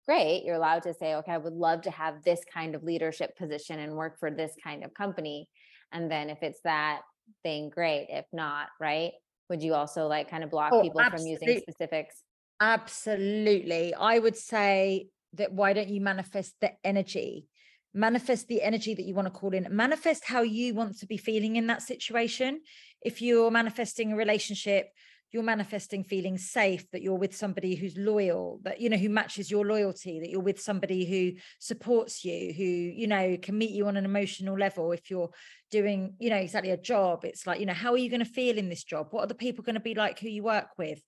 great 0.05 0.43
you're 0.43 0.55
allowed 0.55 0.83
to 0.83 0.93
say 0.93 1.15
okay 1.15 1.31
i 1.31 1.37
would 1.37 1.53
love 1.53 1.81
to 1.81 1.91
have 1.91 2.23
this 2.23 2.41
kind 2.51 2.75
of 2.75 2.83
leadership 2.83 3.35
position 3.37 3.79
and 3.79 3.93
work 3.93 4.19
for 4.19 4.29
this 4.31 4.51
kind 4.63 4.83
of 4.83 4.93
company. 4.93 5.47
And 5.93 6.11
then 6.11 6.29
if 6.29 6.39
it's 6.41 6.59
that 6.63 7.01
thing 7.43 7.69
great 7.69 8.07
if 8.09 8.25
not 8.33 8.67
right? 8.81 9.11
Would 9.49 9.61
you 9.61 9.73
also 9.73 10.07
like 10.07 10.29
kind 10.29 10.43
of 10.43 10.49
block 10.49 10.71
oh, 10.73 10.81
people 10.81 11.01
absolutely. 11.01 11.37
from 11.37 11.47
using 11.47 11.61
specifics? 11.61 12.23
absolutely. 12.59 13.93
I 13.93 14.19
would 14.19 14.37
say 14.37 15.07
that 15.33 15.51
why 15.51 15.73
don't 15.73 15.89
you 15.89 16.01
manifest 16.01 16.55
the 16.61 16.71
energy? 16.83 17.47
Manifest 17.93 18.47
the 18.47 18.61
energy 18.61 18.95
that 18.95 19.03
you 19.03 19.13
want 19.13 19.27
to 19.27 19.31
call 19.31 19.53
in. 19.53 19.67
Manifest 19.69 20.23
how 20.25 20.41
you 20.41 20.73
want 20.73 20.97
to 20.99 21.05
be 21.05 21.17
feeling 21.17 21.57
in 21.57 21.67
that 21.67 21.81
situation. 21.81 22.61
If 23.01 23.21
you're 23.21 23.51
manifesting 23.51 24.13
a 24.13 24.15
relationship 24.15 24.87
you're 25.33 25.43
manifesting 25.43 26.03
feeling 26.03 26.37
safe 26.37 26.89
that 26.91 27.01
you're 27.01 27.17
with 27.17 27.35
somebody 27.35 27.73
who's 27.75 27.97
loyal 27.97 28.59
that 28.63 28.79
you 28.79 28.87
know 28.87 28.97
who 28.97 29.09
matches 29.09 29.49
your 29.49 29.65
loyalty 29.65 30.19
that 30.19 30.29
you're 30.29 30.39
with 30.39 30.61
somebody 30.61 31.05
who 31.05 31.37
supports 31.59 32.23
you 32.23 32.53
who 32.55 32.63
you 32.63 33.07
know 33.07 33.35
can 33.41 33.57
meet 33.57 33.71
you 33.71 33.87
on 33.87 33.97
an 33.97 34.05
emotional 34.05 34.57
level 34.57 34.91
if 34.91 35.09
you're 35.09 35.31
doing 35.73 36.13
you 36.19 36.29
know 36.29 36.37
exactly 36.37 36.71
a 36.71 36.77
job. 36.77 37.25
It's 37.25 37.47
like 37.47 37.59
you 37.59 37.65
know 37.65 37.73
how 37.73 37.91
are 37.91 37.97
you 37.97 38.09
going 38.09 38.23
to 38.23 38.31
feel 38.39 38.57
in 38.57 38.69
this 38.69 38.83
job? 38.83 39.07
What 39.09 39.23
are 39.23 39.27
the 39.27 39.35
people 39.35 39.63
going 39.63 39.73
to 39.73 39.81
be 39.81 39.95
like 39.95 40.19
who 40.19 40.29
you 40.29 40.43
work 40.43 40.67
with? 40.77 41.01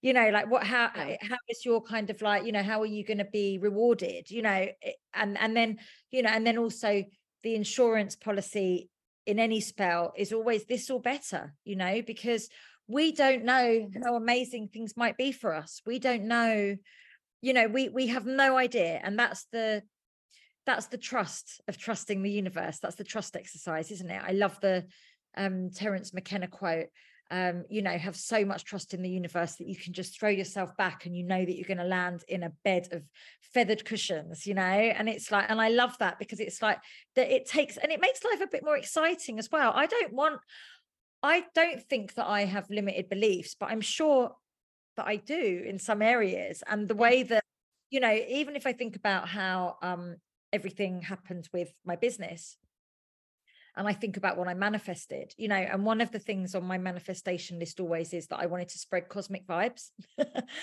You 0.00 0.12
know 0.12 0.30
like 0.30 0.48
what 0.48 0.62
how 0.64 0.90
eh, 0.94 1.16
how 1.20 1.36
is 1.48 1.64
your 1.64 1.82
kind 1.82 2.08
of 2.10 2.22
like 2.22 2.46
you 2.46 2.52
know 2.52 2.62
how 2.62 2.80
are 2.80 2.86
you 2.86 3.04
going 3.04 3.18
to 3.18 3.24
be 3.24 3.58
rewarded? 3.60 4.30
You 4.30 4.42
know 4.42 4.68
eh, 4.82 4.92
and 5.14 5.36
and 5.36 5.56
then 5.56 5.78
you 6.12 6.22
know 6.22 6.30
and 6.30 6.46
then 6.46 6.58
also 6.58 7.02
the 7.42 7.54
insurance 7.56 8.14
policy 8.14 8.88
in 9.26 9.38
any 9.40 9.60
spell 9.60 10.12
is 10.16 10.32
always 10.32 10.66
this 10.66 10.90
or 10.90 11.00
better 11.00 11.54
you 11.64 11.76
know 11.76 12.02
because 12.06 12.48
we 12.86 13.12
don't 13.12 13.44
know 13.44 13.88
how 14.04 14.16
amazing 14.16 14.68
things 14.68 14.96
might 14.96 15.16
be 15.16 15.32
for 15.32 15.54
us. 15.54 15.80
We 15.86 15.98
don't 15.98 16.24
know 16.24 16.76
you 17.44 17.52
know 17.52 17.66
we 17.66 17.90
we 17.90 18.06
have 18.06 18.24
no 18.24 18.56
idea 18.56 18.98
and 19.02 19.18
that's 19.18 19.46
the 19.52 19.82
that's 20.64 20.86
the 20.86 20.96
trust 20.96 21.60
of 21.68 21.76
trusting 21.76 22.22
the 22.22 22.30
universe. 22.30 22.78
That's 22.80 22.96
the 22.96 23.04
trust 23.04 23.36
exercise 23.36 23.90
isn't 23.90 24.10
it? 24.10 24.22
I 24.26 24.32
love 24.32 24.58
the 24.60 24.84
um 25.36 25.70
terence 25.70 26.14
mckenna 26.14 26.46
quote 26.46 26.86
um 27.30 27.64
you 27.68 27.82
know 27.82 27.98
have 27.98 28.14
so 28.14 28.44
much 28.44 28.64
trust 28.64 28.94
in 28.94 29.02
the 29.02 29.10
universe 29.10 29.56
that 29.56 29.66
you 29.66 29.74
can 29.74 29.92
just 29.92 30.18
throw 30.18 30.28
yourself 30.28 30.76
back 30.76 31.06
and 31.06 31.16
you 31.16 31.24
know 31.24 31.44
that 31.44 31.56
you're 31.56 31.66
going 31.66 31.78
to 31.78 31.84
land 31.84 32.22
in 32.28 32.44
a 32.44 32.52
bed 32.62 32.86
of 32.92 33.02
feathered 33.42 33.84
cushions 33.84 34.46
you 34.46 34.54
know? 34.54 34.62
And 34.62 35.08
it's 35.08 35.30
like 35.30 35.50
and 35.50 35.60
i 35.60 35.68
love 35.68 35.98
that 35.98 36.18
because 36.18 36.40
it's 36.40 36.62
like 36.62 36.78
that 37.16 37.30
it 37.34 37.46
takes 37.46 37.76
and 37.76 37.90
it 37.92 38.00
makes 38.00 38.24
life 38.24 38.40
a 38.40 38.46
bit 38.46 38.64
more 38.64 38.76
exciting 38.76 39.38
as 39.38 39.50
well. 39.50 39.72
I 39.74 39.86
don't 39.86 40.12
want 40.12 40.40
I 41.24 41.44
don't 41.54 41.82
think 41.82 42.14
that 42.14 42.26
I 42.26 42.44
have 42.44 42.68
limited 42.68 43.08
beliefs, 43.08 43.56
but 43.58 43.70
I'm 43.70 43.80
sure 43.80 44.32
that 44.98 45.06
I 45.06 45.16
do 45.16 45.64
in 45.66 45.78
some 45.78 46.02
areas. 46.02 46.62
And 46.68 46.86
the 46.86 46.94
way 46.94 47.22
that, 47.22 47.42
you 47.88 47.98
know, 47.98 48.12
even 48.12 48.56
if 48.56 48.66
I 48.66 48.74
think 48.74 48.94
about 48.94 49.26
how 49.26 49.76
um, 49.80 50.16
everything 50.52 51.00
happened 51.00 51.48
with 51.50 51.72
my 51.82 51.96
business, 51.96 52.58
and 53.74 53.88
I 53.88 53.94
think 53.94 54.18
about 54.18 54.36
what 54.36 54.48
I 54.48 54.54
manifested, 54.54 55.32
you 55.38 55.48
know, 55.48 55.56
and 55.56 55.86
one 55.86 56.02
of 56.02 56.12
the 56.12 56.18
things 56.18 56.54
on 56.54 56.62
my 56.66 56.76
manifestation 56.76 57.58
list 57.58 57.80
always 57.80 58.12
is 58.12 58.26
that 58.26 58.40
I 58.40 58.46
wanted 58.46 58.68
to 58.68 58.78
spread 58.78 59.08
cosmic 59.08 59.46
vibes. 59.46 59.92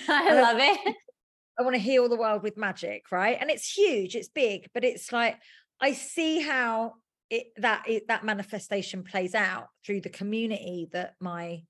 I 0.08 0.42
love 0.42 0.58
it. 0.60 0.96
I 1.60 1.64
want 1.64 1.74
to 1.74 1.82
heal 1.82 2.08
the 2.08 2.18
world 2.18 2.44
with 2.44 2.56
magic, 2.56 3.12
right? 3.12 3.38
And 3.42 3.50
it's 3.50 3.76
huge, 3.76 4.16
it's 4.16 4.30
big, 4.30 4.70
but 4.76 4.84
it's 4.84 5.12
like 5.12 5.38
I 5.82 5.94
see 5.94 6.40
how 6.40 6.94
it 7.32 7.48
that 7.58 7.86
it, 7.88 8.08
that 8.10 8.26
manifestation 8.26 9.04
plays 9.04 9.34
out 9.34 9.70
through 9.84 10.02
the 10.02 10.10
community 10.10 10.90
that 10.92 11.16
my 11.20 11.64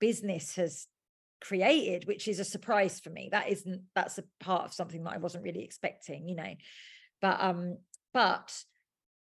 business 0.00 0.56
has 0.56 0.88
created 1.40 2.06
which 2.06 2.28
is 2.28 2.40
a 2.40 2.44
surprise 2.44 2.98
for 2.98 3.10
me. 3.10 3.28
That 3.30 3.50
isn't 3.50 3.82
that's 3.94 4.18
a 4.18 4.24
part 4.40 4.64
of 4.64 4.72
something 4.72 5.04
that 5.04 5.12
I 5.12 5.18
wasn't 5.18 5.44
really 5.44 5.62
expecting 5.62 6.28
you 6.28 6.34
know. 6.34 6.54
But 7.20 7.40
um 7.40 7.76
but 8.14 8.56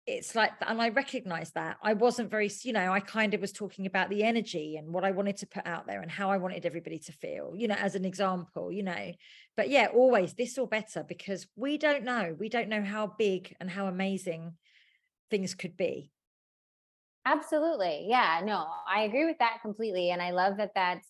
it's 0.06 0.34
like 0.36 0.52
and 0.66 0.80
I 0.80 0.90
recognize 0.90 1.50
that. 1.52 1.76
I 1.82 1.92
wasn't 1.92 2.30
very 2.30 2.50
you 2.62 2.72
know 2.72 2.90
I 2.92 3.00
kind 3.00 3.34
of 3.34 3.40
was 3.42 3.52
talking 3.52 3.84
about 3.86 4.08
the 4.08 4.22
energy 4.22 4.76
and 4.76 4.94
what 4.94 5.04
I 5.04 5.10
wanted 5.10 5.36
to 5.38 5.46
put 5.46 5.66
out 5.66 5.86
there 5.86 6.00
and 6.00 6.10
how 6.10 6.30
I 6.30 6.38
wanted 6.38 6.64
everybody 6.64 7.00
to 7.00 7.12
feel 7.12 7.52
you 7.54 7.68
know 7.68 7.74
as 7.74 7.94
an 7.96 8.06
example 8.06 8.72
you 8.72 8.82
know. 8.82 9.12
But 9.56 9.68
yeah 9.68 9.88
always 9.92 10.32
this 10.32 10.56
or 10.56 10.66
better 10.66 11.04
because 11.06 11.46
we 11.54 11.76
don't 11.76 12.04
know. 12.04 12.34
We 12.38 12.48
don't 12.48 12.70
know 12.70 12.82
how 12.82 13.12
big 13.18 13.54
and 13.60 13.68
how 13.68 13.88
amazing 13.88 14.54
things 15.30 15.54
could 15.54 15.76
be. 15.76 16.12
Absolutely. 17.24 18.06
Yeah, 18.08 18.40
no, 18.44 18.66
I 18.88 19.02
agree 19.02 19.24
with 19.24 19.38
that 19.38 19.58
completely. 19.60 20.10
And 20.10 20.22
I 20.22 20.30
love 20.30 20.58
that 20.58 20.72
that's 20.74 21.08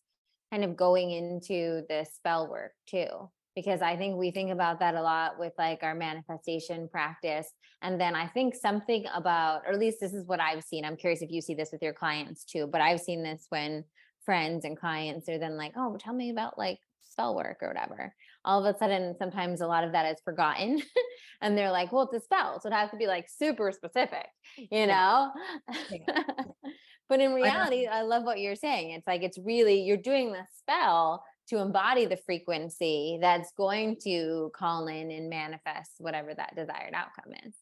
kind 0.50 0.64
of 0.64 0.76
going 0.76 1.10
into 1.10 1.82
the 1.88 2.06
spell 2.10 2.48
work 2.48 2.72
too, 2.88 3.30
because 3.54 3.82
I 3.82 3.96
think 3.96 4.16
we 4.16 4.30
think 4.30 4.50
about 4.50 4.80
that 4.80 4.94
a 4.94 5.02
lot 5.02 5.38
with 5.38 5.52
like 5.58 5.82
our 5.82 5.94
manifestation 5.94 6.88
practice. 6.88 7.52
And 7.82 8.00
then 8.00 8.14
I 8.14 8.28
think 8.28 8.54
something 8.54 9.04
about, 9.14 9.62
or 9.66 9.72
at 9.72 9.78
least 9.78 9.98
this 10.00 10.14
is 10.14 10.26
what 10.26 10.40
I've 10.40 10.64
seen. 10.64 10.84
I'm 10.84 10.96
curious 10.96 11.20
if 11.20 11.30
you 11.30 11.42
see 11.42 11.54
this 11.54 11.70
with 11.70 11.82
your 11.82 11.92
clients 11.92 12.44
too, 12.44 12.66
but 12.66 12.80
I've 12.80 13.00
seen 13.00 13.22
this 13.22 13.46
when 13.50 13.84
friends 14.24 14.64
and 14.64 14.78
clients 14.78 15.28
are 15.28 15.38
then 15.38 15.58
like, 15.58 15.72
oh, 15.76 15.98
tell 15.98 16.14
me 16.14 16.30
about 16.30 16.56
like 16.56 16.78
spell 17.02 17.36
work 17.36 17.58
or 17.60 17.68
whatever 17.68 18.14
all 18.46 18.64
of 18.64 18.74
a 18.74 18.78
sudden 18.78 19.14
sometimes 19.18 19.60
a 19.60 19.66
lot 19.66 19.84
of 19.84 19.92
that 19.92 20.06
is 20.06 20.20
forgotten 20.24 20.80
and 21.42 21.56
they're 21.56 21.70
like 21.70 21.92
well 21.92 22.08
it's 22.10 22.22
a 22.22 22.24
spell 22.24 22.60
so 22.60 22.68
it 22.68 22.72
has 22.72 22.90
to 22.90 22.96
be 22.96 23.06
like 23.06 23.28
super 23.28 23.70
specific 23.72 24.26
you 24.56 24.86
know? 24.86 25.30
Yeah. 25.90 26.22
but 27.08 27.20
in 27.20 27.34
reality 27.34 27.86
I, 27.86 27.98
I 27.98 28.02
love 28.02 28.24
what 28.24 28.40
you're 28.40 28.56
saying 28.56 28.92
it's 28.92 29.06
like 29.06 29.22
it's 29.22 29.38
really 29.38 29.82
you're 29.82 29.96
doing 29.96 30.32
the 30.32 30.44
spell 30.58 31.22
to 31.48 31.58
embody 31.58 32.06
the 32.06 32.16
frequency 32.16 33.18
that's 33.20 33.52
going 33.56 33.96
to 34.02 34.50
call 34.54 34.88
in 34.88 35.10
and 35.10 35.28
manifest 35.28 35.92
whatever 35.98 36.34
that 36.34 36.56
desired 36.56 36.94
outcome 36.94 37.32
is 37.44 37.54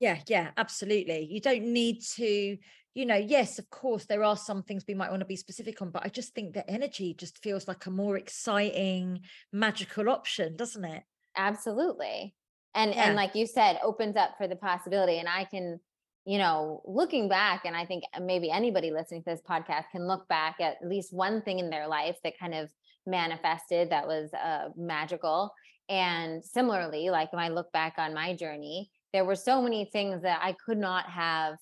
yeah 0.00 0.18
yeah 0.28 0.50
absolutely 0.56 1.26
you 1.30 1.40
don't 1.40 1.64
need 1.64 2.00
to 2.02 2.56
you 2.96 3.04
know, 3.04 3.14
yes, 3.14 3.58
of 3.58 3.68
course, 3.68 4.06
there 4.06 4.24
are 4.24 4.38
some 4.38 4.62
things 4.62 4.82
we 4.88 4.94
might 4.94 5.10
want 5.10 5.20
to 5.20 5.26
be 5.26 5.36
specific 5.36 5.82
on, 5.82 5.90
but 5.90 6.02
I 6.02 6.08
just 6.08 6.34
think 6.34 6.54
that 6.54 6.64
energy 6.66 7.12
just 7.12 7.42
feels 7.42 7.68
like 7.68 7.84
a 7.84 7.90
more 7.90 8.16
exciting, 8.16 9.20
magical 9.52 10.08
option, 10.08 10.56
doesn't 10.56 10.82
it? 10.82 11.02
Absolutely. 11.36 12.34
And 12.74 12.94
yeah. 12.94 13.04
and 13.04 13.14
like 13.14 13.34
you 13.34 13.46
said, 13.46 13.78
opens 13.84 14.16
up 14.16 14.30
for 14.38 14.48
the 14.48 14.56
possibility. 14.56 15.18
And 15.18 15.28
I 15.28 15.44
can, 15.44 15.78
you 16.24 16.38
know, 16.38 16.80
looking 16.86 17.28
back, 17.28 17.66
and 17.66 17.76
I 17.76 17.84
think 17.84 18.04
maybe 18.18 18.50
anybody 18.50 18.90
listening 18.90 19.22
to 19.24 19.30
this 19.30 19.42
podcast 19.46 19.90
can 19.92 20.08
look 20.08 20.26
back 20.28 20.56
at 20.60 20.78
at 20.80 20.88
least 20.88 21.12
one 21.12 21.42
thing 21.42 21.58
in 21.58 21.68
their 21.68 21.88
life 21.88 22.16
that 22.24 22.38
kind 22.40 22.54
of 22.54 22.70
manifested 23.04 23.90
that 23.90 24.06
was 24.06 24.32
uh, 24.32 24.70
magical. 24.74 25.52
And 25.90 26.42
similarly, 26.42 27.10
like 27.10 27.30
when 27.30 27.42
I 27.42 27.50
look 27.50 27.70
back 27.72 27.96
on 27.98 28.14
my 28.14 28.34
journey, 28.34 28.90
there 29.16 29.24
were 29.24 29.34
so 29.34 29.62
many 29.62 29.86
things 29.86 30.20
that 30.20 30.40
I 30.42 30.52
could 30.52 30.76
not 30.76 31.08
have 31.08 31.56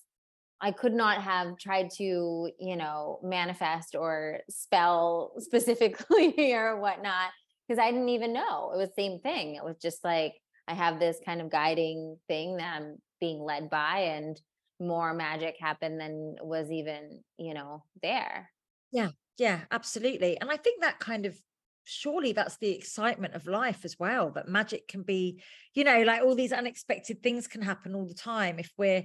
I 0.59 0.71
could 0.71 0.93
not 0.93 1.21
have 1.21 1.57
tried 1.57 1.89
to, 1.97 2.49
you 2.59 2.75
know, 2.75 3.19
manifest 3.23 3.95
or 3.95 4.41
spell 4.49 5.35
specifically 5.39 6.53
or 6.53 6.81
whatnot 6.81 7.31
because 7.65 7.79
I 7.79 7.91
didn't 7.91 8.09
even 8.09 8.33
know. 8.33 8.71
It 8.73 8.77
was 8.77 8.89
the 8.89 9.01
same 9.01 9.19
thing. 9.19 9.55
It 9.55 9.63
was 9.63 9.77
just 9.81 10.03
like 10.03 10.33
I 10.67 10.73
have 10.73 10.99
this 10.99 11.17
kind 11.25 11.39
of 11.39 11.49
guiding 11.49 12.17
thing 12.27 12.57
that 12.57 12.81
I'm 12.81 12.97
being 13.21 13.39
led 13.39 13.69
by 13.69 13.99
and 13.99 14.37
more 14.81 15.13
magic 15.13 15.55
happened 15.57 15.97
than 15.97 16.35
was 16.41 16.69
even, 16.71 17.23
you 17.37 17.53
know, 17.53 17.85
there. 18.01 18.51
Yeah. 18.91 19.11
Yeah, 19.37 19.61
absolutely. 19.71 20.39
And 20.41 20.51
I 20.51 20.57
think 20.57 20.81
that 20.81 20.99
kind 20.99 21.25
of 21.25 21.37
surely 21.85 22.33
that's 22.33 22.57
the 22.57 22.71
excitement 22.71 23.35
of 23.35 23.47
life 23.47 23.85
as 23.85 23.97
well 23.99 24.31
that 24.31 24.47
magic 24.47 24.87
can 24.87 25.03
be 25.03 25.41
you 25.73 25.83
know 25.83 26.01
like 26.01 26.21
all 26.21 26.35
these 26.35 26.51
unexpected 26.51 27.21
things 27.21 27.47
can 27.47 27.61
happen 27.61 27.95
all 27.95 28.07
the 28.07 28.13
time 28.13 28.59
if 28.59 28.71
we're 28.77 29.03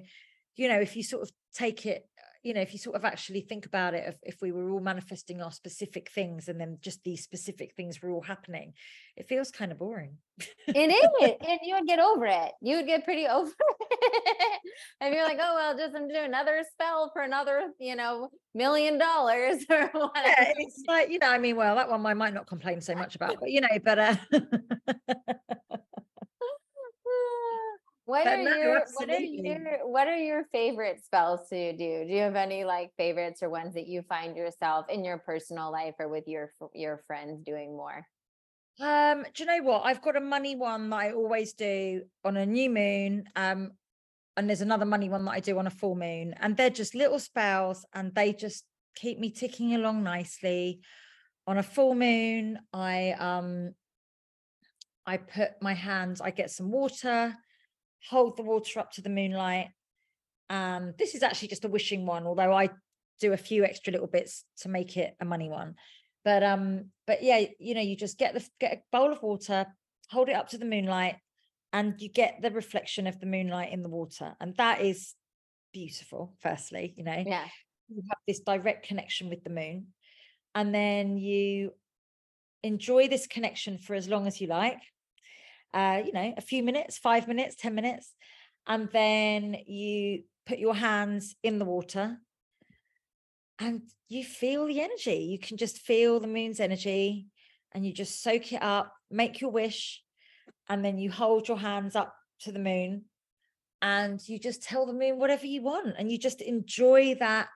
you 0.57 0.69
know 0.69 0.81
if 0.81 0.97
you 0.97 1.03
sort 1.03 1.23
of 1.23 1.31
take 1.55 1.87
it 1.87 2.09
you 2.43 2.55
know 2.55 2.61
if 2.61 2.73
you 2.73 2.79
sort 2.79 2.97
of 2.97 3.05
actually 3.05 3.41
think 3.41 3.67
about 3.67 3.95
it 3.95 4.05
if, 4.07 4.17
if 4.23 4.43
we 4.43 4.53
were 4.53 4.71
all 4.71 4.81
manifesting 4.81 5.43
our 5.43 5.53
specific 5.53 6.11
things 6.11 6.49
and 6.49 6.61
then 6.61 6.79
just 6.81 7.03
these 7.05 7.23
specific 7.23 7.75
things 7.75 8.03
were 8.03 8.11
all 8.11 8.23
happening 8.23 8.73
it 9.17 9.29
feels 9.29 9.51
kind 9.51 9.71
of 9.71 9.79
boring. 9.79 10.17
It 10.67 10.91
is 10.91 11.37
and 11.47 11.59
you 11.63 11.75
would 11.75 11.87
get 11.87 11.99
over 11.99 12.25
it. 12.25 12.53
You 12.63 12.77
would 12.77 12.87
get 12.87 13.05
pretty 13.05 13.27
over 13.29 13.51
it. 13.51 14.61
And 15.01 15.15
you're 15.15 15.25
like 15.25 15.39
oh 15.41 15.55
well 15.55 15.77
just 15.77 15.93
do 15.93 16.15
another 16.17 16.63
spell 16.73 17.11
for 17.13 17.23
another 17.23 17.73
you 17.79 17.97
know 17.97 18.31
million 18.55 18.99
dollars 18.99 19.65
or 19.71 19.91
whatever. 19.93 20.27
yeah, 20.27 20.53
it's 20.57 20.83
like 20.89 21.11
you 21.11 21.19
know 21.19 21.29
i 21.29 21.39
mean 21.39 21.55
well 21.55 21.77
that 21.77 21.89
one 21.89 22.05
i 22.05 22.15
might 22.15 22.35
not 22.35 22.49
complain 22.49 22.81
so 22.81 22.95
much 22.95 23.15
about 23.15 23.37
but 23.39 23.49
you 23.49 23.61
know 23.61 23.69
but 23.85 23.99
uh 23.99 24.17
What 28.11 28.27
are 28.27 28.43
no, 28.43 28.57
your 28.57 28.83
what 28.95 29.09
are 29.09 29.21
your 29.21 29.79
what 29.87 30.09
are 30.09 30.19
your 30.19 30.45
favorite 30.51 31.05
spells 31.05 31.49
to 31.51 31.71
do? 31.77 32.05
Do 32.09 32.13
you 32.13 32.23
have 32.23 32.35
any 32.35 32.65
like 32.65 32.91
favorites 32.97 33.41
or 33.41 33.51
ones 33.51 33.75
that 33.75 33.87
you 33.87 34.03
find 34.03 34.37
yourself 34.37 34.87
in 34.89 35.05
your 35.05 35.19
personal 35.19 35.71
life 35.71 35.95
or 36.01 36.09
with 36.09 36.27
your 36.27 36.53
your 36.75 37.05
friends 37.07 37.41
doing 37.45 37.77
more? 37.77 38.05
Um, 38.81 39.25
do 39.33 39.45
you 39.45 39.47
know 39.47 39.63
what? 39.63 39.83
I've 39.85 40.03
got 40.03 40.17
a 40.17 40.21
money 40.21 40.57
one 40.57 40.91
that 40.91 40.97
I 40.97 41.13
always 41.13 41.53
do 41.53 42.03
on 42.25 42.37
a 42.37 42.45
new 42.45 42.69
moon. 42.69 43.27
Um, 43.37 43.71
and 44.37 44.49
there's 44.49 44.61
another 44.61 44.87
money 44.87 45.09
one 45.09 45.25
that 45.27 45.31
I 45.31 45.39
do 45.39 45.57
on 45.61 45.69
a 45.69 45.71
full 45.71 45.95
moon, 45.95 46.35
and 46.41 46.57
they're 46.57 46.69
just 46.69 46.97
little 46.97 47.21
spells, 47.21 47.87
and 47.95 48.13
they 48.13 48.33
just 48.33 48.65
keep 48.97 49.21
me 49.21 49.31
ticking 49.31 49.77
along 49.77 50.03
nicely. 50.03 50.81
On 51.47 51.59
a 51.59 51.63
full 51.63 51.95
moon, 51.95 52.59
I 52.73 53.13
um 53.13 53.71
I 55.07 55.19
put 55.19 55.63
my 55.63 55.75
hands, 55.75 56.21
I 56.21 56.31
get 56.31 56.51
some 56.51 56.73
water, 56.73 57.37
hold 58.09 58.37
the 58.37 58.43
water 58.43 58.81
up 58.81 58.93
to 58.93 59.03
the 59.03 59.11
moonlight. 59.11 59.69
Um, 60.49 60.95
this 60.99 61.15
is 61.15 61.23
actually 61.23 61.49
just 61.49 61.65
a 61.65 61.69
wishing 61.69 62.07
one, 62.07 62.27
although 62.27 62.53
I 62.53 62.71
do 63.21 63.33
a 63.33 63.37
few 63.37 63.65
extra 63.65 63.93
little 63.93 64.07
bits 64.07 64.45
to 64.61 64.69
make 64.69 64.97
it 64.97 65.15
a 65.21 65.25
money 65.25 65.49
one. 65.49 65.75
But 66.25 66.43
um, 66.43 66.87
but 67.07 67.23
yeah, 67.23 67.45
you 67.59 67.75
know, 67.75 67.81
you 67.81 67.97
just 67.97 68.19
get 68.19 68.35
the 68.35 68.47
get 68.59 68.73
a 68.73 68.97
bowl 68.97 69.13
of 69.13 69.23
water, 69.23 69.67
hold 70.11 70.29
it 70.29 70.37
up 70.37 70.49
to 70.51 70.59
the 70.59 70.65
moonlight, 70.65 71.17
and 71.73 72.01
you 72.01 72.09
get 72.09 72.41
the 72.43 72.51
reflection 72.51 73.07
of 73.07 73.21
the 73.21 73.27
moonlight 73.27 73.73
in 73.73 73.83
the 73.83 73.89
water, 73.89 74.35
and 74.41 74.55
that 74.57 74.81
is 74.81 75.15
beautiful. 75.73 76.35
Firstly, 76.41 76.95
you 76.97 77.05
know, 77.05 77.23
yeah, 77.27 77.47
you 77.89 78.03
have 78.09 78.19
this 78.27 78.41
direct 78.41 78.87
connection 78.87 79.31
with 79.31 79.45
the 79.45 79.51
moon, 79.51 79.89
and 80.55 80.75
then 80.75 81.17
you 81.17 81.73
enjoy 82.63 83.09
this 83.09 83.27
connection 83.27 83.79
for 83.79 83.95
as 83.95 84.09
long 84.09 84.27
as 84.27 84.41
you 84.41 84.47
like 84.47 84.81
uh, 85.75 86.03
you 86.05 86.13
know, 86.13 86.35
a 86.37 86.41
few 86.41 86.63
minutes, 86.63 86.99
five 86.99 87.29
minutes, 87.29 87.57
10 87.57 87.75
minutes. 87.75 88.15
And 88.67 88.89
then 88.93 89.57
you 89.67 90.25
put 90.47 90.59
your 90.59 90.75
hands 90.75 91.35
in 91.43 91.59
the 91.59 91.65
water 91.65 92.19
and 93.59 93.83
you 94.09 94.25
feel 94.25 94.67
the 94.67 94.81
energy. 94.81 95.29
You 95.31 95.39
can 95.39 95.57
just 95.57 95.79
feel 95.79 96.21
the 96.21 96.27
moon's 96.27 96.61
energy 96.61 97.27
and 97.73 97.87
you 97.87 97.93
just 97.93 98.23
soak 98.23 98.53
it 98.53 98.63
up, 98.63 98.93
make 99.11 99.41
your 99.41 99.51
wish, 99.51 100.03
and 100.69 100.85
then 100.85 100.99
you 100.99 101.11
hold 101.11 101.49
your 101.49 101.59
hands 101.59 101.95
up 101.97 102.15
to 102.41 102.53
the 102.53 102.59
moon 102.59 103.05
and 103.83 104.21
you 104.29 104.39
just 104.39 104.63
tell 104.63 104.87
the 104.87 104.93
moon 104.93 105.19
whatever 105.19 105.47
you 105.47 105.63
want 105.63 105.95
and 105.99 106.11
you 106.11 106.19
just 106.19 106.41
enjoy 106.41 107.15
that 107.19 107.49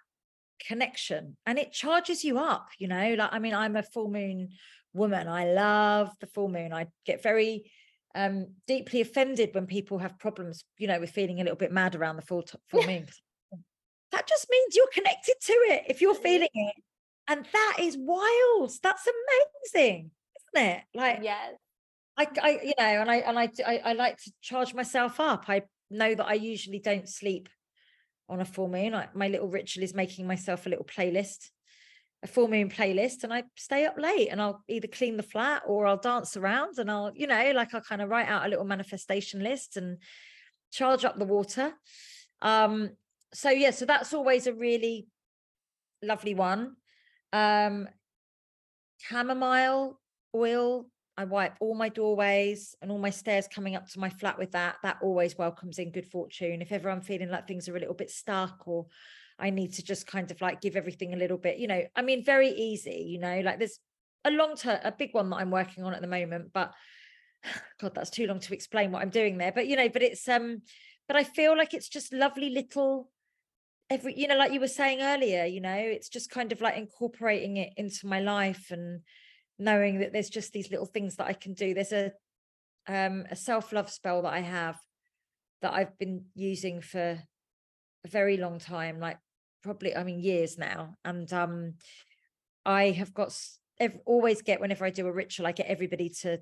connection 0.66 1.36
and 1.46 1.58
it 1.58 1.72
charges 1.72 2.24
you 2.24 2.38
up 2.38 2.68
you 2.78 2.88
know 2.88 3.14
like 3.18 3.30
i 3.32 3.38
mean 3.38 3.54
i'm 3.54 3.76
a 3.76 3.82
full 3.82 4.08
moon 4.10 4.48
woman 4.92 5.28
i 5.28 5.44
love 5.46 6.10
the 6.20 6.26
full 6.28 6.48
moon 6.48 6.72
i 6.72 6.86
get 7.04 7.22
very 7.22 7.70
um, 8.14 8.46
deeply 8.66 9.00
offended 9.00 9.50
when 9.52 9.66
people 9.66 9.98
have 9.98 10.18
problems, 10.18 10.64
you 10.78 10.86
know, 10.86 11.00
with 11.00 11.10
feeling 11.10 11.40
a 11.40 11.42
little 11.42 11.56
bit 11.56 11.72
mad 11.72 11.94
around 11.94 12.16
the 12.16 12.22
full, 12.22 12.42
t- 12.42 12.58
full 12.68 12.86
moon. 12.86 13.06
that 14.12 14.26
just 14.26 14.46
means 14.50 14.76
you're 14.76 14.86
connected 14.92 15.34
to 15.40 15.52
it 15.52 15.84
if 15.88 16.00
you're 16.00 16.14
feeling 16.14 16.48
it. 16.52 16.74
And 17.26 17.46
that 17.52 17.76
is 17.80 17.96
wild. 17.98 18.72
That's 18.82 19.08
amazing, 19.74 20.10
isn't 20.54 20.66
it? 20.66 20.82
Like, 20.94 21.20
yes. 21.22 21.54
I, 22.16 22.26
I, 22.40 22.50
you 22.62 22.74
know, 22.78 22.84
and 23.00 23.10
I, 23.10 23.16
and 23.16 23.38
I, 23.38 23.50
I, 23.66 23.78
I 23.84 23.92
like 23.94 24.18
to 24.18 24.32
charge 24.40 24.74
myself 24.74 25.18
up. 25.18 25.46
I 25.48 25.62
know 25.90 26.14
that 26.14 26.26
I 26.26 26.34
usually 26.34 26.78
don't 26.78 27.08
sleep 27.08 27.48
on 28.28 28.40
a 28.40 28.44
full 28.44 28.68
moon. 28.68 28.92
Like 28.92 29.16
my 29.16 29.28
little 29.28 29.48
ritual 29.48 29.82
is 29.82 29.94
making 29.94 30.26
myself 30.26 30.66
a 30.66 30.68
little 30.68 30.84
playlist 30.84 31.50
a 32.24 32.26
full 32.26 32.48
moon 32.48 32.70
playlist 32.70 33.22
and 33.22 33.32
I 33.32 33.44
stay 33.54 33.84
up 33.84 33.96
late 33.98 34.28
and 34.30 34.40
I'll 34.40 34.64
either 34.66 34.88
clean 34.88 35.18
the 35.18 35.22
flat 35.22 35.62
or 35.66 35.86
I'll 35.86 35.98
dance 35.98 36.36
around 36.38 36.78
and 36.78 36.90
I'll, 36.90 37.12
you 37.14 37.26
know, 37.26 37.52
like 37.54 37.74
I'll 37.74 37.82
kind 37.82 38.00
of 38.00 38.08
write 38.08 38.28
out 38.28 38.46
a 38.46 38.48
little 38.48 38.64
manifestation 38.64 39.42
list 39.42 39.76
and 39.76 39.98
charge 40.72 41.04
up 41.04 41.18
the 41.18 41.26
water. 41.26 41.74
Um, 42.40 42.90
so 43.34 43.50
yeah, 43.50 43.70
so 43.70 43.84
that's 43.84 44.14
always 44.14 44.46
a 44.46 44.54
really 44.54 45.06
lovely 46.02 46.34
one. 46.34 46.76
Um, 47.32 47.88
chamomile 48.98 50.00
oil. 50.34 50.86
I 51.16 51.24
wipe 51.24 51.54
all 51.60 51.76
my 51.76 51.90
doorways 51.90 52.74
and 52.82 52.90
all 52.90 52.98
my 52.98 53.10
stairs 53.10 53.46
coming 53.46 53.76
up 53.76 53.86
to 53.90 54.00
my 54.00 54.08
flat 54.08 54.38
with 54.38 54.52
that. 54.52 54.76
That 54.82 54.96
always 55.00 55.38
welcomes 55.38 55.78
in 55.78 55.92
good 55.92 56.06
fortune. 56.06 56.62
If 56.62 56.72
ever 56.72 56.90
I'm 56.90 57.02
feeling 57.02 57.28
like 57.28 57.46
things 57.46 57.68
are 57.68 57.76
a 57.76 57.78
little 57.78 57.94
bit 57.94 58.10
stuck 58.10 58.66
or 58.66 58.86
I 59.38 59.50
need 59.50 59.74
to 59.74 59.82
just 59.82 60.06
kind 60.06 60.30
of 60.30 60.40
like 60.40 60.60
give 60.60 60.76
everything 60.76 61.12
a 61.12 61.16
little 61.16 61.38
bit, 61.38 61.58
you 61.58 61.66
know, 61.66 61.82
I 61.96 62.02
mean, 62.02 62.24
very 62.24 62.50
easy, 62.50 63.04
you 63.08 63.18
know, 63.18 63.40
like 63.40 63.58
there's 63.58 63.78
a 64.24 64.30
long 64.30 64.56
term, 64.56 64.78
a 64.82 64.92
big 64.92 65.12
one 65.12 65.30
that 65.30 65.36
I'm 65.36 65.50
working 65.50 65.84
on 65.84 65.94
at 65.94 66.00
the 66.00 66.06
moment, 66.06 66.52
but 66.52 66.72
God, 67.80 67.94
that's 67.94 68.10
too 68.10 68.26
long 68.26 68.40
to 68.40 68.54
explain 68.54 68.92
what 68.92 69.02
I'm 69.02 69.10
doing 69.10 69.38
there. 69.38 69.52
But, 69.52 69.66
you 69.66 69.76
know, 69.76 69.88
but 69.88 70.02
it's, 70.02 70.28
um, 70.28 70.62
but 71.08 71.16
I 71.16 71.24
feel 71.24 71.56
like 71.56 71.74
it's 71.74 71.88
just 71.88 72.12
lovely 72.12 72.50
little, 72.50 73.10
every, 73.90 74.18
you 74.18 74.28
know, 74.28 74.36
like 74.36 74.52
you 74.52 74.60
were 74.60 74.68
saying 74.68 75.00
earlier, 75.00 75.44
you 75.44 75.60
know, 75.60 75.74
it's 75.74 76.08
just 76.08 76.30
kind 76.30 76.52
of 76.52 76.60
like 76.60 76.76
incorporating 76.76 77.56
it 77.56 77.72
into 77.76 78.06
my 78.06 78.20
life 78.20 78.70
and 78.70 79.00
knowing 79.58 80.00
that 80.00 80.12
there's 80.12 80.30
just 80.30 80.52
these 80.52 80.70
little 80.70 80.86
things 80.86 81.16
that 81.16 81.26
I 81.26 81.32
can 81.32 81.54
do. 81.54 81.74
There's 81.74 81.92
a, 81.92 82.12
um, 82.86 83.24
a 83.30 83.36
self 83.36 83.72
love 83.72 83.90
spell 83.90 84.22
that 84.22 84.32
I 84.32 84.40
have 84.40 84.76
that 85.62 85.72
I've 85.72 85.98
been 85.98 86.26
using 86.34 86.80
for 86.80 87.18
a 88.04 88.08
very 88.08 88.36
long 88.36 88.58
time, 88.58 89.00
like 89.00 89.18
probably, 89.64 89.96
I 89.96 90.04
mean, 90.04 90.20
years 90.20 90.58
now. 90.58 90.96
And 91.04 91.30
um, 91.32 91.74
I 92.64 92.90
have 92.90 93.12
got 93.12 93.36
ev- 93.80 93.98
always 94.04 94.42
get 94.42 94.60
whenever 94.60 94.84
I 94.84 94.90
do 94.90 95.06
a 95.06 95.12
ritual, 95.12 95.46
I 95.46 95.52
get 95.52 95.66
everybody 95.66 96.10
to 96.20 96.40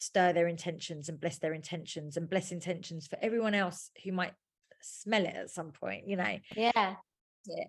stir 0.00 0.32
their 0.32 0.48
intentions 0.48 1.08
and 1.08 1.20
bless 1.20 1.38
their 1.38 1.52
intentions 1.52 2.16
and 2.16 2.28
bless 2.28 2.50
intentions 2.50 3.06
for 3.06 3.18
everyone 3.20 3.54
else 3.54 3.90
who 4.02 4.12
might 4.12 4.32
smell 4.80 5.24
it 5.24 5.36
at 5.36 5.50
some 5.50 5.70
point, 5.70 6.08
you 6.08 6.16
know. 6.16 6.38
Yeah. 6.56 6.94
Yeah. 7.44 7.64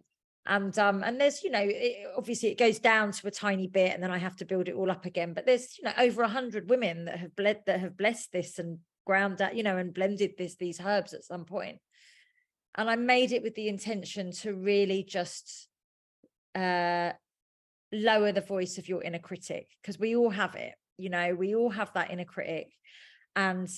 And 0.48 0.78
um, 0.80 1.04
and 1.04 1.22
there's, 1.22 1.44
you 1.44 1.52
know, 1.52 1.62
it, 1.62 2.08
obviously 2.18 2.50
it 2.50 2.58
goes 2.58 2.80
down 2.80 3.12
to 3.12 3.28
a 3.28 3.32
tiny 3.32 3.68
bit 3.68 3.94
and 3.94 4.02
then 4.02 4.10
I 4.10 4.18
have 4.18 4.38
to 4.38 4.46
build 4.46 4.70
it 4.70 4.76
all 4.76 4.90
up 4.90 5.06
again. 5.06 5.34
But 5.34 5.46
there's, 5.46 5.78
you 5.78 5.84
know, 5.84 5.94
over 6.00 6.24
a 6.24 6.28
hundred 6.28 6.70
women 6.70 7.06
that 7.06 7.20
have 7.20 7.36
bled 7.36 7.62
that 7.68 7.82
have 7.82 7.96
blessed 7.96 8.32
this 8.32 8.58
and 8.58 8.80
ground 9.06 9.38
that, 9.38 9.56
you 9.56 9.64
know, 9.64 9.78
and 9.78 9.94
blended 9.94 10.32
this 10.38 10.56
these 10.56 10.80
herbs 10.80 11.14
at 11.14 11.26
some 11.26 11.46
point 11.46 11.78
and 12.76 12.90
I 12.90 12.96
made 12.96 13.32
it 13.32 13.44
with 13.44 13.56
the 13.56 13.68
intention 13.68 14.32
to 14.42 14.54
really 14.54 15.04
just 15.04 15.68
uh, 16.56 17.12
lower 17.92 18.32
the 18.32 18.42
voice 18.42 18.78
of 18.78 18.88
your 18.88 19.04
inner 19.04 19.20
critic 19.20 19.68
because 19.82 20.00
we 20.00 20.16
all 20.16 20.30
have 20.30 20.56
it, 20.56 20.74
you 20.98 21.10
know, 21.10 21.36
we 21.36 21.56
all 21.56 21.70
have 21.70 21.92
that 21.94 22.12
inner 22.12 22.26
critic. 22.26 22.68
And 23.36 23.70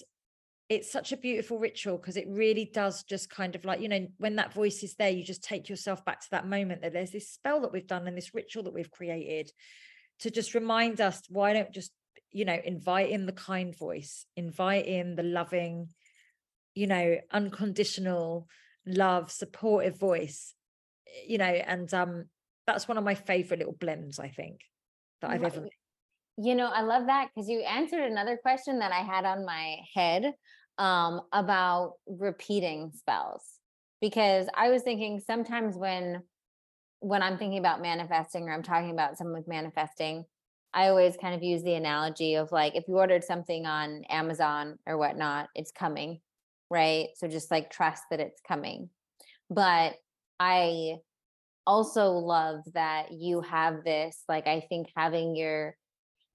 it's 0.69 0.91
such 0.91 1.11
a 1.11 1.17
beautiful 1.17 1.59
ritual 1.59 1.97
because 1.97 2.17
it 2.17 2.27
really 2.29 2.69
does 2.73 3.03
just 3.03 3.29
kind 3.29 3.55
of 3.55 3.65
like, 3.65 3.81
you 3.81 3.89
know, 3.89 4.07
when 4.17 4.37
that 4.37 4.53
voice 4.53 4.83
is 4.83 4.95
there, 4.95 5.09
you 5.09 5.23
just 5.23 5.43
take 5.43 5.69
yourself 5.69 6.05
back 6.05 6.21
to 6.21 6.31
that 6.31 6.47
moment 6.47 6.81
that 6.81 6.93
there's 6.93 7.11
this 7.11 7.29
spell 7.29 7.61
that 7.61 7.73
we've 7.73 7.87
done 7.87 8.07
and 8.07 8.17
this 8.17 8.33
ritual 8.33 8.63
that 8.63 8.73
we've 8.73 8.91
created 8.91 9.51
to 10.19 10.31
just 10.31 10.53
remind 10.53 11.01
us 11.01 11.21
why 11.29 11.53
don't 11.53 11.71
just, 11.71 11.91
you 12.31 12.45
know, 12.45 12.57
invite 12.63 13.09
in 13.09 13.25
the 13.25 13.33
kind 13.33 13.77
voice, 13.77 14.25
invite 14.35 14.85
in 14.85 15.15
the 15.15 15.23
loving, 15.23 15.89
you 16.75 16.87
know, 16.87 17.17
unconditional 17.31 18.47
love, 18.85 19.31
supportive 19.31 19.99
voice, 19.99 20.53
eh, 21.07 21.25
you 21.27 21.37
know, 21.37 21.45
and 21.45 21.93
um 21.93 22.25
that's 22.65 22.87
one 22.87 22.97
of 22.97 23.03
my 23.03 23.15
favorite 23.15 23.59
little 23.59 23.77
blends, 23.79 24.19
I 24.19 24.29
think, 24.29 24.61
that 25.21 25.31
I've 25.31 25.43
ever 25.43 25.67
you 26.37 26.55
know, 26.55 26.67
I 26.67 26.81
love 26.81 27.07
that 27.07 27.29
because 27.33 27.47
you 27.47 27.59
answered 27.59 28.03
another 28.03 28.37
question 28.37 28.79
that 28.79 28.91
I 28.91 29.01
had 29.01 29.25
on 29.25 29.45
my 29.45 29.77
head 29.93 30.33
um, 30.77 31.21
about 31.31 31.93
repeating 32.07 32.91
spells 32.95 33.43
because 34.01 34.47
I 34.55 34.69
was 34.69 34.81
thinking 34.81 35.19
sometimes 35.19 35.77
when 35.77 36.23
when 36.99 37.21
I'm 37.21 37.37
thinking 37.37 37.59
about 37.59 37.81
manifesting 37.81 38.47
or 38.47 38.53
I'm 38.53 38.63
talking 38.63 38.91
about 38.91 39.17
someone 39.17 39.35
with 39.35 39.47
manifesting, 39.47 40.23
I 40.73 40.87
always 40.87 41.17
kind 41.17 41.35
of 41.35 41.43
use 41.43 41.61
the 41.61 41.73
analogy 41.73 42.35
of 42.35 42.51
like 42.51 42.75
if 42.75 42.85
you 42.87 42.97
ordered 42.97 43.25
something 43.25 43.65
on 43.65 44.03
Amazon 44.09 44.79
or 44.87 44.97
whatnot, 44.97 45.49
it's 45.53 45.71
coming, 45.71 46.21
right? 46.69 47.09
So 47.15 47.27
just 47.27 47.51
like 47.51 47.69
trust 47.69 48.03
that 48.09 48.19
it's 48.19 48.41
coming. 48.47 48.89
But 49.49 49.95
I 50.39 50.95
also 51.65 52.11
love 52.11 52.61
that 52.73 53.11
you 53.11 53.41
have 53.41 53.83
this, 53.83 54.23
like, 54.27 54.47
I 54.47 54.65
think 54.67 54.89
having 54.95 55.35
your 55.35 55.75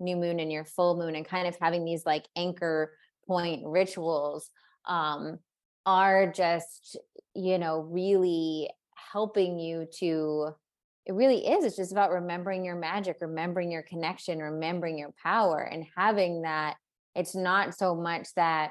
new 0.00 0.16
moon 0.16 0.40
and 0.40 0.52
your 0.52 0.64
full 0.64 0.96
moon 0.96 1.14
and 1.16 1.26
kind 1.26 1.48
of 1.48 1.56
having 1.60 1.84
these 1.84 2.06
like 2.06 2.24
anchor 2.36 2.94
point 3.26 3.62
rituals 3.66 4.50
um, 4.86 5.38
are 5.84 6.30
just, 6.32 6.96
you 7.34 7.58
know, 7.58 7.80
really 7.80 8.70
helping 9.12 9.58
you 9.58 9.86
to 9.98 10.48
it 11.06 11.14
really 11.14 11.46
is 11.46 11.64
it's 11.64 11.76
just 11.76 11.92
about 11.92 12.10
remembering 12.10 12.64
your 12.64 12.76
magic 12.76 13.16
remembering 13.20 13.70
your 13.72 13.82
connection 13.82 14.38
remembering 14.38 14.98
your 14.98 15.12
power 15.22 15.60
and 15.60 15.86
having 15.96 16.42
that 16.42 16.76
it's 17.14 17.34
not 17.34 17.74
so 17.74 17.94
much 17.94 18.28
that 18.34 18.70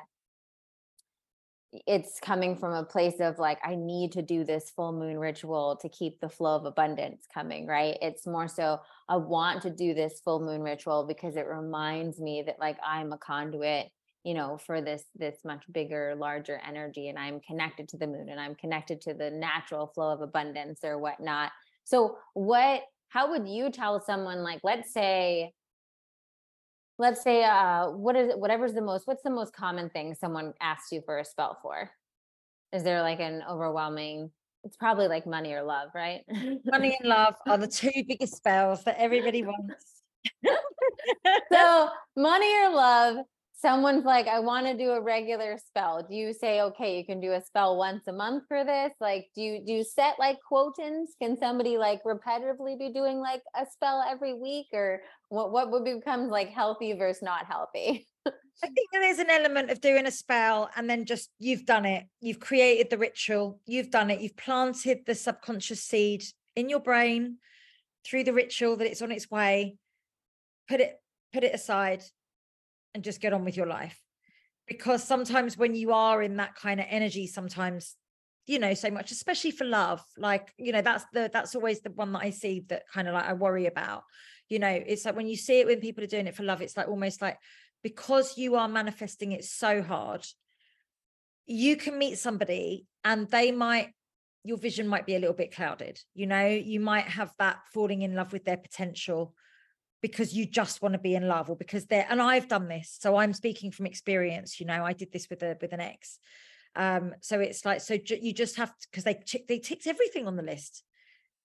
it's 1.85 2.19
coming 2.21 2.55
from 2.55 2.73
a 2.73 2.83
place 2.83 3.19
of 3.19 3.39
like 3.39 3.59
i 3.63 3.75
need 3.75 4.11
to 4.11 4.21
do 4.21 4.43
this 4.43 4.69
full 4.69 4.93
moon 4.93 5.17
ritual 5.17 5.77
to 5.81 5.89
keep 5.89 6.19
the 6.19 6.29
flow 6.29 6.55
of 6.55 6.65
abundance 6.65 7.25
coming 7.33 7.67
right? 7.67 7.97
It's 8.01 8.25
more 8.25 8.47
so 8.47 8.79
i 9.09 9.17
want 9.17 9.61
to 9.63 9.69
do 9.69 9.93
this 9.93 10.21
full 10.23 10.39
moon 10.39 10.61
ritual 10.61 11.05
because 11.05 11.35
it 11.35 11.45
reminds 11.45 12.19
me 12.19 12.43
that 12.45 12.59
like 12.59 12.77
i'm 12.85 13.11
a 13.11 13.17
conduit 13.17 13.87
you 14.23 14.33
know 14.33 14.57
for 14.57 14.81
this 14.81 15.03
this 15.15 15.39
much 15.43 15.63
bigger 15.71 16.15
larger 16.17 16.61
energy 16.67 17.09
and 17.09 17.19
i'm 17.19 17.39
connected 17.41 17.87
to 17.89 17.97
the 17.97 18.07
moon 18.07 18.29
and 18.29 18.39
i'm 18.39 18.55
connected 18.55 19.01
to 19.01 19.13
the 19.13 19.29
natural 19.29 19.87
flow 19.87 20.11
of 20.11 20.21
abundance 20.21 20.79
or 20.83 20.97
whatnot. 20.97 21.51
So 21.83 22.17
what 22.33 22.83
how 23.09 23.29
would 23.31 23.47
you 23.47 23.71
tell 23.71 23.99
someone 23.99 24.43
like 24.43 24.59
let's 24.63 24.93
say 24.93 25.53
let's 26.99 27.23
say 27.23 27.43
uh 27.43 27.89
what 27.89 28.15
is 28.15 28.29
it 28.29 28.39
whatever's 28.39 28.73
the 28.73 28.81
most 28.81 29.07
what's 29.07 29.23
the 29.23 29.29
most 29.29 29.53
common 29.53 29.89
thing 29.89 30.15
someone 30.15 30.53
asks 30.61 30.91
you 30.91 31.01
for 31.05 31.19
a 31.19 31.25
spell 31.25 31.57
for? 31.61 31.89
Is 32.73 32.83
there 32.83 33.01
like 33.01 33.19
an 33.19 33.43
overwhelming 33.49 34.31
it's 34.63 34.75
probably 34.75 35.07
like 35.07 35.25
money 35.25 35.53
or 35.53 35.63
love 35.63 35.89
right? 35.93 36.23
Money 36.65 36.97
and 36.99 37.09
love 37.09 37.35
are 37.47 37.57
the 37.57 37.67
two 37.67 37.91
biggest 38.07 38.35
spells 38.35 38.83
that 38.83 38.97
everybody 38.99 39.43
wants. 39.45 40.01
So 41.51 41.89
money 42.15 42.53
or 42.57 42.75
love 42.75 43.17
someone's 43.57 44.05
like, 44.05 44.27
I 44.27 44.39
want 44.39 44.67
to 44.67 44.77
do 44.77 44.91
a 44.91 45.01
regular 45.01 45.57
spell. 45.57 46.05
Do 46.07 46.15
you 46.15 46.31
say, 46.31 46.61
okay, 46.61 46.97
you 46.97 47.05
can 47.05 47.19
do 47.19 47.33
a 47.33 47.41
spell 47.41 47.75
once 47.75 48.07
a 48.07 48.13
month 48.13 48.43
for 48.47 48.63
this? 48.63 48.91
Like, 49.01 49.27
do 49.35 49.41
you 49.41 49.63
do 49.65 49.73
you 49.73 49.83
set 49.83 50.15
like 50.19 50.37
quotants? 50.47 51.15
Can 51.21 51.37
somebody 51.37 51.77
like 51.77 52.03
repetitively 52.03 52.77
be 52.77 52.91
doing 52.93 53.19
like 53.19 53.41
a 53.55 53.65
spell 53.71 54.03
every 54.07 54.33
week, 54.33 54.67
or 54.73 55.01
what? 55.29 55.51
What 55.51 55.71
would 55.71 55.83
become 55.83 56.29
like 56.29 56.49
healthy 56.49 56.93
versus 56.93 57.23
not 57.23 57.45
healthy? 57.45 58.07
I 58.27 58.67
think 58.67 58.89
there's 58.91 59.19
an 59.19 59.29
element 59.29 59.69
of 59.69 59.81
doing 59.81 60.07
a 60.07 60.11
spell 60.11 60.69
and 60.75 60.89
then 60.89 61.05
just 61.05 61.29
you've 61.37 61.65
done 61.65 61.85
it. 61.85 62.05
You've 62.21 62.39
created 62.39 62.89
the 62.89 62.97
ritual. 62.97 63.59
You've 63.65 63.91
done 63.91 64.09
it. 64.09 64.19
You've 64.19 64.37
planted 64.37 64.99
the 65.05 65.13
subconscious 65.13 65.83
seed 65.83 66.23
in 66.55 66.67
your 66.67 66.79
brain 66.79 67.37
through 68.05 68.23
the 68.23 68.33
ritual 68.33 68.75
that 68.77 68.87
it's 68.87 69.01
on 69.01 69.11
its 69.11 69.29
way. 69.29 69.77
Put 70.67 70.81
it 70.81 70.99
put 71.33 71.43
it 71.43 71.53
aside 71.53 72.03
and 72.97 73.03
just 73.03 73.21
get 73.21 73.31
on 73.31 73.45
with 73.45 73.55
your 73.55 73.67
life. 73.67 74.01
Because 74.67 75.03
sometimes 75.03 75.55
when 75.55 75.75
you 75.75 75.93
are 75.93 76.21
in 76.21 76.37
that 76.37 76.55
kind 76.55 76.79
of 76.79 76.87
energy 76.89 77.27
sometimes 77.27 77.95
you 78.47 78.59
know 78.59 78.73
so 78.73 78.89
much 78.89 79.11
especially 79.11 79.51
for 79.51 79.65
love 79.65 80.01
like 80.17 80.53
you 80.57 80.71
know 80.71 80.81
that's 80.81 81.05
the 81.11 81.29
that's 81.31 81.53
always 81.53 81.81
the 81.81 81.91
one 81.91 82.13
that 82.13 82.21
i 82.23 82.29
see 82.29 82.63
that 82.69 82.83
kind 82.93 83.07
of 83.07 83.13
like 83.13 83.25
i 83.25 83.33
worry 83.33 83.67
about. 83.67 84.03
You 84.49 84.59
know 84.59 84.69
it's 84.69 85.05
like 85.05 85.15
when 85.15 85.27
you 85.27 85.35
see 85.35 85.59
it 85.59 85.67
when 85.67 85.81
people 85.81 86.03
are 86.03 86.07
doing 86.15 86.27
it 86.27 86.35
for 86.35 86.43
love 86.43 86.61
it's 86.61 86.77
like 86.77 86.87
almost 86.87 87.21
like 87.21 87.37
because 87.83 88.37
you 88.37 88.55
are 88.55 88.67
manifesting 88.67 89.33
it 89.33 89.43
so 89.43 89.81
hard 89.81 90.25
you 91.45 91.75
can 91.75 91.97
meet 91.97 92.17
somebody 92.17 92.87
and 93.03 93.29
they 93.29 93.51
might 93.51 93.89
your 94.43 94.57
vision 94.57 94.87
might 94.87 95.05
be 95.05 95.15
a 95.15 95.19
little 95.19 95.35
bit 95.35 95.53
clouded 95.53 95.99
you 96.13 96.25
know? 96.25 96.47
You 96.47 96.79
might 96.79 97.05
have 97.05 97.31
that 97.39 97.59
falling 97.73 98.01
in 98.01 98.15
love 98.15 98.31
with 98.33 98.45
their 98.45 98.57
potential 98.57 99.33
because 100.01 100.33
you 100.33 100.45
just 100.45 100.81
want 100.81 100.93
to 100.93 100.99
be 100.99 101.15
in 101.15 101.27
love 101.27 101.49
or 101.49 101.55
because 101.55 101.85
they're 101.85 102.05
and 102.09 102.21
I've 102.21 102.47
done 102.47 102.67
this 102.67 102.97
so 102.99 103.15
I'm 103.15 103.33
speaking 103.33 103.71
from 103.71 103.85
experience 103.85 104.59
you 104.59 104.65
know 104.65 104.83
I 104.85 104.93
did 104.93 105.11
this 105.11 105.29
with 105.29 105.43
a 105.43 105.57
with 105.61 105.73
an 105.73 105.81
ex. 105.81 106.19
Um 106.75 107.15
so 107.21 107.39
it's 107.39 107.65
like 107.65 107.81
so 107.81 107.97
ju- 107.97 108.19
you 108.21 108.33
just 108.33 108.57
have 108.57 108.73
because 108.89 109.03
they 109.03 109.15
tick 109.15 109.47
they 109.47 109.59
ticked 109.59 109.87
everything 109.87 110.27
on 110.27 110.35
the 110.35 110.43
list. 110.43 110.83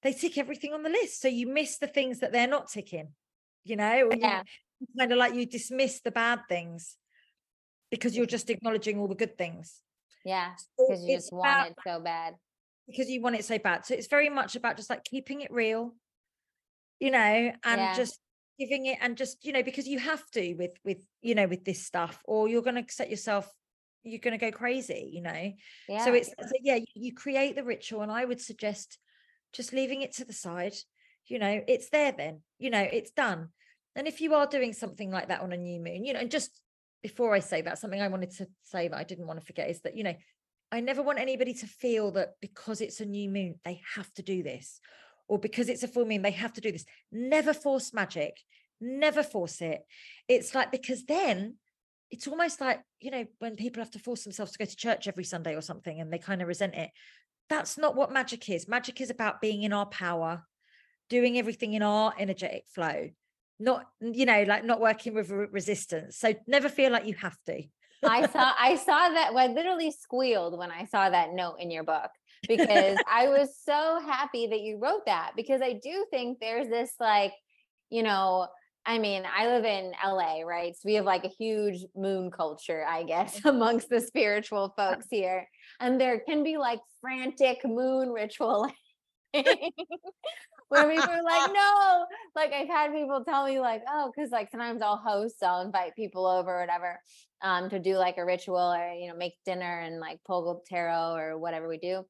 They 0.02 0.12
tick 0.12 0.36
everything 0.36 0.72
on 0.72 0.82
the 0.82 0.90
list 0.90 1.20
so 1.20 1.28
you 1.28 1.46
miss 1.46 1.78
the 1.78 1.86
things 1.86 2.20
that 2.20 2.32
they're 2.32 2.48
not 2.48 2.68
ticking 2.68 3.08
you 3.64 3.76
know 3.76 4.10
yeah. 4.18 4.42
you, 4.80 4.86
kind 4.98 5.12
of 5.12 5.18
like 5.18 5.34
you 5.34 5.46
dismiss 5.46 6.00
the 6.00 6.10
bad 6.10 6.40
things 6.48 6.96
because 7.90 8.16
you're 8.16 8.26
just 8.26 8.50
acknowledging 8.50 8.98
all 8.98 9.06
the 9.06 9.14
good 9.14 9.38
things. 9.38 9.80
Yeah 10.24 10.52
because 10.76 11.00
so 11.00 11.06
you 11.06 11.16
just 11.16 11.32
want 11.32 11.48
about, 11.48 11.66
it 11.68 11.76
so 11.86 12.00
bad. 12.00 12.34
because 12.86 13.08
you 13.08 13.20
want 13.22 13.36
it 13.36 13.44
so 13.44 13.58
bad. 13.58 13.86
So 13.86 13.94
it's 13.94 14.08
very 14.08 14.28
much 14.28 14.56
about 14.56 14.76
just 14.76 14.90
like 14.90 15.04
keeping 15.04 15.40
it 15.40 15.52
real 15.52 15.94
you 17.02 17.10
know 17.10 17.18
and 17.18 17.80
yeah. 17.80 17.94
just 17.94 18.20
giving 18.62 18.86
it 18.86 18.98
and 19.00 19.16
just 19.16 19.44
you 19.44 19.52
know 19.52 19.62
because 19.62 19.88
you 19.88 19.98
have 19.98 20.24
to 20.30 20.54
with 20.54 20.72
with 20.84 20.98
you 21.20 21.34
know 21.34 21.46
with 21.46 21.64
this 21.64 21.84
stuff 21.84 22.22
or 22.24 22.48
you're 22.48 22.62
going 22.62 22.82
to 22.82 22.92
set 22.92 23.10
yourself 23.10 23.50
you're 24.04 24.20
going 24.20 24.38
to 24.38 24.44
go 24.44 24.56
crazy 24.56 25.10
you 25.12 25.22
know? 25.22 25.52
Yeah. 25.88 26.04
so 26.04 26.12
it's 26.12 26.28
so 26.28 26.52
yeah 26.62 26.78
you 26.94 27.12
create 27.14 27.56
the 27.56 27.64
ritual 27.64 28.02
and 28.02 28.12
i 28.12 28.24
would 28.24 28.40
suggest 28.40 28.98
just 29.52 29.72
leaving 29.72 30.02
it 30.02 30.14
to 30.14 30.24
the 30.24 30.32
side 30.32 30.74
you 31.26 31.38
know 31.38 31.60
it's 31.66 31.90
there 31.90 32.12
then 32.12 32.40
you 32.58 32.70
know 32.70 32.86
it's 32.92 33.10
done. 33.10 33.48
And 33.94 34.08
if 34.08 34.22
you 34.22 34.32
are 34.32 34.46
doing 34.46 34.72
something 34.72 35.10
like 35.10 35.28
that 35.28 35.42
on 35.42 35.52
a 35.52 35.56
new 35.56 35.78
moon 35.78 36.04
you 36.04 36.14
know 36.14 36.20
and 36.20 36.30
just 36.30 36.60
before 37.02 37.34
i 37.34 37.40
say 37.40 37.62
that 37.62 37.78
something 37.78 38.00
i 38.00 38.08
wanted 38.08 38.30
to 38.38 38.46
say 38.62 38.88
that 38.88 38.96
i 38.96 39.04
didn't 39.04 39.26
want 39.26 39.40
to 39.40 39.46
forget 39.46 39.68
is 39.68 39.80
that 39.82 39.96
you 39.96 40.04
know 40.04 40.14
i 40.70 40.80
never 40.80 41.02
want 41.02 41.18
anybody 41.18 41.52
to 41.52 41.66
feel 41.66 42.12
that 42.12 42.30
because 42.40 42.80
it's 42.80 43.00
a 43.00 43.04
new 43.04 43.28
moon 43.28 43.56
they 43.64 43.80
have 43.96 44.10
to 44.14 44.22
do 44.22 44.42
this 44.42 44.80
or 45.32 45.38
because 45.38 45.70
it's 45.70 45.82
a 45.82 45.88
full 45.88 46.04
moon, 46.04 46.20
they 46.20 46.30
have 46.30 46.52
to 46.52 46.60
do 46.60 46.70
this. 46.70 46.84
Never 47.10 47.54
force 47.54 47.94
magic, 47.94 48.36
never 48.82 49.22
force 49.22 49.62
it. 49.62 49.80
It's 50.28 50.54
like, 50.54 50.70
because 50.70 51.06
then 51.06 51.54
it's 52.10 52.28
almost 52.28 52.60
like, 52.60 52.82
you 53.00 53.10
know, 53.10 53.24
when 53.38 53.56
people 53.56 53.80
have 53.80 53.92
to 53.92 53.98
force 53.98 54.24
themselves 54.24 54.52
to 54.52 54.58
go 54.58 54.66
to 54.66 54.76
church 54.76 55.08
every 55.08 55.24
Sunday 55.24 55.56
or 55.56 55.62
something 55.62 55.98
and 55.98 56.12
they 56.12 56.18
kind 56.18 56.42
of 56.42 56.48
resent 56.48 56.74
it. 56.74 56.90
That's 57.48 57.78
not 57.78 57.96
what 57.96 58.12
magic 58.12 58.46
is. 58.50 58.68
Magic 58.68 59.00
is 59.00 59.08
about 59.08 59.40
being 59.40 59.62
in 59.62 59.72
our 59.72 59.86
power, 59.86 60.44
doing 61.08 61.38
everything 61.38 61.72
in 61.72 61.82
our 61.82 62.12
energetic 62.18 62.64
flow, 62.66 63.08
not, 63.58 63.86
you 64.02 64.26
know, 64.26 64.42
like 64.46 64.66
not 64.66 64.82
working 64.82 65.14
with 65.14 65.30
resistance. 65.30 66.18
So 66.18 66.34
never 66.46 66.68
feel 66.68 66.92
like 66.92 67.06
you 67.06 67.14
have 67.14 67.38
to. 67.46 67.62
I 68.02 68.26
saw 68.26 68.52
I 68.60 68.76
saw 68.76 69.08
that 69.08 69.32
I 69.34 69.46
literally 69.46 69.92
squealed 69.92 70.58
when 70.58 70.70
I 70.70 70.84
saw 70.84 71.08
that 71.08 71.32
note 71.32 71.56
in 71.58 71.70
your 71.70 71.84
book 71.84 72.10
because 72.48 72.98
I 73.10 73.28
was 73.28 73.56
so 73.64 74.00
happy 74.04 74.46
that 74.48 74.60
you 74.60 74.78
wrote 74.78 75.06
that 75.06 75.32
because 75.36 75.62
I 75.62 75.74
do 75.74 76.06
think 76.10 76.38
there's 76.40 76.68
this 76.68 76.92
like, 77.00 77.32
you 77.90 78.02
know, 78.02 78.48
I 78.84 78.98
mean, 78.98 79.22
I 79.32 79.46
live 79.46 79.64
in 79.64 79.92
LA, 80.04 80.40
right? 80.40 80.74
So 80.74 80.80
we 80.86 80.94
have 80.94 81.04
like 81.04 81.24
a 81.24 81.28
huge 81.28 81.84
moon 81.94 82.30
culture, 82.30 82.84
I 82.86 83.04
guess, 83.04 83.40
amongst 83.44 83.88
the 83.88 84.00
spiritual 84.00 84.74
folks 84.76 85.06
here. 85.10 85.46
And 85.80 86.00
there 86.00 86.20
can 86.20 86.42
be 86.42 86.58
like 86.58 86.80
frantic 87.00 87.64
moon 87.64 88.10
ritual 88.10 88.66
where 89.32 90.88
we 90.88 90.96
were 90.96 91.22
like, 91.22 91.52
no, 91.52 92.06
like 92.34 92.52
I've 92.52 92.68
had 92.68 92.92
people 92.92 93.24
tell 93.24 93.46
me 93.46 93.60
like, 93.60 93.82
oh, 93.88 94.10
because 94.14 94.30
like 94.32 94.50
sometimes 94.50 94.82
I'll 94.82 94.96
host, 94.96 95.36
I'll 95.42 95.60
invite 95.60 95.94
people 95.94 96.26
over 96.26 96.56
or 96.56 96.60
whatever 96.60 97.00
um, 97.40 97.70
to 97.70 97.78
do 97.78 97.96
like 97.96 98.18
a 98.18 98.24
ritual 98.24 98.74
or, 98.74 98.92
you 98.92 99.08
know, 99.08 99.16
make 99.16 99.34
dinner 99.46 99.80
and 99.80 100.00
like 100.00 100.18
pull 100.26 100.62
tarot 100.68 101.14
or 101.14 101.38
whatever 101.38 101.68
we 101.68 101.78
do 101.78 102.04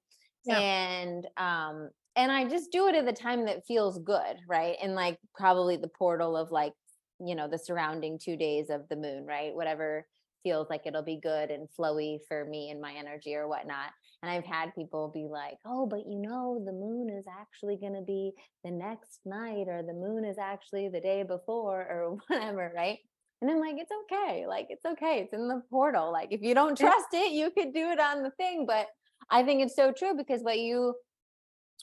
yeah. 0.45 0.59
and 0.59 1.26
um 1.36 1.90
and 2.16 2.30
i 2.30 2.45
just 2.45 2.72
do 2.72 2.88
it 2.88 2.95
at 2.95 3.07
the 3.07 3.12
time 3.12 3.45
that 3.45 3.66
feels 3.66 3.99
good 4.01 4.36
right 4.49 4.76
and 4.82 4.95
like 4.95 5.18
probably 5.34 5.76
the 5.76 5.88
portal 5.88 6.36
of 6.36 6.51
like 6.51 6.72
you 7.20 7.34
know 7.34 7.49
the 7.49 7.59
surrounding 7.59 8.18
two 8.18 8.36
days 8.36 8.70
of 8.70 8.88
the 8.88 8.97
moon 8.97 9.24
right 9.26 9.55
whatever 9.55 10.07
feels 10.43 10.68
like 10.68 10.82
it'll 10.86 11.05
be 11.05 11.20
good 11.22 11.51
and 11.51 11.68
flowy 11.78 12.18
for 12.26 12.45
me 12.47 12.70
and 12.70 12.80
my 12.80 12.93
energy 12.93 13.34
or 13.34 13.47
whatnot 13.49 13.90
and 14.22 14.30
i've 14.30 14.45
had 14.45 14.74
people 14.74 15.11
be 15.14 15.28
like 15.30 15.57
oh 15.64 15.86
but 15.86 16.01
you 16.01 16.20
know 16.20 16.61
the 16.66 16.72
moon 16.72 17.09
is 17.09 17.24
actually 17.40 17.76
going 17.76 17.95
to 17.95 18.03
be 18.03 18.32
the 18.64 18.70
next 18.70 19.20
night 19.24 19.68
or 19.68 19.82
the 19.86 19.93
moon 19.93 20.24
is 20.24 20.38
actually 20.38 20.88
the 20.88 21.01
day 21.01 21.22
before 21.22 21.80
or 21.82 22.16
whatever 22.28 22.72
right 22.74 22.99
and 23.43 23.51
I'm 23.51 23.59
like, 23.59 23.74
it's 23.76 23.90
okay. 24.05 24.47
Like, 24.47 24.68
it's 24.70 24.84
okay. 24.84 25.18
It's 25.18 25.32
in 25.32 25.49
the 25.49 25.62
portal. 25.68 26.12
Like, 26.12 26.28
if 26.30 26.43
you 26.43 26.55
don't 26.55 26.78
trust 26.78 27.09
it, 27.12 27.32
you 27.32 27.51
could 27.51 27.74
do 27.74 27.90
it 27.90 27.99
on 27.99 28.22
the 28.22 28.30
thing. 28.30 28.66
But 28.66 28.86
I 29.31 29.43
think 29.43 29.62
it's 29.62 29.77
so 29.77 29.93
true 29.93 30.14
because 30.16 30.43
what 30.43 30.59
you 30.59 30.95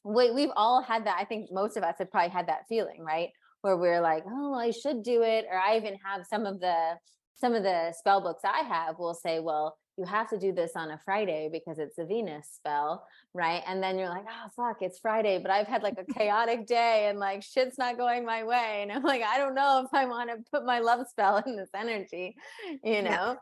we, 0.05 0.31
we've 0.31 0.51
all 0.55 0.81
had 0.81 1.05
that. 1.05 1.17
I 1.19 1.25
think 1.25 1.51
most 1.51 1.77
of 1.77 1.83
us 1.83 1.95
have 1.99 2.11
probably 2.11 2.29
had 2.29 2.47
that 2.47 2.67
feeling, 2.69 3.03
right? 3.03 3.29
Where 3.61 3.77
we're 3.77 4.01
like, 4.01 4.23
oh, 4.27 4.53
I 4.53 4.71
should 4.71 5.03
do 5.03 5.23
it. 5.23 5.45
Or 5.51 5.57
I 5.57 5.77
even 5.77 5.97
have 6.05 6.25
some 6.25 6.45
of 6.45 6.59
the 6.59 6.93
some 7.35 7.53
of 7.53 7.63
the 7.63 7.93
spell 7.97 8.21
books 8.21 8.41
I 8.43 8.63
have 8.63 8.99
will 8.99 9.13
say, 9.13 9.39
well, 9.39 9.77
you 9.97 10.05
have 10.05 10.29
to 10.29 10.37
do 10.37 10.53
this 10.53 10.73
on 10.75 10.91
a 10.91 10.99
Friday 11.03 11.49
because 11.51 11.77
it's 11.77 11.97
a 11.97 12.05
Venus 12.05 12.49
spell, 12.53 13.05
right? 13.33 13.61
And 13.67 13.83
then 13.83 13.97
you're 13.97 14.09
like, 14.09 14.25
oh 14.29 14.49
fuck, 14.55 14.81
it's 14.81 14.99
Friday, 14.99 15.39
but 15.39 15.51
I've 15.51 15.67
had 15.67 15.83
like 15.83 15.97
a 15.97 16.13
chaotic 16.13 16.67
day 16.67 17.07
and 17.09 17.19
like 17.19 17.43
shit's 17.43 17.77
not 17.77 17.97
going 17.97 18.25
my 18.25 18.43
way. 18.43 18.79
And 18.81 18.91
I'm 18.91 19.03
like, 19.03 19.21
I 19.23 19.37
don't 19.37 19.55
know 19.55 19.83
if 19.85 19.93
I 19.93 20.05
want 20.05 20.29
to 20.29 20.37
put 20.51 20.65
my 20.65 20.79
love 20.79 21.05
spell 21.09 21.37
in 21.45 21.57
this 21.57 21.69
energy, 21.75 22.35
you 22.83 23.01
know? 23.01 23.37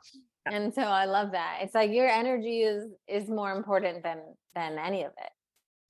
Yeah. 0.50 0.58
And 0.58 0.74
so 0.74 0.82
I 0.82 1.06
love 1.06 1.32
that. 1.32 1.60
It's 1.62 1.76
like 1.76 1.91
your 1.91 2.08
energy 2.08 2.62
is 2.62 2.86
is 3.08 3.30
more 3.30 3.52
important 3.52 4.04
than 4.04 4.20
than 4.56 4.78
any 4.78 5.04
of 5.04 5.12
it. 5.18 5.30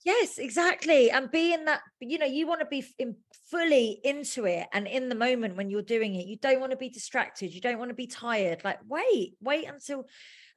Yes, 0.04 0.38
exactly. 0.38 1.10
And 1.10 1.30
being 1.30 1.64
that, 1.64 1.80
you 2.00 2.18
know, 2.18 2.26
you 2.26 2.46
want 2.46 2.60
to 2.60 2.66
be 2.66 2.84
in, 2.98 3.16
fully 3.50 4.00
into 4.04 4.46
it 4.46 4.68
and 4.72 4.86
in 4.86 5.08
the 5.08 5.14
moment 5.14 5.56
when 5.56 5.70
you're 5.70 5.82
doing 5.82 6.14
it. 6.14 6.26
You 6.26 6.36
don't 6.36 6.60
want 6.60 6.70
to 6.70 6.78
be 6.78 6.88
distracted. 6.88 7.52
You 7.52 7.60
don't 7.60 7.78
want 7.78 7.90
to 7.90 7.94
be 7.94 8.06
tired. 8.06 8.62
Like, 8.64 8.78
wait, 8.86 9.34
wait 9.40 9.68
until 9.68 10.06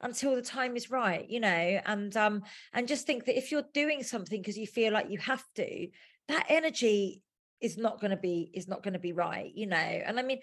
until 0.00 0.34
the 0.34 0.42
time 0.42 0.76
is 0.76 0.90
right, 0.90 1.28
you 1.28 1.40
know, 1.40 1.80
and 1.86 2.16
um, 2.16 2.42
and 2.72 2.88
just 2.88 3.06
think 3.06 3.24
that 3.24 3.36
if 3.36 3.50
you're 3.50 3.64
doing 3.72 4.02
something 4.02 4.40
because 4.40 4.58
you 4.58 4.66
feel 4.66 4.92
like 4.92 5.10
you 5.10 5.18
have 5.18 5.44
to, 5.56 5.88
that 6.28 6.46
energy 6.48 7.22
is 7.60 7.76
not 7.78 8.00
going 8.00 8.10
to 8.10 8.16
be 8.16 8.50
is 8.54 8.68
not 8.68 8.82
going 8.82 8.94
to 8.94 9.00
be 9.00 9.12
right, 9.12 9.52
you 9.54 9.66
know. 9.66 9.76
And 9.76 10.18
I 10.18 10.22
mean, 10.22 10.40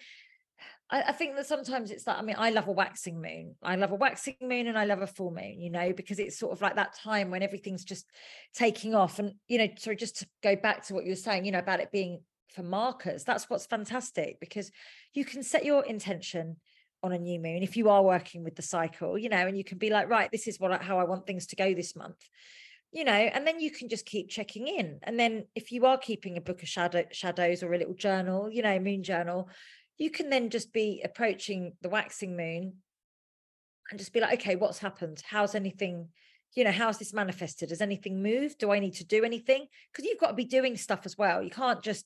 I, 0.90 1.04
I, 1.04 1.12
think 1.12 1.36
that 1.36 1.46
sometimes 1.46 1.92
it's 1.92 2.04
that. 2.06 2.18
I 2.18 2.22
mean, 2.22 2.36
I 2.38 2.50
love 2.50 2.68
a 2.68 2.72
waxing 2.72 3.22
moon. 3.22 3.56
I 3.62 3.76
love 3.76 3.92
a 3.92 3.96
waxing 3.96 4.36
moon 4.42 4.68
and 4.68 4.78
I 4.78 4.86
love 4.86 5.02
a 5.02 5.08
full 5.08 5.32
moon, 5.32 5.60
you 5.60 5.70
know, 5.70 5.94
because 5.94 6.20
it's 6.20 6.38
sort 6.38 6.52
of 6.52 6.62
like 6.62 6.76
that 6.76 6.96
time 6.96 7.32
when 7.32 7.44
everything's 7.44 7.84
just 7.84 8.06
taking 8.54 8.96
off. 8.96 9.20
And, 9.20 9.34
you 9.48 9.58
know, 9.58 9.68
sorry, 9.78 9.96
just 9.96 10.20
to 10.20 10.28
go 10.42 10.56
back 10.56 10.86
to 10.88 10.94
what 10.94 11.06
you 11.06 11.12
were 11.12 11.16
saying, 11.16 11.46
you 11.46 11.52
know, 11.52 11.60
about 11.60 11.80
it 11.80 11.92
being 11.92 12.22
for 12.56 12.64
markers, 12.64 13.24
that's 13.24 13.50
what's 13.50 13.66
fantastic 13.66 14.40
because 14.40 14.72
you 15.14 15.24
can 15.24 15.44
set 15.44 15.66
your 15.66 15.86
intention 15.86 16.58
on 17.02 17.14
a 17.14 17.20
new 17.20 17.40
moon 17.40 17.64
if 17.64 17.78
you 17.78 17.90
are 17.90 18.04
working 18.04 18.44
with 18.44 18.56
the 18.56 18.62
cycle, 18.62 19.18
you 19.18 19.30
know, 19.30 19.48
and 19.48 19.58
you 19.58 19.64
can 19.64 19.78
be 19.78 19.90
like, 19.90 20.10
right, 20.10 20.32
this 20.32 20.48
is 20.48 20.60
what 20.60 20.82
how 20.82 21.00
I 21.00 21.04
want 21.04 21.28
things 21.28 21.48
to 21.48 21.56
go 21.56 21.74
this 21.74 21.96
month 21.96 22.18
you 22.92 23.04
know 23.04 23.12
and 23.12 23.46
then 23.46 23.60
you 23.60 23.70
can 23.70 23.88
just 23.88 24.06
keep 24.06 24.30
checking 24.30 24.68
in 24.68 25.00
and 25.04 25.20
then 25.20 25.46
if 25.56 25.72
you 25.72 25.86
are 25.86 25.98
keeping 25.98 26.38
a 26.38 26.42
book 26.42 26.64
of 26.64 26.68
shadow 26.68 27.04
shadows 27.12 27.62
or 27.62 27.74
a 27.74 27.78
little 27.78 27.94
journal 27.94 28.50
you 28.50 28.62
know 28.62 28.80
moon 28.80 29.04
journal 29.04 29.48
you 30.00 30.10
can 30.10 30.30
then 30.30 30.50
just 30.50 30.74
be 30.74 31.02
approaching 31.04 31.74
the 31.82 31.90
waxing 31.90 32.36
moon 32.36 32.78
and 33.92 34.00
just 34.00 34.14
be 34.14 34.22
like, 34.22 34.40
okay, 34.40 34.56
what's 34.56 34.80
happened? 34.80 35.22
How's 35.30 35.54
anything, 35.54 36.08
you 36.56 36.64
know, 36.64 36.72
how's 36.72 36.98
this 36.98 37.14
manifested? 37.14 37.70
Has 37.70 37.82
anything 37.82 38.24
moved? 38.24 38.60
Do 38.60 38.72
I 38.72 38.80
need 38.80 38.96
to 38.96 39.04
do 39.04 39.26
anything? 39.26 39.68
Because 39.92 40.06
you've 40.06 40.20
got 40.20 40.30
to 40.30 40.34
be 40.34 40.46
doing 40.46 40.78
stuff 40.78 41.02
as 41.06 41.18
well. 41.18 41.44
You 41.44 41.50
can't 41.50 41.84
just 41.84 42.06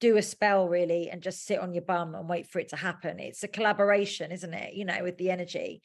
do 0.00 0.16
a 0.16 0.22
spell 0.22 0.68
really 0.68 1.10
and 1.10 1.22
just 1.22 1.44
sit 1.44 1.58
on 1.58 1.74
your 1.74 1.82
bum 1.82 2.14
and 2.14 2.28
wait 2.28 2.46
for 2.46 2.60
it 2.60 2.68
to 2.68 2.76
happen. 2.76 3.18
It's 3.18 3.42
a 3.42 3.48
collaboration, 3.48 4.30
isn't 4.30 4.54
it? 4.54 4.74
You 4.74 4.84
know, 4.84 5.02
with 5.02 5.18
the 5.18 5.30
energy. 5.30 5.82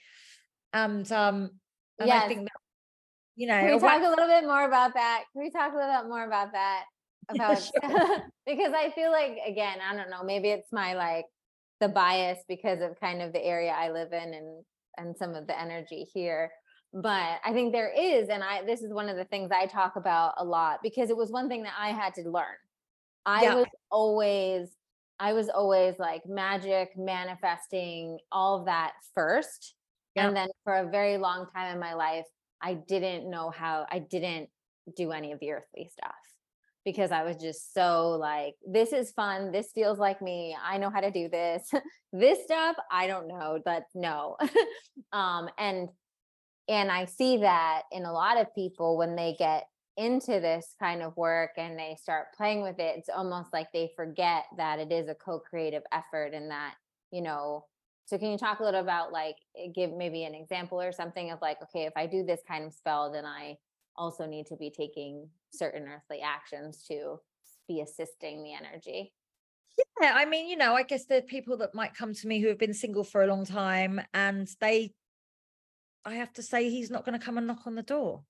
And 0.71 1.09
um 1.11 1.49
and 1.99 2.07
yes. 2.07 2.23
I 2.23 2.27
think 2.27 2.41
that, 2.41 2.51
you 3.35 3.47
know, 3.47 3.59
Can 3.59 3.73
we 3.73 3.79
talk 3.79 4.03
a 4.03 4.09
little 4.09 4.27
bit 4.27 4.43
more 4.43 4.65
about 4.65 4.93
that? 4.93 5.23
Can 5.33 5.41
we 5.41 5.49
talk 5.49 5.73
a 5.73 5.75
little 5.75 6.01
bit 6.01 6.09
more 6.09 6.25
about 6.25 6.51
that? 6.53 6.83
About 7.29 7.61
yeah, 7.83 7.89
sure. 7.89 8.23
because 8.47 8.73
I 8.73 8.89
feel 8.95 9.11
like 9.11 9.37
again, 9.45 9.77
I 9.87 9.95
don't 9.95 10.09
know, 10.09 10.23
maybe 10.23 10.49
it's 10.49 10.71
my 10.71 10.95
like 10.95 11.25
the 11.79 11.89
bias 11.89 12.39
because 12.47 12.81
of 12.81 12.99
kind 12.99 13.21
of 13.21 13.33
the 13.33 13.43
area 13.43 13.71
I 13.71 13.91
live 13.91 14.13
in 14.13 14.33
and 14.33 14.63
and 14.97 15.15
some 15.17 15.33
of 15.33 15.47
the 15.47 15.59
energy 15.59 16.05
here 16.13 16.51
but 16.93 17.39
i 17.45 17.53
think 17.53 17.71
there 17.71 17.91
is 17.95 18.29
and 18.29 18.43
i 18.43 18.63
this 18.65 18.81
is 18.81 18.91
one 18.91 19.09
of 19.09 19.15
the 19.15 19.25
things 19.25 19.51
i 19.51 19.65
talk 19.65 19.95
about 19.95 20.33
a 20.37 20.43
lot 20.43 20.79
because 20.81 21.09
it 21.09 21.17
was 21.17 21.31
one 21.31 21.47
thing 21.47 21.63
that 21.63 21.73
i 21.79 21.89
had 21.89 22.13
to 22.13 22.23
learn 22.29 22.57
i 23.25 23.43
yeah. 23.43 23.55
was 23.55 23.67
always 23.91 24.69
i 25.19 25.31
was 25.31 25.49
always 25.49 25.95
like 25.99 26.21
magic 26.27 26.89
manifesting 26.97 28.17
all 28.31 28.59
of 28.59 28.65
that 28.65 28.93
first 29.13 29.75
yeah. 30.15 30.27
and 30.27 30.35
then 30.35 30.47
for 30.63 30.73
a 30.73 30.89
very 30.89 31.17
long 31.17 31.45
time 31.53 31.73
in 31.73 31.79
my 31.79 31.93
life 31.93 32.25
i 32.61 32.73
didn't 32.73 33.29
know 33.29 33.51
how 33.51 33.85
i 33.91 33.99
didn't 33.99 34.49
do 34.97 35.11
any 35.11 35.31
of 35.31 35.39
the 35.39 35.51
earthly 35.51 35.87
stuff 35.91 36.15
because 36.89 37.11
I 37.11 37.23
was 37.23 37.37
just 37.37 37.73
so 37.73 38.11
like, 38.11 38.55
this 38.67 38.93
is 38.93 39.11
fun. 39.11 39.51
This 39.51 39.71
feels 39.73 39.99
like 39.99 40.21
me. 40.21 40.55
I 40.63 40.77
know 40.77 40.89
how 40.89 41.01
to 41.01 41.11
do 41.11 41.29
this. 41.29 41.69
this 42.13 42.43
stuff, 42.43 42.75
I 42.91 43.05
don't 43.05 43.27
know, 43.27 43.59
but 43.63 43.83
no. 43.93 44.37
um, 45.11 45.49
and 45.57 45.89
and 46.67 46.91
I 46.91 47.05
see 47.05 47.37
that 47.37 47.83
in 47.91 48.05
a 48.05 48.13
lot 48.13 48.39
of 48.39 48.53
people 48.53 48.97
when 48.97 49.15
they 49.15 49.35
get 49.37 49.65
into 49.97 50.39
this 50.39 50.75
kind 50.79 51.01
of 51.01 51.17
work 51.17 51.51
and 51.57 51.77
they 51.77 51.97
start 51.99 52.27
playing 52.37 52.61
with 52.61 52.79
it, 52.79 52.97
it's 52.97 53.09
almost 53.09 53.51
like 53.51 53.67
they 53.73 53.91
forget 53.95 54.45
that 54.57 54.79
it 54.79 54.91
is 54.91 55.09
a 55.09 55.15
co-creative 55.15 55.81
effort 55.91 56.33
and 56.33 56.51
that, 56.51 56.75
you 57.11 57.21
know, 57.21 57.65
so 58.05 58.17
can 58.17 58.31
you 58.31 58.37
talk 58.37 58.59
a 58.59 58.63
little 58.63 58.81
about 58.81 59.11
like 59.11 59.35
eh, 59.57 59.67
give 59.73 59.91
maybe 59.91 60.23
an 60.23 60.35
example 60.35 60.79
or 60.81 60.91
something 60.91 61.31
of 61.31 61.39
like, 61.41 61.57
okay, 61.63 61.85
if 61.85 61.93
I 61.95 62.05
do 62.05 62.23
this 62.23 62.41
kind 62.47 62.65
of 62.65 62.73
spell, 62.73 63.11
then 63.11 63.25
I 63.25 63.57
also 63.95 64.25
need 64.25 64.45
to 64.47 64.55
be 64.55 64.69
taking 64.69 65.27
certain 65.51 65.87
earthly 65.87 66.21
actions 66.21 66.83
to 66.87 67.17
be 67.67 67.81
assisting 67.81 68.43
the 68.43 68.53
energy. 68.53 69.13
Yeah, 70.01 70.13
I 70.15 70.25
mean, 70.25 70.47
you 70.47 70.57
know, 70.57 70.73
I 70.73 70.83
guess 70.83 71.05
there 71.05 71.19
are 71.19 71.21
people 71.21 71.57
that 71.57 71.75
might 71.75 71.95
come 71.95 72.13
to 72.13 72.27
me 72.27 72.39
who 72.39 72.47
have 72.47 72.57
been 72.57 72.73
single 72.73 73.03
for 73.03 73.23
a 73.23 73.27
long 73.27 73.45
time 73.45 74.01
and 74.13 74.47
they, 74.59 74.93
I 76.03 76.15
have 76.15 76.33
to 76.33 76.43
say, 76.43 76.69
he's 76.69 76.91
not 76.91 77.05
going 77.05 77.17
to 77.17 77.23
come 77.23 77.37
and 77.37 77.47
knock 77.47 77.65
on 77.65 77.75
the 77.75 77.83
door. 77.83 78.23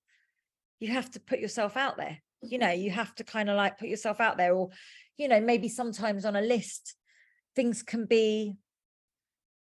You 0.78 0.92
have 0.92 1.10
to 1.12 1.20
put 1.20 1.40
yourself 1.40 1.76
out 1.76 1.96
there. 1.96 2.18
You 2.42 2.58
know, 2.58 2.70
you 2.70 2.90
have 2.90 3.14
to 3.16 3.24
kind 3.24 3.50
of 3.50 3.56
like 3.56 3.78
put 3.78 3.88
yourself 3.88 4.20
out 4.20 4.38
there, 4.38 4.54
or, 4.54 4.70
you 5.18 5.28
know, 5.28 5.40
maybe 5.40 5.68
sometimes 5.68 6.24
on 6.24 6.36
a 6.36 6.40
list, 6.40 6.94
things 7.54 7.82
can 7.82 8.06
be 8.06 8.54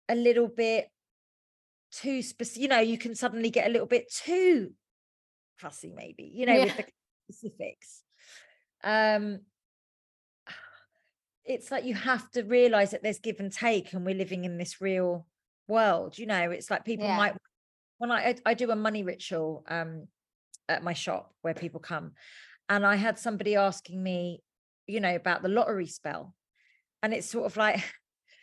a 0.08 0.14
little 0.14 0.48
bit 0.48 0.88
too 1.92 2.22
specific. 2.22 2.62
You 2.62 2.68
know, 2.68 2.80
you 2.80 2.96
can 2.96 3.14
suddenly 3.14 3.50
get 3.50 3.66
a 3.66 3.70
little 3.70 3.86
bit 3.86 4.10
too 4.10 4.72
fussy 5.56 5.92
maybe 5.94 6.30
you 6.34 6.46
know 6.46 6.54
yeah. 6.54 6.64
with 6.64 6.76
the 6.76 6.84
specifics 7.28 8.02
um 8.82 9.40
it's 11.44 11.70
like 11.70 11.84
you 11.84 11.94
have 11.94 12.30
to 12.30 12.42
realize 12.42 12.90
that 12.92 13.02
there's 13.02 13.18
give 13.18 13.40
and 13.40 13.52
take 13.52 13.92
and 13.92 14.04
we're 14.04 14.14
living 14.14 14.44
in 14.44 14.58
this 14.58 14.80
real 14.80 15.26
world 15.68 16.18
you 16.18 16.26
know 16.26 16.50
it's 16.50 16.70
like 16.70 16.84
people 16.84 17.06
yeah. 17.06 17.16
might 17.16 17.36
when 17.98 18.10
I, 18.10 18.36
I 18.44 18.54
do 18.54 18.70
a 18.70 18.76
money 18.76 19.02
ritual 19.02 19.64
um 19.68 20.08
at 20.68 20.82
my 20.82 20.92
shop 20.92 21.32
where 21.42 21.54
people 21.54 21.80
come 21.80 22.12
and 22.68 22.84
i 22.86 22.96
had 22.96 23.18
somebody 23.18 23.56
asking 23.56 24.02
me 24.02 24.42
you 24.86 25.00
know 25.00 25.14
about 25.14 25.42
the 25.42 25.48
lottery 25.48 25.86
spell 25.86 26.34
and 27.02 27.12
it's 27.12 27.28
sort 27.28 27.46
of 27.46 27.56
like 27.56 27.82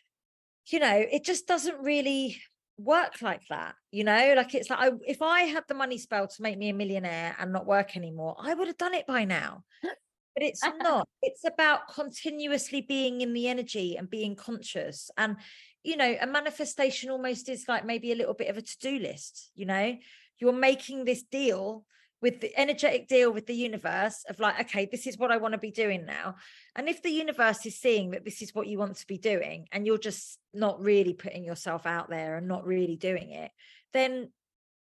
you 0.68 0.80
know 0.80 0.94
it 1.12 1.24
just 1.24 1.48
doesn't 1.48 1.80
really 1.82 2.38
work 2.84 3.22
like 3.22 3.42
that 3.50 3.76
you 3.92 4.04
know? 4.04 4.34
Like 4.36 4.56
it's 4.56 4.70
like 4.70 4.80
I, 4.80 4.92
if 5.06 5.22
i 5.22 5.42
had 5.42 5.64
the 5.68 5.74
money 5.74 5.98
spell 5.98 6.28
to 6.28 6.42
make 6.42 6.58
me 6.58 6.70
a 6.70 6.74
millionaire 6.74 7.36
and 7.40 7.52
not 7.52 7.66
work 7.66 7.96
anymore 7.96 8.36
i 8.40 8.54
would 8.54 8.68
have 8.68 8.78
done 8.78 8.94
it 8.94 9.08
by 9.08 9.26
now. 9.26 9.64
But 10.34 10.44
it's 10.46 10.64
not. 10.82 11.10
It's 11.22 11.44
about 11.44 11.94
continuously 11.94 12.80
being 12.80 13.20
in 13.20 13.34
the 13.34 13.50
energy 13.50 13.98
and 13.98 14.10
being 14.10 14.38
conscious 14.38 15.12
and 15.18 15.36
you 15.84 15.98
know 15.98 16.16
a 16.22 16.26
manifestation 16.26 17.10
almost 17.10 17.50
is 17.50 17.66
like 17.68 17.86
maybe 17.86 18.14
a 18.14 18.16
little 18.16 18.34
bit 18.34 18.48
of 18.48 18.56
a 18.56 18.62
to-do 18.62 19.00
list 19.00 19.52
you 19.56 19.66
know? 19.66 19.98
You're 20.40 20.54
making 20.54 21.04
this 21.04 21.24
deal 21.24 21.86
with 22.22 22.40
the 22.40 22.58
energetic 22.58 23.08
deal 23.08 23.32
with 23.32 23.48
the 23.48 23.56
universe 23.56 24.24
of 24.30 24.40
like 24.40 24.60
okay 24.60 24.88
this 24.92 25.08
is 25.08 25.18
what 25.18 25.32
i 25.32 25.38
want 25.38 25.54
to 25.54 25.58
be 25.58 25.72
doing 25.72 26.06
now 26.06 26.36
and 26.76 26.88
if 26.88 27.02
the 27.02 27.10
universe 27.10 27.66
is 27.66 27.80
seeing 27.80 28.12
that 28.12 28.24
this 28.24 28.42
is 28.42 28.54
what 28.54 28.68
you 28.68 28.78
want 28.78 28.96
to 28.96 29.08
be 29.08 29.18
doing 29.18 29.68
and 29.72 29.86
you're 29.86 29.98
just 29.98 30.40
not 30.54 30.80
really 30.82 31.14
putting 31.14 31.44
yourself 31.44 31.86
out 31.86 32.10
there 32.10 32.38
and 32.38 32.48
not 32.48 32.66
really 32.66 32.96
doing 32.96 33.32
it 33.32 33.52
then 33.94 34.30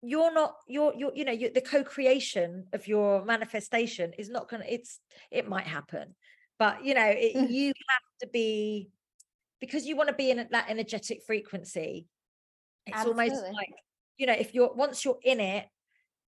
you're 0.02 0.32
not 0.32 0.54
you're 0.66 0.94
you're 0.96 1.14
you 1.14 1.24
know 1.24 1.32
you're, 1.32 1.50
the 1.50 1.60
co-creation 1.60 2.66
of 2.72 2.86
your 2.86 3.24
manifestation 3.24 4.12
is 4.18 4.30
not 4.30 4.48
gonna 4.48 4.64
it's 4.68 4.98
it 5.30 5.48
might 5.48 5.66
happen 5.66 6.14
but 6.58 6.84
you 6.84 6.94
know 6.94 7.06
it, 7.06 7.36
mm. 7.36 7.50
you 7.50 7.66
have 7.66 8.20
to 8.20 8.26
be 8.28 8.90
because 9.60 9.86
you 9.86 9.96
want 9.96 10.08
to 10.08 10.14
be 10.14 10.30
in 10.30 10.46
that 10.50 10.66
energetic 10.68 11.20
frequency 11.26 12.06
it's 12.86 12.96
Absolutely. 12.96 13.30
almost 13.30 13.44
like 13.52 13.72
you 14.16 14.26
know 14.26 14.32
if 14.32 14.54
you're 14.54 14.72
once 14.72 15.04
you're 15.04 15.18
in 15.22 15.40
it 15.40 15.66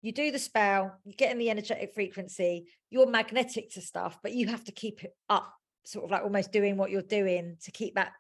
you 0.02 0.12
do 0.12 0.32
the 0.32 0.40
spell, 0.40 0.96
you 1.06 1.14
get 1.14 1.32
in 1.32 1.38
the 1.38 1.50
energetic 1.50 1.94
frequency, 1.94 2.68
you're 2.90 3.08
magnetic 3.08 3.72
to 3.72 3.82
stuff, 3.82 4.18
but 4.24 4.34
you 4.34 4.48
have 4.48 4.64
to 4.66 4.72
keep 4.72 5.04
it 5.04 5.16
up, 5.30 5.54
sort 5.86 6.06
of 6.06 6.12
like 6.12 6.24
almost 6.24 6.52
doing 6.52 6.78
what 6.78 6.92
you're 6.92 7.02
doing 7.02 7.58
to 7.64 7.72
keep 7.72 7.96
that 7.96 8.12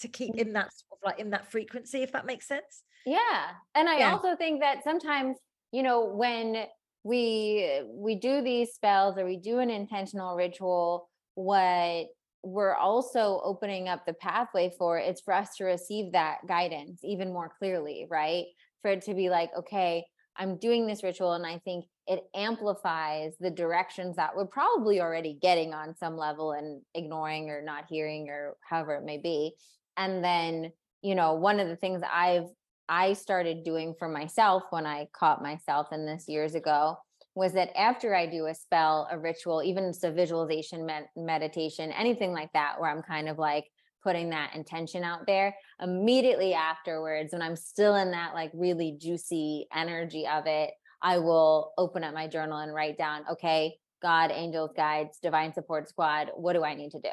to 0.00 0.08
keep 0.08 0.34
in 0.34 0.52
that 0.52 0.70
sort 0.72 0.92
of 0.92 0.98
like 1.04 1.18
in 1.18 1.30
that 1.30 1.50
frequency, 1.50 2.02
if 2.02 2.12
that 2.12 2.26
makes 2.26 2.46
sense. 2.46 2.82
Yeah. 3.06 3.50
And 3.74 3.88
I 3.88 3.98
yeah. 3.98 4.12
also 4.12 4.36
think 4.36 4.60
that 4.60 4.84
sometimes, 4.84 5.36
you 5.72 5.82
know, 5.82 6.04
when 6.04 6.66
we 7.04 7.82
we 7.86 8.16
do 8.16 8.42
these 8.42 8.74
spells 8.74 9.16
or 9.16 9.24
we 9.24 9.36
do 9.36 9.60
an 9.60 9.70
intentional 9.70 10.36
ritual, 10.36 11.08
what 11.34 12.06
we're 12.42 12.74
also 12.74 13.40
opening 13.42 13.88
up 13.88 14.04
the 14.06 14.12
pathway 14.12 14.70
for 14.78 14.98
it's 14.98 15.20
for 15.20 15.32
us 15.32 15.56
to 15.56 15.64
receive 15.64 16.12
that 16.12 16.38
guidance 16.46 17.00
even 17.02 17.32
more 17.32 17.52
clearly, 17.58 18.06
right? 18.10 18.44
For 18.82 18.90
it 18.90 19.02
to 19.02 19.14
be 19.14 19.30
like, 19.30 19.50
okay, 19.56 20.04
I'm 20.38 20.58
doing 20.58 20.86
this 20.86 21.02
ritual 21.02 21.32
and 21.32 21.46
I 21.46 21.58
think 21.58 21.86
it 22.06 22.24
amplifies 22.34 23.32
the 23.40 23.50
directions 23.50 24.16
that 24.16 24.36
we're 24.36 24.46
probably 24.46 25.00
already 25.00 25.38
getting 25.40 25.74
on 25.74 25.96
some 25.96 26.16
level 26.16 26.52
and 26.52 26.82
ignoring 26.94 27.50
or 27.50 27.62
not 27.62 27.84
hearing 27.88 28.28
or 28.28 28.56
however 28.68 28.94
it 28.94 29.04
may 29.04 29.18
be. 29.18 29.54
And 29.96 30.22
then, 30.22 30.72
you 31.02 31.14
know, 31.14 31.34
one 31.34 31.58
of 31.58 31.68
the 31.68 31.76
things 31.76 32.02
I've 32.10 32.48
I 32.88 33.14
started 33.14 33.64
doing 33.64 33.94
for 33.98 34.08
myself 34.08 34.64
when 34.70 34.86
I 34.86 35.08
caught 35.12 35.42
myself 35.42 35.88
in 35.92 36.06
this 36.06 36.28
years 36.28 36.54
ago 36.54 36.96
was 37.34 37.52
that 37.52 37.76
after 37.76 38.14
I 38.14 38.26
do 38.26 38.46
a 38.46 38.54
spell, 38.54 39.08
a 39.10 39.18
ritual, 39.18 39.62
even 39.62 39.84
it's 39.84 40.04
a 40.04 40.10
visualization 40.10 40.86
med- 40.86 41.08
meditation, 41.16 41.92
anything 41.92 42.32
like 42.32 42.52
that, 42.52 42.80
where 42.80 42.90
I'm 42.90 43.02
kind 43.02 43.28
of 43.28 43.38
like 43.38 43.64
putting 44.06 44.30
that 44.30 44.54
intention 44.54 45.02
out 45.02 45.26
there, 45.26 45.56
immediately 45.82 46.54
afterwards, 46.54 47.32
when 47.32 47.42
I'm 47.42 47.56
still 47.56 47.96
in 47.96 48.12
that 48.12 48.34
like 48.34 48.52
really 48.54 48.96
juicy 49.00 49.66
energy 49.74 50.28
of 50.28 50.46
it, 50.46 50.70
I 51.02 51.18
will 51.18 51.72
open 51.76 52.04
up 52.04 52.14
my 52.14 52.28
journal 52.28 52.58
and 52.58 52.72
write 52.72 52.96
down, 52.96 53.24
okay, 53.32 53.74
God, 54.00 54.30
angels, 54.30 54.70
guides, 54.76 55.18
divine 55.20 55.52
support 55.52 55.88
squad, 55.88 56.30
what 56.36 56.52
do 56.52 56.62
I 56.62 56.74
need 56.74 56.92
to 56.92 57.00
do? 57.00 57.10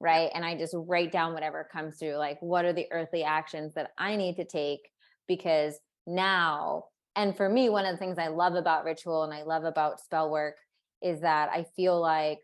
Right. 0.00 0.30
And 0.34 0.44
I 0.44 0.54
just 0.58 0.74
write 0.76 1.12
down 1.12 1.32
whatever 1.32 1.66
comes 1.72 1.96
through, 1.96 2.16
like, 2.16 2.36
what 2.42 2.66
are 2.66 2.74
the 2.74 2.88
earthly 2.92 3.24
actions 3.24 3.72
that 3.72 3.92
I 3.96 4.16
need 4.16 4.36
to 4.36 4.44
take? 4.44 4.80
Because 5.28 5.78
now, 6.06 6.84
and 7.16 7.34
for 7.34 7.48
me, 7.48 7.70
one 7.70 7.86
of 7.86 7.92
the 7.92 7.98
things 7.98 8.18
I 8.18 8.28
love 8.28 8.54
about 8.54 8.84
ritual 8.84 9.24
and 9.24 9.32
I 9.32 9.44
love 9.44 9.64
about 9.64 10.00
spell 10.00 10.30
work 10.30 10.56
is 11.02 11.22
that 11.22 11.48
I 11.48 11.64
feel 11.74 11.98
like 11.98 12.40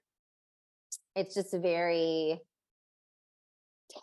it's 1.14 1.35
just 1.35 1.55
very 1.55 2.41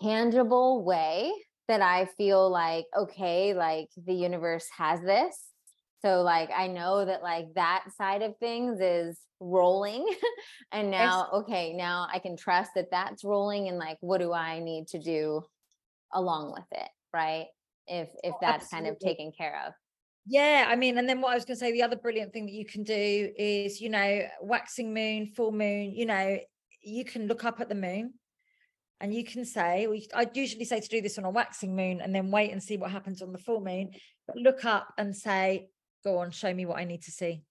tangible 0.01 0.83
way 0.83 1.31
that 1.67 1.81
I 1.81 2.05
feel 2.17 2.49
like, 2.49 2.85
okay, 2.97 3.53
like 3.53 3.87
the 3.97 4.13
universe 4.13 4.67
has 4.77 5.01
this. 5.01 5.37
So, 6.01 6.21
like, 6.23 6.49
I 6.55 6.67
know 6.67 7.05
that 7.05 7.21
like 7.21 7.53
that 7.55 7.85
side 7.95 8.23
of 8.23 8.35
things 8.37 8.79
is 8.79 9.19
rolling 9.41 10.05
and 10.71 10.91
now 10.91 11.27
okay 11.33 11.73
now 11.73 12.07
i 12.13 12.19
can 12.19 12.37
trust 12.37 12.71
that 12.75 12.91
that's 12.91 13.23
rolling 13.23 13.67
and 13.67 13.77
like 13.79 13.97
what 13.99 14.19
do 14.19 14.31
i 14.31 14.59
need 14.59 14.87
to 14.87 14.99
do 14.99 15.41
along 16.13 16.53
with 16.53 16.79
it 16.79 16.89
right 17.11 17.47
if 17.87 18.09
if 18.23 18.33
oh, 18.35 18.37
that's 18.39 18.65
Absolutely. 18.65 18.89
kind 18.89 18.95
of 18.95 18.99
taken 18.99 19.31
care 19.35 19.63
of 19.65 19.73
yeah 20.27 20.67
i 20.69 20.75
mean 20.75 20.99
and 20.99 21.09
then 21.09 21.21
what 21.21 21.31
i 21.31 21.35
was 21.35 21.43
going 21.43 21.55
to 21.55 21.59
say 21.59 21.71
the 21.71 21.81
other 21.81 21.95
brilliant 21.95 22.31
thing 22.31 22.45
that 22.45 22.53
you 22.53 22.65
can 22.65 22.83
do 22.83 23.31
is 23.35 23.81
you 23.81 23.89
know 23.89 24.21
waxing 24.41 24.93
moon 24.93 25.25
full 25.35 25.51
moon 25.51 25.91
you 25.91 26.05
know 26.05 26.37
you 26.83 27.03
can 27.03 27.25
look 27.25 27.43
up 27.43 27.59
at 27.59 27.67
the 27.67 27.75
moon 27.75 28.13
and 29.01 29.13
you 29.13 29.23
can 29.23 29.43
say 29.43 29.87
we 29.87 30.07
i 30.13 30.25
usually 30.33 30.63
say 30.63 30.79
to 30.79 30.87
do 30.87 31.01
this 31.01 31.17
on 31.17 31.25
a 31.25 31.29
waxing 31.29 31.75
moon 31.75 31.99
and 31.99 32.15
then 32.15 32.31
wait 32.31 32.51
and 32.51 32.63
see 32.63 32.77
what 32.77 32.91
happens 32.91 33.21
on 33.21 33.31
the 33.31 33.37
full 33.37 33.59
moon 33.59 33.91
but 34.27 34.37
look 34.37 34.63
up 34.63 34.93
and 34.97 35.15
say 35.15 35.67
go 36.03 36.19
on 36.19 36.31
show 36.31 36.53
me 36.53 36.65
what 36.65 36.77
i 36.77 36.85
need 36.85 37.01
to 37.01 37.11
see 37.11 37.43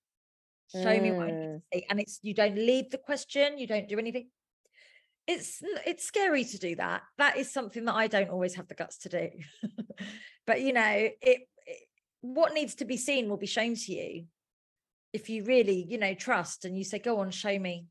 show 0.72 0.84
mm. 0.84 1.02
me 1.02 1.12
what 1.12 1.28
I 1.28 1.30
need 1.30 1.32
to 1.32 1.48
mm. 1.48 1.62
see. 1.74 1.86
And 1.90 2.00
it's 2.00 2.18
you 2.22 2.34
don't 2.34 2.54
leave 2.54 2.90
the 2.90 2.98
question, 2.98 3.58
you 3.58 3.66
don't 3.66 3.88
do 3.88 3.98
anything. 3.98 4.28
It's 5.26 5.62
it's 5.86 6.04
scary 6.04 6.44
to 6.44 6.58
do 6.58 6.76
that. 6.76 7.02
That 7.18 7.36
is 7.36 7.52
something 7.52 7.84
that 7.84 7.94
I 7.94 8.06
don't 8.06 8.30
always 8.30 8.54
have 8.54 8.68
the 8.68 8.74
guts 8.74 8.98
to 8.98 9.08
do. 9.08 9.28
but 10.46 10.60
you 10.60 10.72
know, 10.72 10.82
it, 10.82 11.16
it 11.22 11.80
what 12.20 12.54
needs 12.54 12.76
to 12.76 12.84
be 12.84 12.96
seen 12.96 13.28
will 13.28 13.36
be 13.36 13.46
shown 13.46 13.74
to 13.74 13.92
you 13.92 14.24
if 15.12 15.28
you 15.28 15.44
really, 15.44 15.84
you 15.88 15.98
know, 15.98 16.14
trust 16.14 16.64
and 16.64 16.76
you 16.76 16.84
say, 16.84 16.98
go 16.98 17.18
on, 17.18 17.30
show 17.30 17.58
me, 17.58 17.86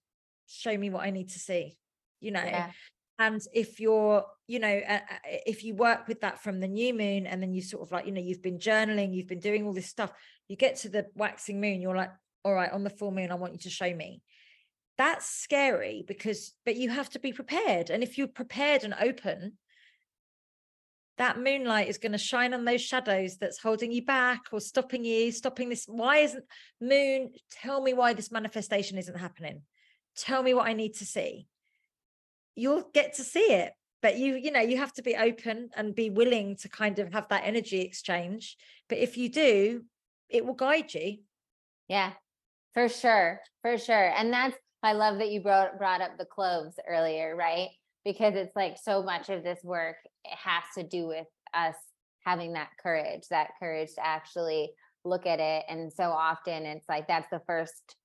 show 0.48 0.76
me 0.78 0.90
what 0.90 1.04
I 1.04 1.10
need 1.10 1.30
to 1.30 1.40
see, 1.40 1.78
you 2.22 2.32
know. 2.32 2.44
Yeah. 2.44 2.72
And 3.20 3.42
if 3.54 3.82
you're, 3.82 4.24
you 4.48 4.60
know, 4.60 4.82
uh, 4.88 5.00
if 5.46 5.66
you 5.66 5.76
work 5.76 6.08
with 6.08 6.22
that 6.22 6.42
from 6.42 6.62
the 6.62 6.68
new 6.68 6.94
moon 6.94 7.28
and 7.28 7.44
then 7.44 7.54
you 7.54 7.62
sort 7.62 7.84
of 7.84 7.92
like, 7.92 8.06
you 8.06 8.14
know, 8.14 8.22
you've 8.22 8.42
been 8.42 8.60
journaling, 8.60 9.14
you've 9.14 9.28
been 9.28 9.42
doing 9.42 9.66
all 9.66 9.74
this 9.74 9.90
stuff, 9.90 10.12
you 10.48 10.56
get 10.56 10.78
to 10.78 10.90
the 10.90 11.06
waxing 11.16 11.60
moon, 11.60 11.82
you're 11.82 11.96
like, 11.96 12.12
all 12.46 12.54
right, 12.54 12.72
on 12.72 12.86
the 12.86 12.90
full 12.90 13.12
moon, 13.12 13.30
I 13.30 13.36
want 13.36 13.54
you 13.54 13.60
to 13.60 13.70
show 13.70 13.94
me. 13.94 14.22
That's 14.98 15.26
scary 15.26 16.06
because, 16.08 16.54
but 16.66 16.78
you 16.78 16.90
have 16.90 17.10
to 17.10 17.20
be 17.20 17.34
prepared. 17.34 17.90
And 17.90 18.04
if 18.04 18.18
you're 18.18 18.28
prepared 18.28 18.86
and 18.86 18.96
open, 19.00 19.58
that 21.18 21.38
moonlight 21.38 21.90
is 21.90 21.98
going 21.98 22.14
to 22.14 22.18
shine 22.18 22.54
on 22.54 22.64
those 22.64 22.82
shadows 22.82 23.36
that's 23.36 23.62
holding 23.62 23.92
you 23.92 24.06
back 24.06 24.44
or 24.54 24.62
stopping 24.62 25.04
you, 25.04 25.34
stopping 25.34 25.68
this. 25.68 25.84
Why 25.86 26.20
isn't 26.20 26.46
moon? 26.80 27.32
Tell 27.52 27.82
me 27.82 27.94
why 27.94 28.14
this 28.14 28.32
manifestation 28.32 28.98
isn't 28.98 29.18
happening. 29.20 29.64
Tell 30.16 30.42
me 30.42 30.54
what 30.54 30.68
I 30.68 30.74
need 30.74 30.96
to 30.96 31.06
see. 31.06 31.48
You'll 32.56 32.90
get 32.94 33.14
to 33.16 33.24
see 33.24 33.54
it, 33.54 33.74
but 34.02 34.18
you, 34.18 34.36
you 34.36 34.52
know, 34.52 34.62
you 34.62 34.78
have 34.78 34.94
to 34.94 35.02
be 35.02 35.16
open 35.16 35.70
and 35.76 35.96
be 35.96 36.10
willing 36.10 36.56
to 36.58 36.70
kind 36.70 37.00
of 37.00 37.14
have 37.14 37.28
that 37.30 37.44
energy 37.46 37.82
exchange. 37.82 38.58
But 38.88 38.98
if 38.98 39.18
you 39.18 39.30
do, 39.30 39.84
it 40.30 40.46
will 40.46 40.54
guide 40.54 40.94
you. 40.94 41.18
Yeah, 41.88 42.14
for 42.74 42.88
sure, 42.88 43.42
for 43.62 43.78
sure. 43.78 44.14
And 44.16 44.32
that's 44.32 44.56
I 44.82 44.94
love 44.94 45.18
that 45.18 45.32
you 45.32 45.42
brought 45.42 45.78
brought 45.78 46.02
up 46.02 46.18
the 46.18 46.26
cloves 46.26 46.76
earlier, 46.88 47.36
right? 47.36 47.70
Because 48.06 48.36
it's 48.36 48.56
like 48.56 48.78
so 48.82 49.04
much 49.04 49.30
of 49.30 49.44
this 49.44 49.60
work 49.64 49.98
it 50.24 50.38
has 50.38 50.64
to 50.78 50.84
do 50.84 51.08
with 51.08 51.28
us 51.54 51.76
having 52.26 52.54
that 52.54 52.70
courage, 52.82 53.24
that 53.30 53.52
courage 53.60 53.94
to 53.96 54.06
actually 54.06 54.72
look 55.04 55.26
at 55.26 55.40
it. 55.40 55.66
And 55.68 55.92
so 55.92 56.04
often 56.04 56.66
it's 56.66 56.88
like 56.88 57.08
that's 57.08 57.30
the 57.30 57.42
first 57.46 57.96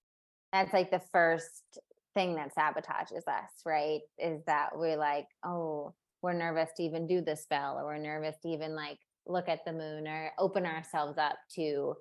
that's 0.53 0.73
like 0.73 0.91
the 0.91 1.03
first 1.13 1.79
thing 2.15 2.37
that 2.37 2.55
sabotages 2.55 3.27
us, 3.29 3.51
right? 3.67 4.01
Is 4.19 4.43
that 4.47 4.71
we're 4.75 4.97
like, 4.97 5.27
oh, 5.45 5.95
we're 6.23 6.33
nervous 6.33 6.71
to 6.77 6.83
even 6.83 7.07
do 7.07 7.21
the 7.21 7.37
spell 7.37 7.79
or 7.79 7.85
we're 7.85 7.99
nervous 7.99 8.37
to 8.43 8.49
even 8.49 8.75
like 8.75 8.99
look 9.27 9.49
at 9.49 9.65
the 9.65 9.73
moon 9.73 10.07
or 10.07 10.31
open 10.39 10.65
ourselves 10.65 11.19
up 11.19 11.37
to 11.55 11.95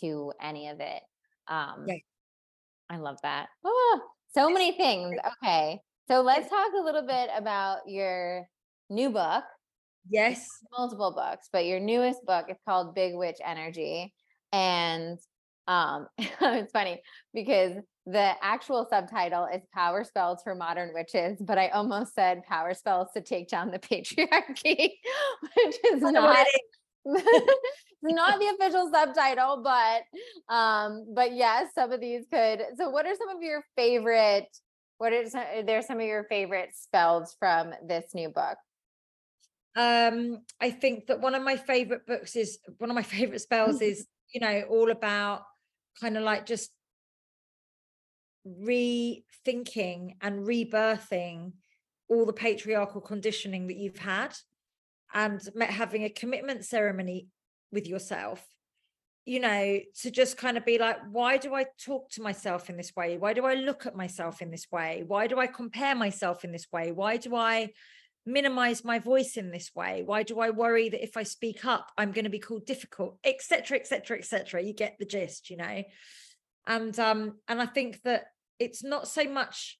to 0.00 0.32
any 0.40 0.68
of 0.68 0.80
it 0.80 1.02
um, 1.48 1.84
yeah. 1.86 1.96
I 2.90 2.98
love 2.98 3.18
that. 3.22 3.48
Oh, 3.64 4.00
so 4.34 4.50
many 4.50 4.72
things. 4.76 5.16
Okay. 5.42 5.80
So 6.08 6.22
let's 6.22 6.48
talk 6.48 6.72
a 6.78 6.84
little 6.84 7.06
bit 7.06 7.30
about 7.36 7.80
your 7.86 8.46
new 8.88 9.10
book. 9.10 9.44
Yes. 10.08 10.46
Multiple 10.76 11.12
books, 11.12 11.48
but 11.52 11.66
your 11.66 11.80
newest 11.80 12.24
book 12.24 12.46
is 12.48 12.56
called 12.66 12.94
Big 12.94 13.14
Witch 13.14 13.38
Energy. 13.44 14.14
And 14.52 15.18
um, 15.66 16.06
it's 16.18 16.72
funny 16.72 17.02
because 17.34 17.72
the 18.10 18.32
actual 18.40 18.86
subtitle 18.88 19.46
is 19.52 19.60
Power 19.74 20.02
Spells 20.02 20.42
for 20.42 20.54
Modern 20.54 20.92
Witches, 20.94 21.36
but 21.40 21.58
I 21.58 21.68
almost 21.68 22.14
said 22.14 22.42
Power 22.44 22.72
Spells 22.72 23.08
to 23.14 23.20
Take 23.20 23.48
Down 23.48 23.70
the 23.70 23.78
Patriarchy, 23.78 24.92
which 25.56 25.76
is 25.92 26.00
not 26.00 26.46
not 28.02 28.40
the 28.40 28.54
official 28.58 28.90
subtitle, 28.90 29.62
but 29.62 30.54
um, 30.54 31.06
but 31.14 31.34
yes, 31.34 31.72
some 31.74 31.92
of 31.92 32.00
these 32.00 32.24
could. 32.32 32.62
So, 32.78 32.88
what 32.88 33.04
are 33.04 33.14
some 33.14 33.36
of 33.36 33.42
your 33.42 33.62
favorite? 33.76 34.48
What 34.96 35.12
are 35.12 35.28
some, 35.28 35.42
are 35.42 35.62
there 35.62 35.82
some 35.82 36.00
of 36.00 36.06
your 36.06 36.24
favorite 36.24 36.70
spells 36.74 37.36
from 37.38 37.74
this 37.86 38.14
new 38.14 38.30
book? 38.30 38.56
Um, 39.76 40.40
I 40.60 40.70
think 40.70 41.08
that 41.08 41.20
one 41.20 41.34
of 41.34 41.42
my 41.42 41.56
favorite 41.56 42.06
books 42.06 42.36
is 42.36 42.58
one 42.78 42.88
of 42.88 42.96
my 42.96 43.02
favorite 43.16 43.40
spells 43.40 43.82
is 43.82 44.06
you 44.32 44.40
know 44.40 44.62
all 44.70 44.90
about 44.90 45.42
kind 46.00 46.16
of 46.16 46.22
like 46.22 46.46
just 46.46 46.70
rethinking 48.46 50.14
and 50.20 50.46
rebirthing 50.46 51.52
all 52.08 52.24
the 52.24 52.32
patriarchal 52.32 53.00
conditioning 53.00 53.66
that 53.66 53.76
you've 53.76 53.98
had 53.98 54.34
and 55.12 55.40
having 55.60 56.04
a 56.04 56.10
commitment 56.10 56.64
ceremony 56.64 57.28
with 57.72 57.86
yourself 57.86 58.44
you 59.28 59.40
know 59.40 59.78
to 60.00 60.10
just 60.10 60.38
kind 60.38 60.56
of 60.56 60.64
be 60.64 60.78
like 60.78 60.96
why 61.10 61.36
do 61.36 61.54
i 61.54 61.66
talk 61.84 62.08
to 62.08 62.22
myself 62.22 62.70
in 62.70 62.78
this 62.78 62.96
way? 62.96 63.18
Why 63.18 63.34
do 63.34 63.44
i 63.44 63.54
look 63.54 63.84
at 63.84 63.94
myself 63.94 64.40
in 64.40 64.50
this 64.50 64.66
way? 64.72 65.04
Why 65.06 65.26
do 65.26 65.38
i 65.38 65.46
compare 65.46 65.94
myself 65.94 66.44
in 66.44 66.52
this 66.52 66.66
way? 66.72 66.92
Why 66.92 67.18
do 67.18 67.36
i 67.36 67.68
minimize 68.24 68.84
my 68.84 68.98
voice 68.98 69.36
in 69.36 69.50
this 69.50 69.70
way? 69.74 70.02
Why 70.04 70.22
do 70.22 70.40
i 70.40 70.48
worry 70.48 70.88
that 70.88 71.04
if 71.04 71.18
i 71.18 71.24
speak 71.24 71.66
up 71.66 71.92
i'm 71.98 72.12
going 72.12 72.24
to 72.24 72.30
be 72.30 72.38
called 72.38 72.64
difficult? 72.64 73.18
etc 73.22 73.78
etc 73.78 74.16
etc 74.16 74.62
you 74.62 74.72
get 74.72 74.96
the 74.98 75.04
gist 75.04 75.50
you 75.50 75.58
know 75.58 75.82
and 76.68 76.98
um 77.00 77.38
and 77.48 77.60
i 77.60 77.66
think 77.66 78.00
that 78.02 78.26
it's 78.60 78.84
not 78.84 79.08
so 79.08 79.24
much 79.24 79.78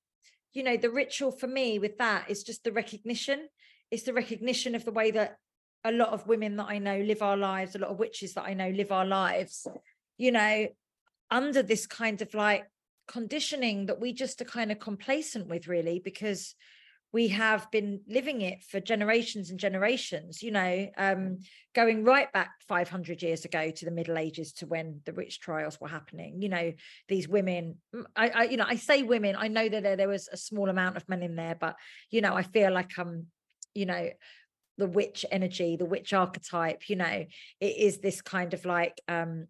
you 0.55 0.63
know 0.63 0.77
the 0.77 0.91
ritual 0.91 1.31
for 1.31 1.47
me 1.47 1.79
with 1.79 1.99
that 1.99 2.29
is 2.29 2.43
just 2.43 2.65
the 2.65 2.73
recognition. 2.73 3.49
It's 3.91 4.03
the 4.03 4.13
recognition 4.13 4.75
of 4.75 4.85
the 4.85 4.93
way 4.93 5.11
that 5.13 5.37
a 5.85 5.93
lot 5.93 6.09
of 6.09 6.27
women 6.27 6.57
that 6.57 6.67
I 6.69 6.79
know 6.79 6.99
live 6.99 7.23
our 7.23 7.37
lives, 7.37 7.75
a 7.75 7.79
lot 7.79 7.91
of 7.91 7.99
witches 7.99 8.35
that 8.35 8.45
I 8.45 8.55
know 8.55 8.69
live 8.69 8.93
our 8.93 9.07
lives, 9.07 9.67
you 10.19 10.33
know, 10.33 10.67
under 11.31 11.63
this 11.63 11.87
kind 11.87 12.21
of 12.21 12.35
like 12.35 12.67
conditioning 13.07 13.87
that 13.87 14.01
we 14.01 14.13
just 14.13 14.43
are 14.43 14.47
kind 14.47 14.73
of 14.73 14.79
complacent 14.79 15.47
with, 15.49 15.69
really, 15.69 16.01
because 16.05 16.55
we 17.13 17.29
have 17.29 17.71
been 17.71 18.01
living 18.07 18.43
it 18.43 18.63
for 18.65 18.81
generations 18.81 19.51
and 19.51 19.59
generations, 19.59 20.43
you 20.43 20.51
know, 20.51 20.89
um, 20.99 21.39
going 21.75 22.05
right 22.05 22.31
back 22.33 22.51
500 22.69 23.23
years 23.23 23.45
ago 23.45 23.71
to 23.71 23.85
the 23.85 23.91
Middle 23.91 24.19
Ages 24.19 24.53
to 24.55 24.67
when 24.67 25.01
the 25.07 25.15
witch 25.15 25.41
trials 25.41 25.81
were 25.81 25.89
happening. 25.89 26.43
You 26.43 26.51
know, 26.51 26.73
these 27.09 27.27
women, 27.27 27.77
I, 28.15 28.29
I 28.29 28.43
you 28.45 28.59
know, 28.59 28.67
I 28.69 28.77
say 28.77 29.03
women, 29.03 29.37
I 29.39 29.49
know 29.49 29.69
that 29.69 29.83
there, 29.83 29.97
there 29.97 30.09
was 30.09 30.29
a 30.31 30.37
small 30.37 30.69
amount 30.69 30.97
of 30.97 31.09
men 31.09 31.23
in 31.23 31.37
there, 31.37 31.57
but, 31.59 31.77
you 32.11 32.21
know, 32.21 32.35
I 32.35 32.43
feel 32.43 32.73
like 32.73 32.99
um, 32.99 33.27
you 33.75 33.87
know 33.87 34.11
the 34.77 34.87
witch 34.87 35.25
energy 35.31 35.77
the 35.77 35.85
witch 35.85 36.13
archetype 36.13 36.89
you 36.89 36.97
know 36.97 37.27
it 37.61 37.77
is 37.77 37.99
this 37.99 38.21
kind 38.21 38.55
of 38.55 38.65
like 38.65 39.01
um 39.09 39.47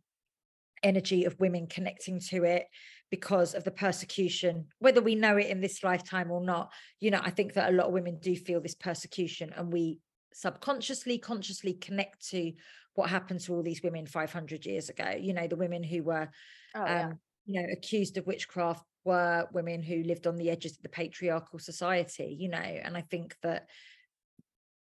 energy 0.82 1.24
of 1.24 1.38
women 1.40 1.66
connecting 1.66 2.20
to 2.20 2.44
it 2.44 2.66
because 3.10 3.54
of 3.54 3.64
the 3.64 3.70
persecution 3.70 4.66
whether 4.78 5.00
we 5.00 5.14
know 5.14 5.36
it 5.36 5.46
in 5.46 5.60
this 5.60 5.82
lifetime 5.82 6.30
or 6.30 6.42
not 6.44 6.70
you 7.00 7.10
know 7.10 7.20
i 7.22 7.30
think 7.30 7.54
that 7.54 7.70
a 7.70 7.72
lot 7.72 7.86
of 7.86 7.92
women 7.92 8.18
do 8.20 8.36
feel 8.36 8.60
this 8.60 8.74
persecution 8.74 9.52
and 9.56 9.72
we 9.72 9.98
subconsciously, 10.38 11.18
consciously 11.18 11.74
connect 11.74 12.28
to 12.28 12.52
what 12.94 13.10
happened 13.10 13.40
to 13.40 13.54
all 13.54 13.62
these 13.62 13.82
women 13.82 14.06
500 14.06 14.64
years 14.66 14.88
ago. 14.88 15.14
You 15.18 15.34
know, 15.34 15.46
the 15.46 15.56
women 15.56 15.82
who 15.82 16.02
were, 16.02 16.28
oh, 16.74 16.84
um, 16.84 17.18
you 17.46 17.60
know, 17.60 17.68
accused 17.72 18.16
of 18.16 18.26
witchcraft 18.26 18.84
were 19.04 19.48
women 19.52 19.82
who 19.82 20.02
lived 20.02 20.26
on 20.26 20.36
the 20.36 20.50
edges 20.50 20.72
of 20.72 20.82
the 20.82 20.88
patriarchal 20.88 21.58
society. 21.58 22.36
You 22.38 22.48
know, 22.48 22.58
and 22.58 22.96
I 22.96 23.02
think 23.02 23.36
that 23.42 23.66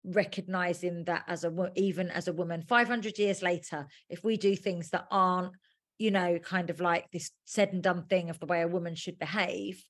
recognizing 0.06 1.06
that 1.06 1.24
as 1.28 1.44
a 1.46 1.72
even 1.76 2.10
as 2.10 2.28
a 2.28 2.34
woman 2.34 2.62
500 2.62 3.18
years 3.18 3.42
later 3.42 3.88
if 4.10 4.22
we 4.22 4.36
do 4.36 4.54
things 4.54 4.90
that 4.90 5.08
aren't 5.10 5.54
you 5.98 6.12
know 6.12 6.40
kind 6.40 6.70
of 6.70 6.80
like 6.80 7.10
this 7.12 7.32
said 7.46 7.74
and 7.74 7.84
done 7.84 8.04
thing 8.04 8.30
of 8.30 8.40
the 8.40 8.46
way 8.46 8.62
a 8.62 8.68
woman 8.68 8.96
should 8.96 9.20
behave 9.20 9.84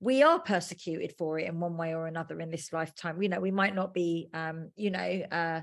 we 0.00 0.22
are 0.22 0.40
persecuted 0.40 1.14
for 1.16 1.38
it 1.38 1.46
in 1.46 1.60
one 1.60 1.76
way 1.76 1.94
or 1.94 2.06
another 2.06 2.40
in 2.40 2.50
this 2.50 2.72
lifetime 2.72 3.22
you 3.22 3.28
know 3.28 3.40
we 3.40 3.50
might 3.50 3.74
not 3.74 3.94
be 3.94 4.28
um 4.34 4.70
you 4.76 4.90
know 4.90 5.22
uh 5.30 5.60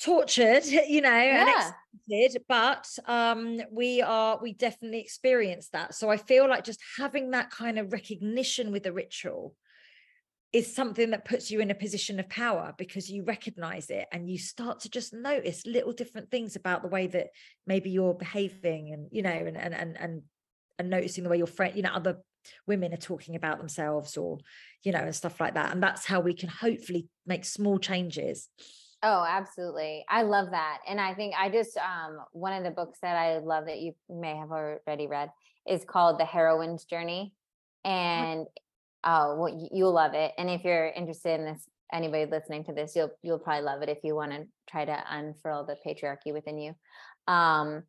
tortured 0.00 0.64
you 0.88 1.00
know 1.00 1.10
yeah. 1.10 1.70
and 2.10 2.36
but 2.48 2.86
um 3.06 3.60
we 3.70 4.02
are 4.02 4.38
we 4.40 4.52
definitely 4.52 5.00
experience 5.00 5.68
that 5.72 5.94
so 5.94 6.10
i 6.10 6.16
feel 6.16 6.48
like 6.48 6.64
just 6.64 6.80
having 6.98 7.30
that 7.30 7.50
kind 7.50 7.78
of 7.78 7.92
recognition 7.92 8.72
with 8.72 8.82
the 8.82 8.92
ritual 8.92 9.54
is 10.52 10.74
something 10.74 11.10
that 11.10 11.24
puts 11.24 11.50
you 11.50 11.60
in 11.60 11.70
a 11.70 11.74
position 11.74 12.18
of 12.18 12.28
power 12.28 12.74
because 12.76 13.08
you 13.08 13.22
recognize 13.24 13.88
it 13.88 14.06
and 14.12 14.28
you 14.28 14.36
start 14.36 14.80
to 14.80 14.90
just 14.90 15.14
notice 15.14 15.64
little 15.64 15.92
different 15.92 16.30
things 16.30 16.56
about 16.56 16.82
the 16.82 16.88
way 16.88 17.06
that 17.06 17.28
maybe 17.66 17.90
you're 17.90 18.14
behaving 18.14 18.92
and 18.92 19.08
you 19.12 19.22
know 19.22 19.30
and 19.30 19.56
and 19.56 19.74
and 19.74 19.96
and, 19.96 20.22
and 20.78 20.90
noticing 20.90 21.22
the 21.22 21.30
way 21.30 21.38
your 21.38 21.46
friend 21.46 21.76
you 21.76 21.82
know 21.82 21.92
other 21.92 22.18
women 22.66 22.92
are 22.92 22.98
talking 22.98 23.36
about 23.36 23.58
themselves 23.58 24.16
or 24.16 24.38
you 24.82 24.92
know 24.92 24.98
and 24.98 25.14
stuff 25.14 25.40
like 25.40 25.54
that. 25.54 25.72
And 25.72 25.82
that's 25.82 26.06
how 26.06 26.20
we 26.20 26.34
can 26.34 26.48
hopefully 26.48 27.08
make 27.26 27.44
small 27.44 27.78
changes. 27.78 28.48
Oh 29.02 29.24
absolutely. 29.26 30.04
I 30.08 30.22
love 30.22 30.50
that. 30.50 30.78
And 30.88 31.00
i 31.00 31.14
think 31.14 31.34
i 31.38 31.48
just 31.48 31.76
um 31.76 32.18
one 32.32 32.52
of 32.52 32.64
the 32.64 32.70
books 32.70 32.98
that 33.02 33.16
i 33.16 33.38
love 33.38 33.66
that 33.66 33.78
you 33.78 33.92
may 34.08 34.36
have 34.36 34.50
already 34.50 35.06
read 35.06 35.30
is 35.68 35.84
called 35.84 36.18
the 36.18 36.26
heroine's 36.26 36.84
journey. 36.84 37.34
And 37.84 38.46
oh 39.04 39.36
well 39.36 39.68
you'll 39.72 39.92
love 39.92 40.14
it 40.14 40.32
and 40.38 40.50
if 40.50 40.64
you're 40.64 40.88
interested 40.88 41.38
in 41.38 41.46
this 41.46 41.68
anybody 41.92 42.30
listening 42.30 42.64
to 42.64 42.72
this 42.72 42.94
you'll 42.94 43.10
you'll 43.22 43.38
probably 43.38 43.62
love 43.62 43.82
it 43.82 43.88
if 43.88 43.98
you 44.04 44.14
want 44.14 44.32
to 44.32 44.46
try 44.68 44.84
to 44.84 45.04
unfurl 45.10 45.64
the 45.64 45.76
patriarchy 45.86 46.32
within 46.32 46.58
you. 46.58 46.74
Um 47.26 47.84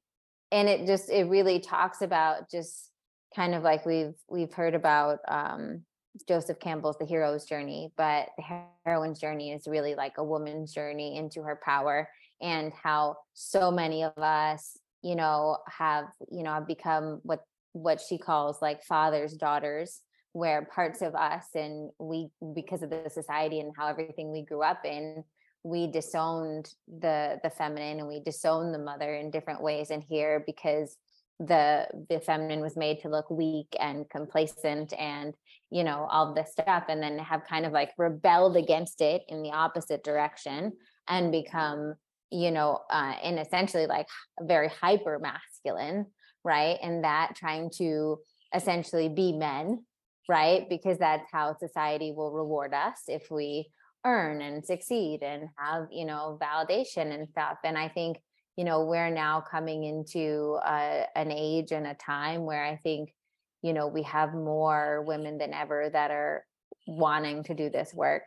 and 0.51 0.67
it 0.67 0.85
just 0.85 1.09
it 1.09 1.25
really 1.25 1.59
talks 1.59 2.01
about 2.01 2.49
just 2.49 2.91
kind 3.35 3.55
of 3.55 3.63
like 3.63 3.85
we've 3.85 4.13
we've 4.29 4.53
heard 4.53 4.75
about 4.75 5.19
um, 5.27 5.83
Joseph 6.27 6.59
Campbell's 6.59 6.97
The 6.97 7.05
Hero's 7.05 7.45
Journey, 7.45 7.93
but 7.95 8.29
the 8.37 8.43
heroine's 8.85 9.19
journey 9.19 9.51
is 9.53 9.67
really 9.67 9.95
like 9.95 10.17
a 10.17 10.23
woman's 10.23 10.73
journey 10.73 11.15
into 11.17 11.41
her 11.43 11.59
power 11.63 12.09
and 12.41 12.73
how 12.73 13.15
so 13.33 13.71
many 13.71 14.03
of 14.03 14.17
us, 14.17 14.77
you 15.01 15.15
know, 15.15 15.57
have, 15.67 16.05
you 16.29 16.43
know, 16.43 16.53
have 16.53 16.67
become 16.67 17.21
what 17.23 17.43
what 17.73 18.01
she 18.01 18.17
calls 18.17 18.61
like 18.61 18.83
father's 18.83 19.33
daughters, 19.33 20.01
where 20.33 20.65
parts 20.73 21.01
of 21.01 21.15
us 21.15 21.45
and 21.55 21.91
we 21.99 22.29
because 22.55 22.81
of 22.81 22.89
the 22.89 23.09
society 23.09 23.59
and 23.59 23.73
how 23.77 23.87
everything 23.87 24.31
we 24.31 24.43
grew 24.43 24.61
up 24.61 24.85
in, 24.85 25.23
we 25.63 25.87
disowned 25.87 26.73
the 26.99 27.39
the 27.43 27.49
feminine 27.49 27.99
and 27.99 28.07
we 28.07 28.21
disowned 28.21 28.73
the 28.73 28.79
mother 28.79 29.15
in 29.15 29.31
different 29.31 29.61
ways 29.61 29.91
and 29.91 30.03
here 30.03 30.43
because 30.45 30.97
the 31.39 31.87
the 32.09 32.19
feminine 32.19 32.61
was 32.61 32.77
made 32.77 32.99
to 32.99 33.09
look 33.09 33.29
weak 33.29 33.75
and 33.79 34.09
complacent 34.09 34.93
and 34.97 35.33
you 35.71 35.83
know 35.83 36.07
all 36.11 36.33
this 36.33 36.51
stuff 36.51 36.83
and 36.87 37.01
then 37.01 37.17
have 37.17 37.43
kind 37.49 37.65
of 37.65 37.71
like 37.71 37.91
rebelled 37.97 38.55
against 38.55 39.01
it 39.01 39.23
in 39.27 39.41
the 39.41 39.51
opposite 39.51 40.03
direction 40.03 40.71
and 41.07 41.31
become 41.31 41.95
you 42.29 42.51
know 42.51 42.79
uh 42.91 43.15
in 43.23 43.39
essentially 43.39 43.87
like 43.87 44.05
very 44.41 44.67
hyper 44.67 45.17
masculine 45.19 46.05
right? 46.43 46.77
And 46.81 47.03
that 47.03 47.33
trying 47.35 47.69
to 47.77 48.19
essentially 48.53 49.09
be 49.09 49.33
men 49.33 49.85
right? 50.31 50.69
Because 50.69 50.97
that's 50.97 51.29
how 51.29 51.57
society 51.57 52.13
will 52.15 52.31
reward 52.31 52.73
us 52.73 53.01
if 53.09 53.29
we 53.29 53.69
earn 54.05 54.41
and 54.41 54.65
succeed 54.65 55.21
and 55.23 55.49
have 55.57 55.87
you 55.91 56.05
know 56.05 56.39
validation 56.41 57.13
and 57.13 57.27
stuff. 57.27 57.57
And 57.65 57.77
i 57.77 57.89
think 57.89 58.17
you 58.55 58.63
know 58.63 58.85
we're 58.85 59.11
now 59.11 59.41
coming 59.41 59.83
into 59.83 60.57
uh, 60.65 61.03
an 61.15 61.31
age 61.31 61.71
and 61.71 61.85
a 61.85 61.93
time 61.95 62.45
where 62.45 62.63
i 62.63 62.77
think 62.77 63.13
you 63.61 63.73
know 63.73 63.87
we 63.87 64.03
have 64.03 64.33
more 64.33 65.03
women 65.05 65.37
than 65.37 65.53
ever 65.53 65.89
that 65.91 66.11
are 66.11 66.45
wanting 66.87 67.43
to 67.43 67.53
do 67.53 67.69
this 67.69 67.93
work 67.93 68.23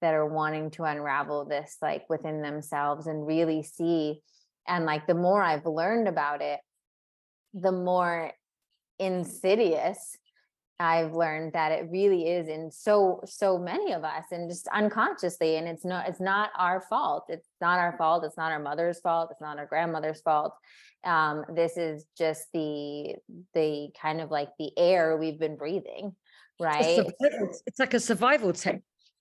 that 0.00 0.12
are 0.12 0.26
wanting 0.26 0.70
to 0.72 0.82
unravel 0.82 1.44
this 1.44 1.76
like 1.80 2.04
within 2.10 2.42
themselves 2.42 3.06
and 3.06 3.26
really 3.26 3.62
see. 3.62 4.20
And 4.66 4.84
like 4.84 5.06
the 5.06 5.14
more 5.14 5.40
i've 5.40 5.66
learned 5.66 6.08
about 6.08 6.42
it 6.42 6.58
the 7.54 7.72
more 7.72 8.32
insidious 8.98 10.16
I've 10.80 11.14
learned 11.14 11.52
that 11.52 11.70
it 11.70 11.88
really 11.90 12.28
is 12.28 12.48
in 12.48 12.70
so 12.70 13.20
so 13.24 13.58
many 13.58 13.92
of 13.92 14.02
us 14.02 14.24
and 14.32 14.50
just 14.50 14.66
unconsciously 14.68 15.56
and 15.56 15.68
it's 15.68 15.84
not 15.84 16.08
it's 16.08 16.20
not 16.20 16.50
our 16.58 16.80
fault. 16.80 17.26
It's 17.28 17.48
not 17.60 17.78
our 17.78 17.96
fault. 17.96 18.24
It's 18.24 18.36
not 18.36 18.50
our 18.50 18.58
mother's 18.58 19.00
fault. 19.00 19.28
It's 19.30 19.40
not 19.40 19.58
our 19.58 19.66
grandmother's 19.66 20.20
fault. 20.20 20.54
Um, 21.04 21.44
this 21.54 21.76
is 21.76 22.06
just 22.18 22.46
the 22.52 23.14
the 23.54 23.90
kind 24.00 24.20
of 24.20 24.30
like 24.30 24.48
the 24.58 24.76
air 24.76 25.16
we've 25.16 25.38
been 25.38 25.56
breathing 25.56 26.16
right? 26.60 27.00
it's, 27.20 27.62
it's 27.66 27.78
like 27.78 27.94
a 27.94 28.00
survival 28.00 28.52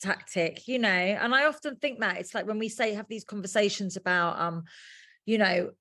tactic 0.02 0.68
you 0.68 0.80
know? 0.80 0.90
And 0.90 1.34
I 1.34 1.46
often 1.46 1.76
think 1.78 2.00
that 2.00 2.18
it's 2.18 2.34
like 2.34 2.48
when 2.48 2.60
we 2.60 2.70
say 2.70 2.94
have 2.94 3.08
these 3.08 3.24
conversations 3.24 3.96
about 3.96 4.40
um 4.40 4.64
you 5.26 5.38
know 5.38 5.72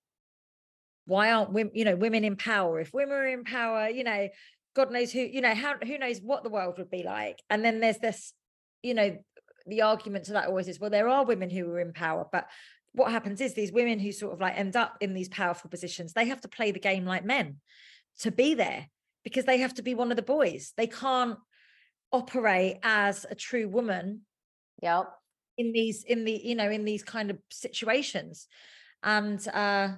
why 1.06 1.32
aren't 1.32 1.52
women 1.52 1.72
you 1.74 1.84
know 1.84 1.96
women 1.96 2.24
in 2.24 2.36
power? 2.36 2.78
If 2.80 2.92
women 2.92 3.14
are 3.14 3.26
in 3.26 3.44
power 3.44 3.88
you 3.88 4.04
know 4.04 4.28
God 4.74 4.90
knows 4.90 5.12
who, 5.12 5.20
you 5.20 5.40
know, 5.40 5.54
how 5.54 5.74
who 5.78 5.98
knows 5.98 6.20
what 6.20 6.42
the 6.42 6.50
world 6.50 6.78
would 6.78 6.90
be 6.90 7.02
like. 7.02 7.40
And 7.50 7.64
then 7.64 7.80
there's 7.80 7.98
this, 7.98 8.32
you 8.82 8.94
know, 8.94 9.18
the 9.66 9.82
argument 9.82 10.24
to 10.26 10.32
that 10.32 10.48
always 10.48 10.68
is, 10.68 10.80
well, 10.80 10.90
there 10.90 11.08
are 11.08 11.24
women 11.24 11.50
who 11.50 11.68
are 11.70 11.80
in 11.80 11.92
power, 11.92 12.26
but 12.30 12.46
what 12.92 13.10
happens 13.10 13.40
is 13.40 13.54
these 13.54 13.72
women 13.72 13.98
who 13.98 14.12
sort 14.12 14.32
of 14.32 14.40
like 14.40 14.58
end 14.58 14.76
up 14.76 14.96
in 15.00 15.14
these 15.14 15.28
powerful 15.28 15.70
positions, 15.70 16.12
they 16.12 16.26
have 16.26 16.40
to 16.42 16.48
play 16.48 16.70
the 16.70 16.80
game 16.80 17.04
like 17.04 17.24
men 17.24 17.56
to 18.20 18.30
be 18.30 18.54
there 18.54 18.88
because 19.24 19.44
they 19.44 19.58
have 19.58 19.74
to 19.74 19.82
be 19.82 19.94
one 19.94 20.10
of 20.10 20.16
the 20.16 20.22
boys. 20.22 20.72
They 20.76 20.86
can't 20.86 21.38
operate 22.10 22.78
as 22.82 23.24
a 23.30 23.34
true 23.34 23.68
woman. 23.68 24.22
Yep. 24.82 25.10
In 25.58 25.72
these, 25.72 26.04
in 26.04 26.24
the, 26.24 26.32
you 26.32 26.54
know, 26.54 26.70
in 26.70 26.84
these 26.84 27.02
kind 27.02 27.30
of 27.30 27.38
situations. 27.50 28.46
And 29.02 29.46
uh 29.48 29.88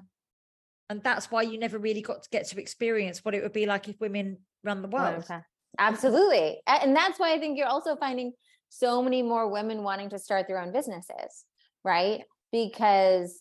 and 0.90 1.02
that's 1.02 1.30
why 1.30 1.42
you 1.42 1.58
never 1.58 1.78
really 1.78 2.02
got 2.02 2.22
to 2.22 2.28
get 2.30 2.46
to 2.48 2.60
experience 2.60 3.24
what 3.24 3.34
it 3.34 3.42
would 3.42 3.52
be 3.52 3.66
like 3.66 3.88
if 3.88 3.98
women 4.00 4.38
run 4.64 4.82
the 4.82 4.88
world. 4.88 5.24
Okay. 5.24 5.40
Absolutely. 5.78 6.60
And 6.66 6.94
that's 6.94 7.18
why 7.18 7.32
I 7.34 7.38
think 7.38 7.58
you're 7.58 7.66
also 7.66 7.96
finding 7.96 8.32
so 8.68 9.02
many 9.02 9.22
more 9.22 9.50
women 9.50 9.82
wanting 9.82 10.10
to 10.10 10.18
start 10.18 10.46
their 10.48 10.60
own 10.60 10.72
businesses, 10.72 11.44
right? 11.84 12.22
Because 12.52 13.40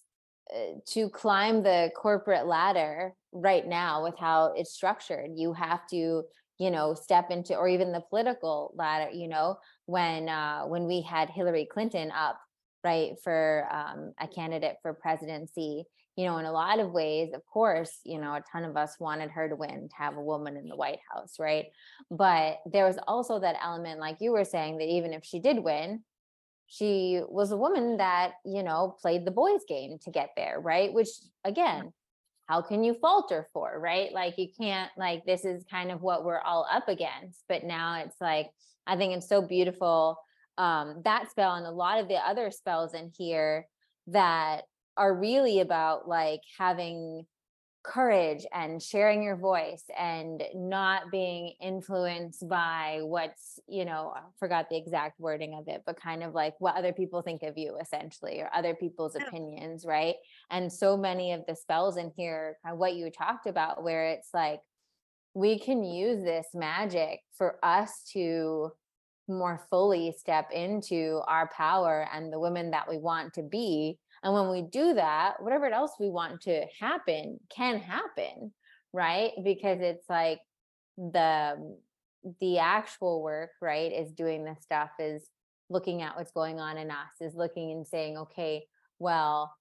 uh, 0.54 0.80
to 0.88 1.10
climb 1.10 1.64
the 1.64 1.92
corporate 1.96 2.48
ladder 2.48 3.14
right 3.32 3.68
now 3.68 4.04
with 4.04 4.16
how 4.18 4.54
it's 4.56 4.74
structured, 4.74 5.32
you 5.36 5.54
have 5.54 5.88
to 5.88 6.24
you 6.60 6.70
know 6.70 6.94
step 6.94 7.32
into 7.32 7.56
or 7.56 7.68
even 7.68 7.92
the 7.92 8.02
political 8.10 8.74
ladder 8.78 9.10
you 9.12 9.28
know 9.28 9.58
when 9.88 10.30
uh 10.30 10.62
when 10.62 10.86
we 10.86 11.02
had 11.02 11.28
hillary 11.30 11.68
clinton 11.72 12.12
up 12.12 12.40
right 12.84 13.14
for 13.24 13.68
um, 13.72 14.14
a 14.20 14.28
candidate 14.28 14.76
for 14.82 14.94
presidency 14.94 15.84
you 16.16 16.26
know, 16.26 16.38
in 16.38 16.46
a 16.46 16.52
lot 16.52 16.80
of 16.80 16.92
ways, 16.92 17.34
of 17.34 17.46
course, 17.46 18.00
you 18.04 18.20
know, 18.20 18.34
a 18.34 18.44
ton 18.52 18.64
of 18.64 18.78
us 18.78 19.00
wanted 19.00 19.32
her 19.32 19.50
to 19.50 19.56
win, 19.56 19.90
to 19.90 19.96
have 19.96 20.16
a 20.16 20.22
woman 20.22 20.58
in 20.58 20.68
the 20.68 20.76
White 20.76 21.00
House, 21.12 21.36
right? 21.40 21.66
But 22.12 22.60
there 22.72 22.86
was 22.86 23.00
also 23.08 23.40
that 23.40 23.56
element, 23.62 24.00
like 24.00 24.18
you 24.20 24.32
were 24.32 24.46
saying, 24.46 24.78
that 24.78 24.88
even 24.88 25.14
if 25.14 25.24
she 25.24 25.40
did 25.40 25.60
win, 25.60 26.04
she 26.68 27.22
was 27.28 27.52
a 27.52 27.58
woman 27.58 27.98
that, 27.98 28.34
you 28.46 28.64
know, 28.64 28.96
played 29.02 29.26
the 29.26 29.32
boys' 29.32 29.62
game 29.68 29.98
to 30.04 30.12
get 30.12 30.30
there, 30.36 30.60
right? 30.60 30.94
Which, 30.94 31.10
again, 31.44 31.92
how 32.48 32.62
can 32.62 32.84
you 32.84 32.94
falter 32.94 33.48
for, 33.54 33.80
right? 33.80 34.12
Like, 34.12 34.38
you 34.38 34.48
can't, 34.60 34.92
like, 34.98 35.26
this 35.26 35.46
is 35.46 35.66
kind 35.70 35.92
of 35.92 36.02
what 36.02 36.26
we're 36.26 36.42
all 36.42 36.68
up 36.72 36.90
against. 36.90 37.44
But 37.48 37.64
now 37.64 38.02
it's 38.04 38.20
like, 38.22 38.50
I 38.86 38.98
think 38.98 39.16
it's 39.16 39.30
so 39.30 39.42
beautiful 39.42 40.20
um, 40.58 41.02
that 41.04 41.32
spell 41.32 41.56
and 41.56 41.66
a 41.66 41.72
lot 41.72 42.00
of 42.00 42.08
the 42.08 42.16
other 42.16 42.52
spells 42.52 42.94
in 42.94 43.12
here 43.18 43.68
that 44.08 44.64
are 44.98 45.14
really 45.14 45.60
about 45.60 46.08
like 46.08 46.42
having 46.58 47.26
courage 47.84 48.46
and 48.54 48.82
sharing 48.82 49.22
your 49.22 49.36
voice 49.36 49.84
and 50.00 50.42
not 50.56 51.12
being 51.12 51.54
influenced 51.62 52.48
by 52.48 53.00
what's 53.02 53.60
you 53.68 53.84
know 53.84 54.14
I 54.16 54.22
forgot 54.40 54.70
the 54.70 54.78
exact 54.78 55.20
wording 55.20 55.54
of 55.56 55.68
it 55.68 55.84
but 55.86 56.00
kind 56.00 56.24
of 56.24 56.34
like 56.34 56.56
what 56.60 56.78
other 56.78 56.94
people 56.94 57.22
think 57.22 57.44
of 57.44 57.58
you 57.58 57.78
essentially 57.82 58.40
or 58.40 58.50
other 58.54 58.74
people's 58.74 59.18
yeah. 59.20 59.28
opinions 59.28 59.84
right 59.86 60.16
and 60.50 60.72
so 60.72 60.96
many 60.96 61.34
of 61.34 61.42
the 61.46 61.58
spells 61.58 61.98
in 61.98 62.14
here 62.16 62.58
kind 62.64 62.72
of 62.72 62.80
what 62.80 62.96
you 62.96 63.12
talked 63.12 63.48
about 63.48 63.84
where 63.84 64.08
it's 64.08 64.30
like 64.34 64.62
we 65.34 65.60
can 65.60 65.84
use 65.84 66.24
this 66.24 66.48
magic 66.54 67.20
for 67.38 67.58
us 67.64 68.04
to 68.14 68.72
more 69.28 69.66
fully 69.70 70.14
step 70.18 70.52
into 70.52 71.22
our 71.28 71.50
power 71.56 72.08
and 72.14 72.32
the 72.32 72.40
women 72.40 72.72
that 72.72 72.90
we 72.90 72.98
want 72.98 73.34
to 73.34 73.42
be. 73.42 73.98
And 74.24 74.34
when 74.34 74.50
we 74.50 74.62
do 74.62 74.94
that, 74.94 75.42
whatever 75.42 75.68
else 75.68 75.92
we 76.00 76.10
want 76.10 76.42
to 76.42 76.66
happen 76.80 77.40
can 77.50 77.80
happen, 77.80 78.54
right? 78.94 79.32
Because 79.44 79.80
it's 79.82 80.10
like 80.10 80.40
the 80.98 81.78
the 82.40 82.60
actual 82.60 83.22
work, 83.22 83.50
right, 83.62 83.92
is 83.92 84.14
doing 84.14 84.46
this 84.46 84.62
stuff, 84.62 84.92
is 84.98 85.28
looking 85.70 86.02
at 86.02 86.16
what's 86.16 86.32
going 86.32 86.60
on 86.60 86.78
in 86.78 86.90
us, 86.90 87.12
is 87.20 87.36
looking 87.36 87.72
and 87.72 87.86
saying, 87.86 88.18
okay, 88.18 88.64
well, 89.00 89.54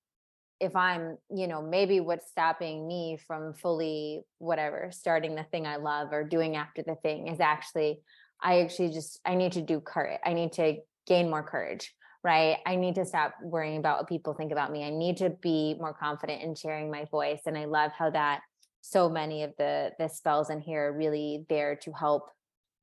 if 0.61 0.77
I'm, 0.77 1.19
you 1.35 1.49
know, 1.49 1.61
maybe 1.61 1.99
what's 1.99 2.31
stopping 2.31 2.87
me 2.87 3.19
from 3.27 3.53
fully 3.55 4.23
whatever, 4.39 4.91
starting 4.93 5.35
the 5.35 5.43
thing 5.43 5.67
I 5.67 5.77
love 5.77 6.13
or 6.13 6.23
doing 6.23 6.55
after 6.55 6.83
the 6.83 6.95
thing 6.95 7.27
is 7.27 7.41
actually, 7.41 8.01
I 8.41 8.61
actually 8.61 8.91
just, 8.91 9.19
I 9.25 9.35
need 9.35 9.53
to 9.53 9.63
do 9.63 9.81
courage. 9.81 10.21
I 10.25 10.35
need 10.35 10.53
to 10.53 10.77
gain 11.09 11.31
more 11.31 11.43
courage, 11.43 11.93
right? 12.25 12.59
I 12.67 12.77
need 12.77 12.95
to 12.97 13.05
stop 13.05 13.35
worrying 13.43 13.79
about 13.79 13.99
what 13.99 14.09
people 14.09 14.35
think 14.35 14.53
about 14.53 14.71
me. 14.71 14.85
I 14.85 14.91
need 14.91 15.17
to 15.19 15.31
be 15.31 15.77
more 15.79 15.93
confident 15.93 16.43
in 16.43 16.55
sharing 16.55 16.91
my 16.91 17.07
voice. 17.07 17.41
And 17.47 17.59
I 17.59 17.65
love 17.65 17.93
how 17.93 18.11
that 18.11 18.41
so 18.81 19.09
many 19.09 19.45
of 19.45 19.53
the 19.59 19.93
the 19.99 20.09
spells 20.09 20.51
in 20.51 20.61
here 20.61 20.89
are 20.89 20.97
really 20.97 21.47
there 21.49 21.77
to 21.77 21.93
help 21.93 22.29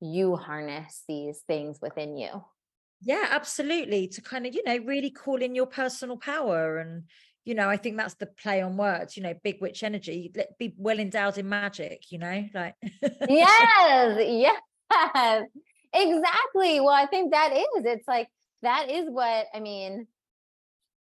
you 0.00 0.36
harness 0.36 1.04
these 1.06 1.40
things 1.46 1.78
within 1.80 2.16
you. 2.16 2.42
Yeah, 3.02 3.26
absolutely. 3.30 4.08
To 4.08 4.20
kind 4.20 4.46
of, 4.46 4.54
you 4.54 4.62
know, 4.64 4.78
really 4.78 5.10
call 5.10 5.40
in 5.42 5.54
your 5.54 5.66
personal 5.66 6.16
power. 6.16 6.78
And, 6.78 7.04
you 7.44 7.54
know, 7.54 7.68
I 7.68 7.76
think 7.76 7.96
that's 7.96 8.14
the 8.14 8.26
play 8.26 8.60
on 8.60 8.76
words, 8.76 9.16
you 9.16 9.22
know, 9.22 9.34
big 9.42 9.60
witch 9.60 9.82
energy, 9.82 10.30
let 10.36 10.58
be 10.58 10.74
well 10.76 10.98
endowed 10.98 11.38
in 11.38 11.48
magic, 11.48 12.10
you 12.10 12.18
know, 12.18 12.46
like 12.54 12.74
Yes, 13.28 14.52
yes. 14.90 15.44
Exactly. 15.92 16.78
Well, 16.78 16.90
I 16.90 17.06
think 17.06 17.32
that 17.32 17.52
is. 17.52 17.84
It's 17.84 18.06
like 18.06 18.28
that 18.62 18.90
is 18.90 19.06
what 19.08 19.46
I 19.54 19.60
mean. 19.60 20.06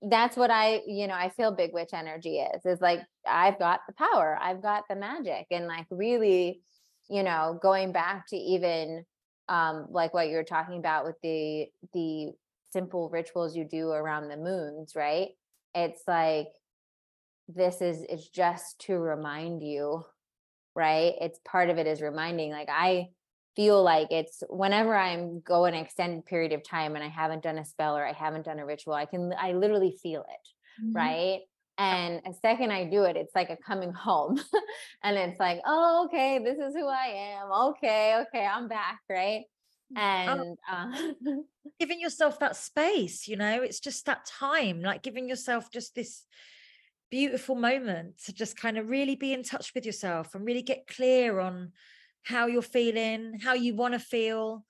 That's 0.01 0.37
what 0.37 0.51
I, 0.51 0.83
you 0.87 1.09
know, 1.09 1.15
I 1.15 1.31
feel 1.31 1.51
big 1.51 1.73
witch 1.73 1.91
energy 1.93 2.39
is. 2.39 2.65
Is 2.65 2.81
like 2.81 3.01
I've 3.29 3.59
got 3.59 3.81
the 3.87 3.95
power, 3.95 4.39
I've 4.41 4.63
got 4.63 4.85
the 4.89 4.95
magic, 4.97 5.47
and 5.51 5.67
like 5.67 5.87
really 5.91 6.63
you 7.09 7.23
know 7.23 7.59
going 7.61 7.93
back 7.93 8.27
to 8.29 8.37
even 8.37 9.05
um 9.49 9.87
like 9.91 10.15
what 10.15 10.29
you're 10.29 10.45
talking 10.45 10.79
about 10.79 11.05
with 11.05 11.17
the 11.23 11.67
the 11.93 12.31
simple 12.73 13.09
rituals 13.09 13.57
you 13.57 13.65
do 13.65 13.91
around 13.91 14.29
the 14.29 14.37
moons 14.37 14.93
right 14.95 15.29
it's 15.75 16.03
like 16.07 16.49
this 17.49 17.81
is 17.81 18.05
it's 18.09 18.29
just 18.29 18.79
to 18.79 18.99
remind 18.99 19.63
you 19.63 20.05
right 20.75 21.15
it's 21.21 21.41
part 21.47 21.71
of 21.71 21.79
it 21.79 21.87
is 21.87 22.03
reminding 22.03 22.51
like 22.51 22.69
i 22.71 23.09
feel 23.59 23.83
like 23.83 24.07
it's 24.13 24.45
whenever 24.49 24.95
i'm 24.95 25.41
go 25.41 25.65
an 25.65 25.75
extended 25.75 26.25
period 26.25 26.53
of 26.53 26.63
time 26.63 26.95
and 26.95 27.03
i 27.03 27.09
haven't 27.09 27.43
done 27.43 27.59
a 27.59 27.65
spell 27.65 27.97
or 27.97 28.07
i 28.07 28.13
haven't 28.13 28.45
done 28.45 28.61
a 28.61 28.65
ritual 28.65 28.95
i 28.95 29.05
can 29.05 29.35
i 29.37 29.53
literally 29.53 29.99
feel 30.01 30.21
it 30.21 30.83
mm-hmm. 30.83 30.93
right 30.97 31.41
and 31.79 32.21
a 32.27 32.35
second 32.43 32.73
I 32.73 32.85
do 32.91 33.05
it, 33.05 33.17
it's 33.17 33.35
like 33.37 33.51
a 33.51 33.57
coming 33.57 33.93
home. 34.07 34.41
and 35.05 35.17
it's 35.17 35.39
like, 35.39 35.61
oh, 35.65 36.07
okay, 36.07 36.41
this 36.41 36.59
is 36.59 36.75
who 36.75 36.89
I 36.89 37.37
am. 37.39 37.53
Okay, 37.53 38.21
okay, 38.23 38.45
I'm 38.45 38.67
back. 38.67 38.99
Right. 39.09 39.45
Oh, 39.97 40.01
and 40.01 40.59
uh, 40.71 41.39
giving 41.81 42.01
yourself 42.01 42.41
that 42.41 42.57
space, 42.57 43.29
you 43.29 43.37
know, 43.37 43.63
it's 43.63 43.81
just 43.81 44.05
that 44.07 44.27
time, 44.27 44.83
like 44.83 45.03
giving 45.03 45.29
yourself 45.29 45.71
just 45.71 45.95
this 45.95 46.25
beautiful 47.11 47.55
moment 47.55 48.19
to 48.25 48.35
just 48.35 48.59
kind 48.59 48.77
of 48.77 48.91
really 48.91 49.17
be 49.17 49.33
in 49.33 49.43
touch 49.43 49.73
with 49.75 49.87
yourself 49.87 50.35
and 50.35 50.45
really 50.45 50.63
get 50.63 50.87
clear 50.89 51.41
on 51.41 51.73
how 52.25 52.47
you're 52.47 52.63
feeling, 52.63 53.39
how 53.43 53.55
you 53.55 53.75
want 53.75 53.95
to 53.95 54.01
feel, 54.01 54.65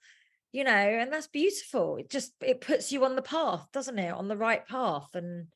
you 0.53 0.65
know, 0.65 0.71
and 0.71 1.13
that's 1.13 1.29
beautiful. 1.29 1.97
It 1.97 2.11
just 2.11 2.33
it 2.41 2.61
puts 2.61 2.93
you 2.93 3.05
on 3.05 3.17
the 3.17 3.23
path, 3.23 3.67
doesn't 3.73 3.99
it? 3.99 4.13
On 4.13 4.29
the 4.29 4.37
right 4.37 4.67
path. 4.67 5.09
And 5.15 5.49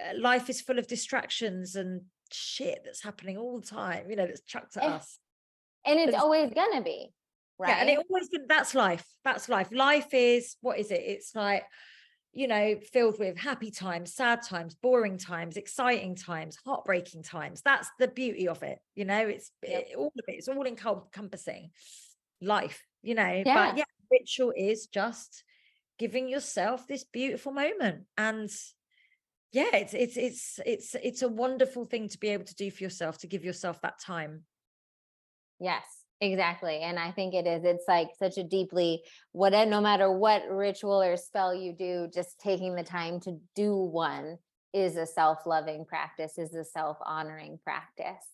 uh, 0.00 0.18
life 0.18 0.48
is 0.50 0.60
full 0.60 0.78
of 0.78 0.86
distractions 0.86 1.76
and 1.76 2.02
shit 2.32 2.82
that's 2.84 3.02
happening 3.02 3.36
all 3.36 3.60
the 3.60 3.66
time, 3.66 4.08
you 4.08 4.16
know, 4.16 4.26
that's 4.26 4.42
chucked 4.42 4.76
at 4.76 4.84
and, 4.84 4.92
us. 4.94 5.18
And 5.84 5.98
it's 5.98 6.16
always 6.16 6.50
gonna 6.52 6.82
be, 6.82 7.12
right? 7.58 7.70
Yeah, 7.70 7.80
and 7.80 7.90
it 7.90 7.98
always 8.08 8.28
that's 8.48 8.74
life. 8.74 9.04
That's 9.24 9.48
life. 9.48 9.68
Life 9.72 10.12
is 10.12 10.56
what 10.60 10.78
is 10.78 10.90
it? 10.90 11.02
It's 11.04 11.34
like, 11.34 11.64
you 12.32 12.46
know, 12.46 12.76
filled 12.92 13.18
with 13.18 13.36
happy 13.36 13.70
times, 13.70 14.14
sad 14.14 14.42
times, 14.42 14.74
boring 14.74 15.18
times, 15.18 15.56
exciting 15.56 16.14
times, 16.14 16.56
heartbreaking 16.64 17.22
times. 17.22 17.62
That's 17.64 17.90
the 17.98 18.08
beauty 18.08 18.46
of 18.48 18.62
it. 18.62 18.78
You 18.94 19.04
know, 19.04 19.26
it's 19.26 19.50
yep. 19.66 19.86
it, 19.90 19.96
all 19.96 20.12
of 20.16 20.24
it, 20.28 20.36
it's 20.36 20.48
all 20.48 20.66
encompassing 20.66 21.70
life, 22.40 22.86
you 23.02 23.14
know. 23.14 23.42
Yeah. 23.44 23.70
But 23.70 23.78
yeah, 23.78 23.84
ritual 24.10 24.52
is 24.56 24.86
just 24.86 25.42
giving 25.98 26.28
yourself 26.28 26.86
this 26.86 27.04
beautiful 27.04 27.52
moment. 27.52 28.04
And 28.16 28.50
yeah 29.52 29.74
it's 29.74 29.94
it's 29.94 30.16
it's 30.16 30.60
it's 30.64 30.96
it's 31.02 31.22
a 31.22 31.28
wonderful 31.28 31.84
thing 31.84 32.08
to 32.08 32.18
be 32.18 32.28
able 32.28 32.44
to 32.44 32.54
do 32.54 32.70
for 32.70 32.82
yourself 32.82 33.18
to 33.18 33.26
give 33.26 33.44
yourself 33.44 33.80
that 33.80 33.98
time 33.98 34.44
yes 35.58 35.84
exactly 36.20 36.80
and 36.80 36.98
i 36.98 37.10
think 37.10 37.34
it 37.34 37.46
is 37.46 37.64
it's 37.64 37.84
like 37.88 38.08
such 38.18 38.36
a 38.36 38.44
deeply 38.44 39.02
what 39.32 39.52
no 39.68 39.80
matter 39.80 40.12
what 40.12 40.42
ritual 40.50 41.00
or 41.02 41.16
spell 41.16 41.54
you 41.54 41.72
do 41.72 42.08
just 42.12 42.38
taking 42.38 42.74
the 42.74 42.82
time 42.82 43.20
to 43.20 43.38
do 43.54 43.74
one 43.74 44.36
is 44.72 44.96
a 44.96 45.06
self-loving 45.06 45.84
practice 45.84 46.38
is 46.38 46.54
a 46.54 46.64
self-honoring 46.64 47.58
practice 47.64 48.26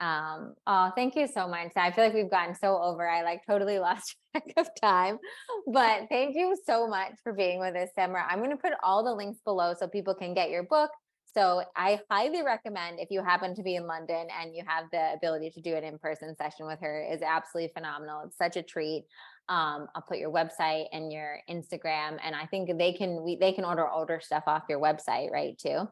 um, 0.00 0.54
oh, 0.66 0.90
thank 0.96 1.14
you 1.14 1.26
so 1.26 1.46
much. 1.46 1.72
I 1.76 1.90
feel 1.92 2.04
like 2.04 2.14
we've 2.14 2.30
gotten 2.30 2.54
so 2.54 2.80
over. 2.80 3.06
I 3.06 3.22
like 3.22 3.42
totally 3.46 3.78
lost 3.80 4.16
track 4.32 4.52
of 4.56 4.68
time, 4.80 5.18
but 5.66 6.08
thank 6.08 6.34
you 6.34 6.56
so 6.66 6.88
much 6.88 7.12
for 7.22 7.34
being 7.34 7.60
with 7.60 7.76
us, 7.76 7.90
Semra. 7.98 8.24
I'm 8.28 8.38
going 8.38 8.50
to 8.50 8.56
put 8.56 8.72
all 8.82 9.04
the 9.04 9.14
links 9.14 9.40
below 9.44 9.74
so 9.78 9.86
people 9.88 10.14
can 10.14 10.32
get 10.32 10.50
your 10.50 10.62
book. 10.62 10.90
So 11.32 11.62
I 11.76 12.00
highly 12.10 12.42
recommend 12.42 12.98
if 12.98 13.10
you 13.10 13.22
happen 13.22 13.54
to 13.54 13.62
be 13.62 13.76
in 13.76 13.86
London 13.86 14.26
and 14.40 14.54
you 14.54 14.64
have 14.66 14.86
the 14.90 15.12
ability 15.14 15.50
to 15.50 15.60
do 15.60 15.74
an 15.76 15.84
in-person 15.84 16.34
session 16.36 16.66
with 16.66 16.80
her 16.80 17.06
is 17.10 17.22
absolutely 17.22 17.72
phenomenal. 17.72 18.22
It's 18.26 18.36
such 18.36 18.56
a 18.56 18.62
treat. 18.62 19.04
Um, 19.48 19.86
I'll 19.94 20.04
put 20.06 20.18
your 20.18 20.32
website 20.32 20.86
and 20.92 21.12
your 21.12 21.38
Instagram, 21.48 22.18
and 22.22 22.34
I 22.36 22.46
think 22.46 22.76
they 22.78 22.92
can 22.92 23.22
we 23.24 23.36
they 23.36 23.52
can 23.52 23.64
order 23.64 23.88
older 23.88 24.20
stuff 24.22 24.44
off 24.46 24.64
your 24.68 24.80
website, 24.80 25.30
right? 25.30 25.58
Too. 25.58 25.88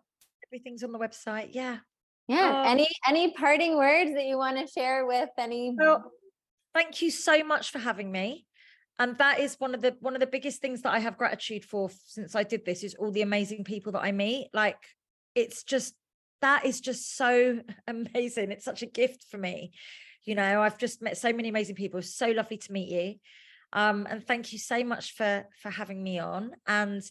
Everything's 0.48 0.82
on 0.82 0.92
the 0.92 0.98
website. 0.98 1.48
Yeah. 1.52 1.78
Yeah. 2.28 2.60
Um, 2.60 2.66
any 2.66 2.88
any 3.08 3.32
parting 3.32 3.76
words 3.76 4.12
that 4.14 4.26
you 4.26 4.38
want 4.38 4.58
to 4.58 4.66
share 4.66 5.06
with 5.06 5.30
any? 5.38 5.74
Well, 5.76 6.12
thank 6.74 7.02
you 7.02 7.10
so 7.10 7.42
much 7.42 7.70
for 7.70 7.78
having 7.78 8.12
me. 8.12 8.46
And 9.00 9.16
that 9.18 9.38
is 9.38 9.54
one 9.58 9.74
of 9.74 9.80
the 9.80 9.96
one 10.00 10.14
of 10.14 10.20
the 10.20 10.26
biggest 10.26 10.60
things 10.60 10.82
that 10.82 10.92
I 10.92 10.98
have 10.98 11.16
gratitude 11.16 11.64
for 11.64 11.90
since 12.06 12.34
I 12.34 12.42
did 12.42 12.64
this 12.64 12.82
is 12.82 12.94
all 12.94 13.12
the 13.12 13.22
amazing 13.22 13.64
people 13.64 13.92
that 13.92 14.02
I 14.02 14.12
meet. 14.12 14.50
Like 14.52 14.78
it's 15.38 15.62
just 15.62 15.94
that 16.40 16.64
is 16.64 16.80
just 16.80 17.16
so 17.16 17.60
amazing. 17.86 18.50
It's 18.50 18.64
such 18.64 18.82
a 18.82 18.86
gift 18.86 19.24
for 19.30 19.38
me. 19.38 19.72
You 20.24 20.34
know, 20.34 20.60
I've 20.60 20.78
just 20.78 21.00
met 21.00 21.16
so 21.16 21.32
many 21.32 21.48
amazing 21.48 21.76
people. 21.76 22.02
So 22.02 22.28
lovely 22.30 22.58
to 22.58 22.72
meet 22.72 22.88
you. 22.88 23.14
Um, 23.72 24.06
and 24.08 24.26
thank 24.26 24.52
you 24.52 24.58
so 24.58 24.82
much 24.84 25.14
for 25.14 25.46
for 25.62 25.70
having 25.70 26.02
me 26.02 26.18
on. 26.18 26.52
And 26.66 27.02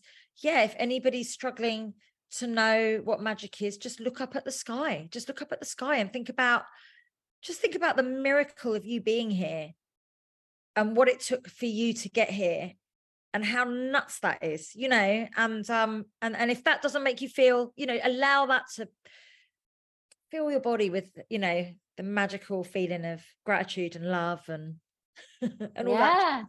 yeah, 0.42 0.64
if 0.64 0.76
anybody's 0.78 1.32
struggling 1.32 1.94
to 2.40 2.48
know 2.48 3.02
what 3.04 3.22
magic 3.22 3.62
is, 3.62 3.78
just 3.78 4.00
look 4.00 4.22
up 4.22 4.36
at 4.36 4.46
the 4.46 4.52
sky. 4.52 5.08
Just 5.12 5.28
look 5.28 5.42
up 5.42 5.52
at 5.52 5.60
the 5.60 5.66
sky 5.66 5.98
and 5.98 6.12
think 6.12 6.30
about 6.30 6.64
just 7.42 7.62
think 7.62 7.76
about 7.76 7.96
the 7.96 8.04
miracle 8.04 8.74
of 8.74 8.86
you 8.86 9.00
being 9.00 9.30
here 9.30 9.70
and 10.76 10.98
what 10.98 11.08
it 11.08 11.20
took 11.20 11.48
for 11.48 11.66
you 11.66 11.94
to 11.94 12.10
get 12.10 12.30
here 12.30 12.74
and 13.34 13.46
how 13.46 13.64
nuts 13.64 14.20
that 14.20 14.44
is, 14.44 14.76
you 14.76 14.90
know, 14.90 15.28
and 15.36 15.70
um 15.70 16.06
and 16.22 16.36
and 16.36 16.52
if 16.52 16.64
that 16.64 16.82
doesn't 16.82 17.04
make 17.04 17.22
you 17.22 17.30
feel, 17.30 17.74
you 17.76 17.86
know, 17.86 17.98
allow 18.04 18.46
that 18.48 18.64
to 18.76 18.88
fill 20.32 20.52
your 20.52 20.60
body 20.60 20.90
with, 20.90 21.10
you 21.30 21.40
know, 21.40 21.68
the 21.98 22.04
magical 22.04 22.64
feeling 22.64 23.06
of 23.06 23.22
gratitude 23.46 23.96
and 23.96 24.06
love 24.06 24.48
and 24.48 24.76
and 25.42 25.88
all 25.88 25.94
yeah, 25.94 26.00
that. 26.00 26.46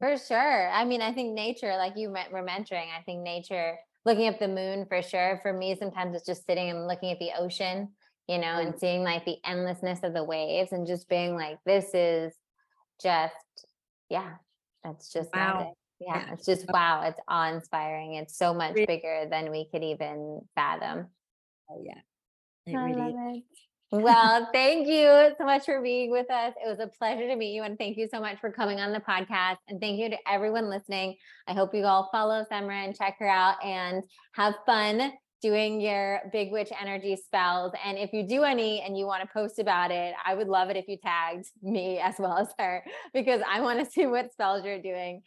For 0.00 0.16
sure. 0.16 0.68
I 0.70 0.84
mean, 0.84 1.00
I 1.00 1.12
think 1.12 1.34
nature, 1.34 1.76
like 1.76 1.92
you 1.96 2.10
were 2.10 2.42
mentoring, 2.42 2.88
I 2.98 3.02
think 3.06 3.22
nature 3.22 3.76
looking 4.04 4.26
at 4.26 4.40
the 4.40 4.48
moon 4.48 4.86
for 4.86 5.00
sure. 5.02 5.38
For 5.42 5.52
me, 5.52 5.76
sometimes 5.76 6.16
it's 6.16 6.26
just 6.26 6.44
sitting 6.46 6.70
and 6.70 6.88
looking 6.88 7.12
at 7.12 7.20
the 7.20 7.30
ocean, 7.38 7.90
you 8.26 8.38
know, 8.38 8.46
mm. 8.46 8.66
and 8.66 8.78
seeing 8.78 9.04
like 9.04 9.24
the 9.24 9.36
endlessness 9.44 10.00
of 10.02 10.12
the 10.12 10.24
waves 10.24 10.72
and 10.72 10.86
just 10.86 11.08
being 11.08 11.36
like, 11.36 11.58
this 11.64 11.94
is 11.94 12.34
just, 13.00 13.34
yeah, 14.08 14.32
that's 14.82 15.12
just 15.12 15.30
wow. 15.34 15.74
Yeah, 16.06 16.26
yeah, 16.26 16.32
it's 16.32 16.46
just 16.46 16.66
wow. 16.68 17.02
It's 17.02 17.20
awe 17.28 17.52
inspiring. 17.52 18.14
It's 18.14 18.36
so 18.36 18.52
much 18.52 18.74
bigger 18.74 19.26
than 19.30 19.50
we 19.50 19.68
could 19.70 19.82
even 19.82 20.40
fathom. 20.54 21.06
Oh, 21.70 21.82
yeah. 21.84 22.00
It 22.66 22.76
I 22.76 22.90
really 22.90 23.38
it. 23.38 23.44
Well, 23.94 24.48
thank 24.54 24.88
you 24.88 25.34
so 25.36 25.44
much 25.44 25.66
for 25.66 25.82
being 25.82 26.10
with 26.10 26.30
us. 26.30 26.54
It 26.64 26.66
was 26.66 26.78
a 26.80 26.86
pleasure 26.86 27.28
to 27.28 27.36
meet 27.36 27.52
you. 27.52 27.62
And 27.62 27.76
thank 27.76 27.98
you 27.98 28.08
so 28.10 28.20
much 28.20 28.40
for 28.40 28.50
coming 28.50 28.80
on 28.80 28.90
the 28.90 29.00
podcast. 29.00 29.58
And 29.68 29.78
thank 29.82 29.98
you 29.98 30.08
to 30.08 30.16
everyone 30.26 30.70
listening. 30.70 31.14
I 31.46 31.52
hope 31.52 31.74
you 31.74 31.84
all 31.84 32.08
follow 32.10 32.42
Semra 32.50 32.86
and 32.86 32.96
check 32.96 33.16
her 33.18 33.28
out 33.28 33.62
and 33.62 34.02
have 34.34 34.54
fun 34.64 35.12
doing 35.42 35.80
your 35.80 36.20
big 36.32 36.52
witch 36.52 36.70
energy 36.80 37.16
spells. 37.16 37.72
And 37.84 37.98
if 37.98 38.12
you 38.12 38.26
do 38.26 38.44
any 38.44 38.80
and 38.80 38.96
you 38.96 39.06
want 39.06 39.22
to 39.22 39.28
post 39.30 39.58
about 39.58 39.90
it, 39.90 40.14
I 40.24 40.34
would 40.34 40.48
love 40.48 40.70
it 40.70 40.76
if 40.76 40.86
you 40.86 40.96
tagged 40.96 41.46
me 41.60 41.98
as 41.98 42.14
well 42.18 42.38
as 42.38 42.48
her 42.58 42.82
because 43.12 43.42
I 43.46 43.60
want 43.60 43.80
to 43.80 43.84
see 43.84 44.06
what 44.06 44.32
spells 44.32 44.64
you're 44.64 44.80
doing. 44.80 45.22